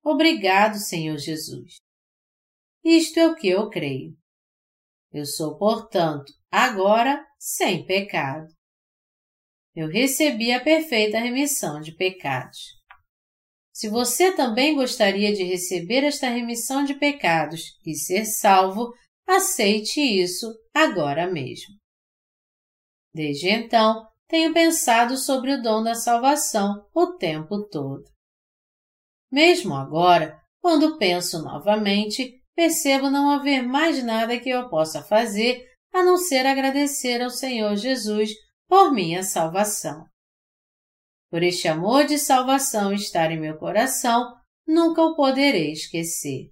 Obrigado, 0.03 0.77
Senhor 0.77 1.17
Jesus. 1.17 1.77
Isto 2.83 3.19
é 3.19 3.27
o 3.27 3.35
que 3.35 3.47
eu 3.47 3.69
creio. 3.69 4.17
Eu 5.11 5.25
sou, 5.25 5.57
portanto, 5.57 6.33
agora 6.51 7.25
sem 7.39 7.85
pecado. 7.85 8.47
Eu 9.75 9.87
recebi 9.87 10.51
a 10.51 10.63
perfeita 10.63 11.19
remissão 11.19 11.79
de 11.79 11.95
pecados. 11.95 12.59
Se 13.71 13.89
você 13.89 14.35
também 14.35 14.75
gostaria 14.75 15.33
de 15.33 15.43
receber 15.43 16.03
esta 16.03 16.29
remissão 16.29 16.83
de 16.83 16.93
pecados 16.93 17.61
e 17.85 17.95
ser 17.95 18.25
salvo, 18.25 18.93
aceite 19.25 19.99
isso 19.99 20.53
agora 20.73 21.31
mesmo. 21.31 21.73
Desde 23.13 23.49
então, 23.49 24.07
tenho 24.27 24.53
pensado 24.53 25.17
sobre 25.17 25.53
o 25.53 25.61
dom 25.61 25.83
da 25.83 25.95
salvação 25.95 26.87
o 26.93 27.13
tempo 27.17 27.67
todo. 27.67 28.03
Mesmo 29.33 29.73
agora, 29.73 30.39
quando 30.61 30.99
penso 30.99 31.41
novamente, 31.41 32.39
percebo 32.55 33.09
não 33.09 33.31
haver 33.31 33.63
mais 33.63 34.03
nada 34.03 34.39
que 34.39 34.47
eu 34.47 34.69
possa 34.69 35.01
fazer 35.01 35.65
a 35.91 36.03
não 36.03 36.17
ser 36.17 36.45
agradecer 36.45 37.19
ao 37.19 37.31
Senhor 37.31 37.75
Jesus 37.75 38.29
por 38.69 38.93
minha 38.93 39.23
salvação. 39.23 40.05
Por 41.31 41.41
este 41.41 41.67
amor 41.67 42.05
de 42.05 42.19
salvação 42.19 42.93
estar 42.93 43.31
em 43.31 43.39
meu 43.39 43.57
coração, 43.57 44.35
nunca 44.67 45.01
o 45.01 45.15
poderei 45.15 45.71
esquecer. 45.71 46.51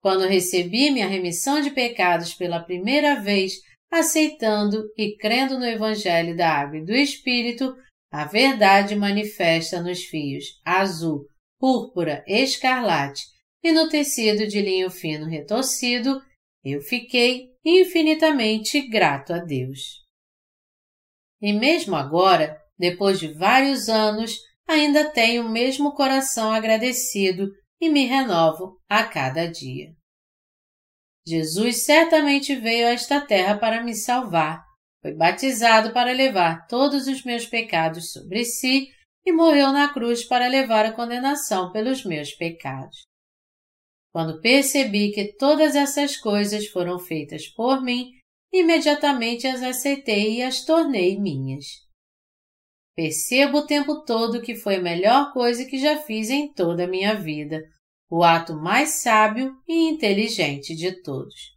Quando 0.00 0.26
recebi 0.26 0.90
minha 0.90 1.06
remissão 1.06 1.60
de 1.60 1.70
pecados 1.70 2.32
pela 2.32 2.64
primeira 2.64 3.20
vez 3.20 3.52
aceitando 3.90 4.90
e 4.96 5.14
crendo 5.18 5.58
no 5.58 5.66
Evangelho 5.66 6.34
da 6.34 6.50
Água 6.50 6.78
e 6.78 6.84
do 6.84 6.94
Espírito, 6.94 7.76
a 8.16 8.24
verdade 8.24 8.96
manifesta 8.96 9.82
nos 9.82 10.04
fios 10.04 10.58
azul, 10.64 11.28
púrpura, 11.60 12.24
escarlate 12.26 13.26
e 13.62 13.70
no 13.70 13.90
tecido 13.90 14.46
de 14.46 14.62
linho 14.62 14.88
fino 14.88 15.26
retorcido, 15.26 16.22
eu 16.64 16.80
fiquei 16.80 17.50
infinitamente 17.62 18.80
grato 18.88 19.34
a 19.34 19.38
Deus. 19.38 20.02
E 21.42 21.52
mesmo 21.52 21.94
agora, 21.94 22.58
depois 22.78 23.20
de 23.20 23.28
vários 23.34 23.90
anos, 23.90 24.38
ainda 24.66 25.10
tenho 25.10 25.44
o 25.44 25.50
mesmo 25.50 25.92
coração 25.92 26.50
agradecido 26.50 27.50
e 27.78 27.90
me 27.90 28.06
renovo 28.06 28.80
a 28.88 29.04
cada 29.04 29.46
dia. 29.46 29.94
Jesus 31.26 31.84
certamente 31.84 32.56
veio 32.56 32.86
a 32.86 32.92
esta 32.92 33.20
terra 33.20 33.58
para 33.58 33.84
me 33.84 33.94
salvar, 33.94 34.65
foi 35.06 35.14
batizado 35.14 35.92
para 35.92 36.12
levar 36.12 36.66
todos 36.66 37.06
os 37.06 37.22
meus 37.22 37.46
pecados 37.46 38.10
sobre 38.10 38.44
si 38.44 38.88
e 39.24 39.30
morreu 39.30 39.70
na 39.70 39.92
cruz 39.92 40.24
para 40.24 40.48
levar 40.48 40.84
a 40.84 40.92
condenação 40.92 41.70
pelos 41.70 42.04
meus 42.04 42.32
pecados. 42.32 43.04
Quando 44.12 44.40
percebi 44.40 45.12
que 45.12 45.36
todas 45.36 45.76
essas 45.76 46.16
coisas 46.16 46.66
foram 46.66 46.98
feitas 46.98 47.46
por 47.46 47.80
mim, 47.84 48.10
imediatamente 48.52 49.46
as 49.46 49.62
aceitei 49.62 50.38
e 50.38 50.42
as 50.42 50.64
tornei 50.64 51.16
minhas. 51.20 51.66
Percebo 52.96 53.58
o 53.58 53.66
tempo 53.66 54.02
todo 54.04 54.42
que 54.42 54.56
foi 54.56 54.76
a 54.76 54.82
melhor 54.82 55.32
coisa 55.32 55.64
que 55.66 55.78
já 55.78 55.98
fiz 55.98 56.30
em 56.30 56.52
toda 56.52 56.82
a 56.82 56.88
minha 56.88 57.14
vida, 57.14 57.62
o 58.10 58.24
ato 58.24 58.56
mais 58.56 59.02
sábio 59.02 59.54
e 59.68 59.88
inteligente 59.88 60.74
de 60.74 61.00
todos. 61.02 61.54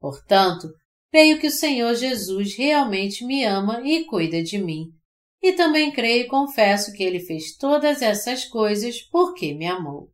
Portanto, 0.00 0.68
creio 1.14 1.38
que 1.38 1.46
o 1.46 1.50
Senhor 1.50 1.94
Jesus 1.94 2.56
realmente 2.56 3.24
me 3.24 3.44
ama 3.44 3.80
e 3.86 4.04
cuida 4.04 4.42
de 4.42 4.58
mim. 4.58 4.92
E 5.40 5.52
também 5.52 5.92
creio 5.92 6.24
e 6.24 6.28
confesso 6.28 6.92
que 6.92 7.04
Ele 7.04 7.20
fez 7.20 7.56
todas 7.56 8.02
essas 8.02 8.44
coisas 8.46 9.00
porque 9.00 9.54
me 9.54 9.64
amou. 9.64 10.12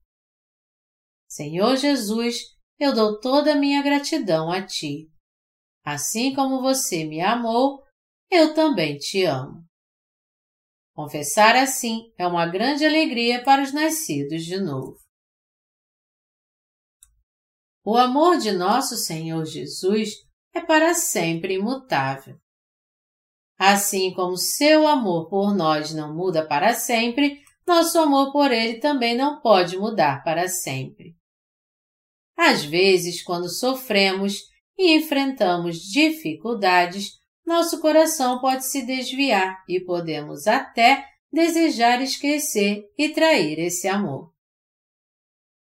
Senhor 1.26 1.74
Jesus, 1.78 2.40
eu 2.78 2.94
dou 2.94 3.18
toda 3.18 3.54
a 3.54 3.56
minha 3.56 3.82
gratidão 3.82 4.52
a 4.52 4.60
Ti. 4.66 5.10
Assim 5.82 6.34
como 6.34 6.60
você 6.60 7.02
me 7.06 7.22
amou, 7.22 7.82
eu 8.30 8.52
também 8.52 8.98
te 8.98 9.24
amo. 9.24 9.64
Confessar 10.94 11.56
assim 11.56 12.12
é 12.18 12.26
uma 12.26 12.46
grande 12.46 12.84
alegria 12.84 13.42
para 13.42 13.62
os 13.62 13.72
nascidos 13.72 14.44
de 14.44 14.60
novo. 14.60 14.98
O 17.82 17.96
amor 17.96 18.36
de 18.36 18.52
nosso 18.52 18.96
Senhor 18.96 19.46
Jesus 19.46 20.28
é 20.54 20.60
para 20.60 20.94
sempre 20.94 21.54
imutável. 21.54 22.36
Assim 23.58 24.12
como 24.14 24.36
seu 24.36 24.86
amor 24.86 25.28
por 25.28 25.54
nós 25.54 25.92
não 25.92 26.14
muda 26.14 26.46
para 26.46 26.72
sempre, 26.74 27.42
nosso 27.66 27.98
amor 27.98 28.32
por 28.32 28.50
Ele 28.50 28.78
também 28.78 29.16
não 29.16 29.40
pode 29.40 29.76
mudar 29.76 30.24
para 30.24 30.48
sempre. 30.48 31.14
Às 32.36 32.64
vezes, 32.64 33.22
quando 33.22 33.50
sofremos 33.50 34.38
e 34.78 34.96
enfrentamos 34.96 35.76
dificuldades, 35.76 37.20
nosso 37.44 37.80
coração 37.80 38.40
pode 38.40 38.64
se 38.64 38.86
desviar 38.86 39.62
e 39.68 39.78
podemos 39.78 40.46
até 40.46 41.06
desejar 41.30 42.00
esquecer 42.00 42.84
e 42.96 43.10
trair 43.10 43.58
esse 43.58 43.86
amor. 43.86 44.32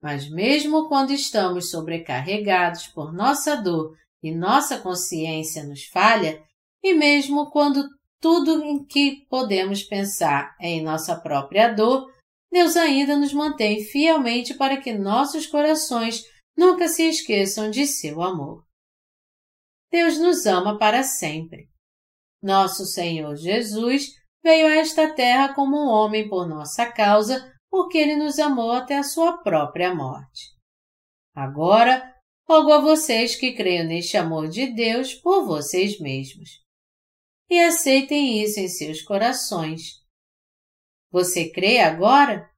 Mas 0.01 0.31
mesmo 0.31 0.89
quando 0.89 1.13
estamos 1.13 1.71
sobrecarregados 1.71 2.87
por 2.87 3.13
nossa 3.13 3.57
dor 3.57 3.97
e 4.23 4.35
nossa 4.35 4.79
consciência 4.79 5.65
nos 5.65 5.85
falha, 5.85 6.43
e 6.83 6.95
mesmo 6.95 7.51
quando 7.51 7.89
tudo 8.21 8.63
em 8.63 8.85
que 8.85 9.27
podemos 9.29 9.83
pensar 9.83 10.55
é 10.61 10.69
em 10.69 10.83
nossa 10.83 11.19
própria 11.19 11.73
dor, 11.73 12.13
Deus 12.53 12.77
ainda 12.77 13.17
nos 13.17 13.33
mantém 13.33 13.83
fielmente 13.85 14.55
para 14.55 14.77
que 14.77 14.93
nossos 14.93 15.47
corações 15.47 16.23
nunca 16.57 16.89
se 16.89 17.09
esqueçam 17.09 17.71
de 17.71 17.87
seu 17.87 18.21
amor. 18.21 18.65
Deus 19.91 20.19
nos 20.19 20.47
ama 20.47 20.79
para 20.79 21.03
sempre. 21.03 21.69
Nosso 22.43 22.85
Senhor 22.85 23.37
Jesus 23.37 24.07
veio 24.43 24.67
a 24.67 24.77
esta 24.77 25.15
terra 25.15 25.55
como 25.55 25.77
um 25.77 25.89
homem 25.89 26.29
por 26.29 26.47
nossa 26.49 26.91
causa 26.91 27.51
porque 27.71 27.99
ele 27.99 28.17
nos 28.17 28.39
amou 28.39 28.73
até 28.73 28.99
a 28.99 29.03
sua 29.03 29.39
própria 29.39 29.95
morte. 29.95 30.51
Agora, 31.35 32.15
rogo 32.51 32.73
a 32.73 32.81
vocês 32.81 33.37
que 33.37 33.53
creiam 33.53 33.87
neste 33.87 34.17
amor 34.17 34.49
de 34.49 34.67
Deus 34.67 35.15
por 35.15 35.47
vocês 35.47 36.01
mesmos. 36.01 36.61
E 37.49 37.57
aceitem 37.61 38.43
isso 38.43 38.59
em 38.59 38.67
seus 38.67 39.03
corações. 39.03 40.05
Você 41.13 41.49
crê 41.49 41.79
agora? 41.79 42.51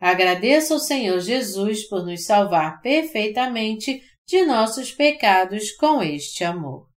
Agradeça 0.00 0.72
ao 0.72 0.80
Senhor 0.80 1.20
Jesus 1.20 1.86
por 1.86 2.02
nos 2.02 2.24
salvar 2.24 2.80
perfeitamente 2.80 4.02
de 4.26 4.42
nossos 4.46 4.90
pecados 4.90 5.70
com 5.72 6.02
este 6.02 6.42
amor. 6.42 6.91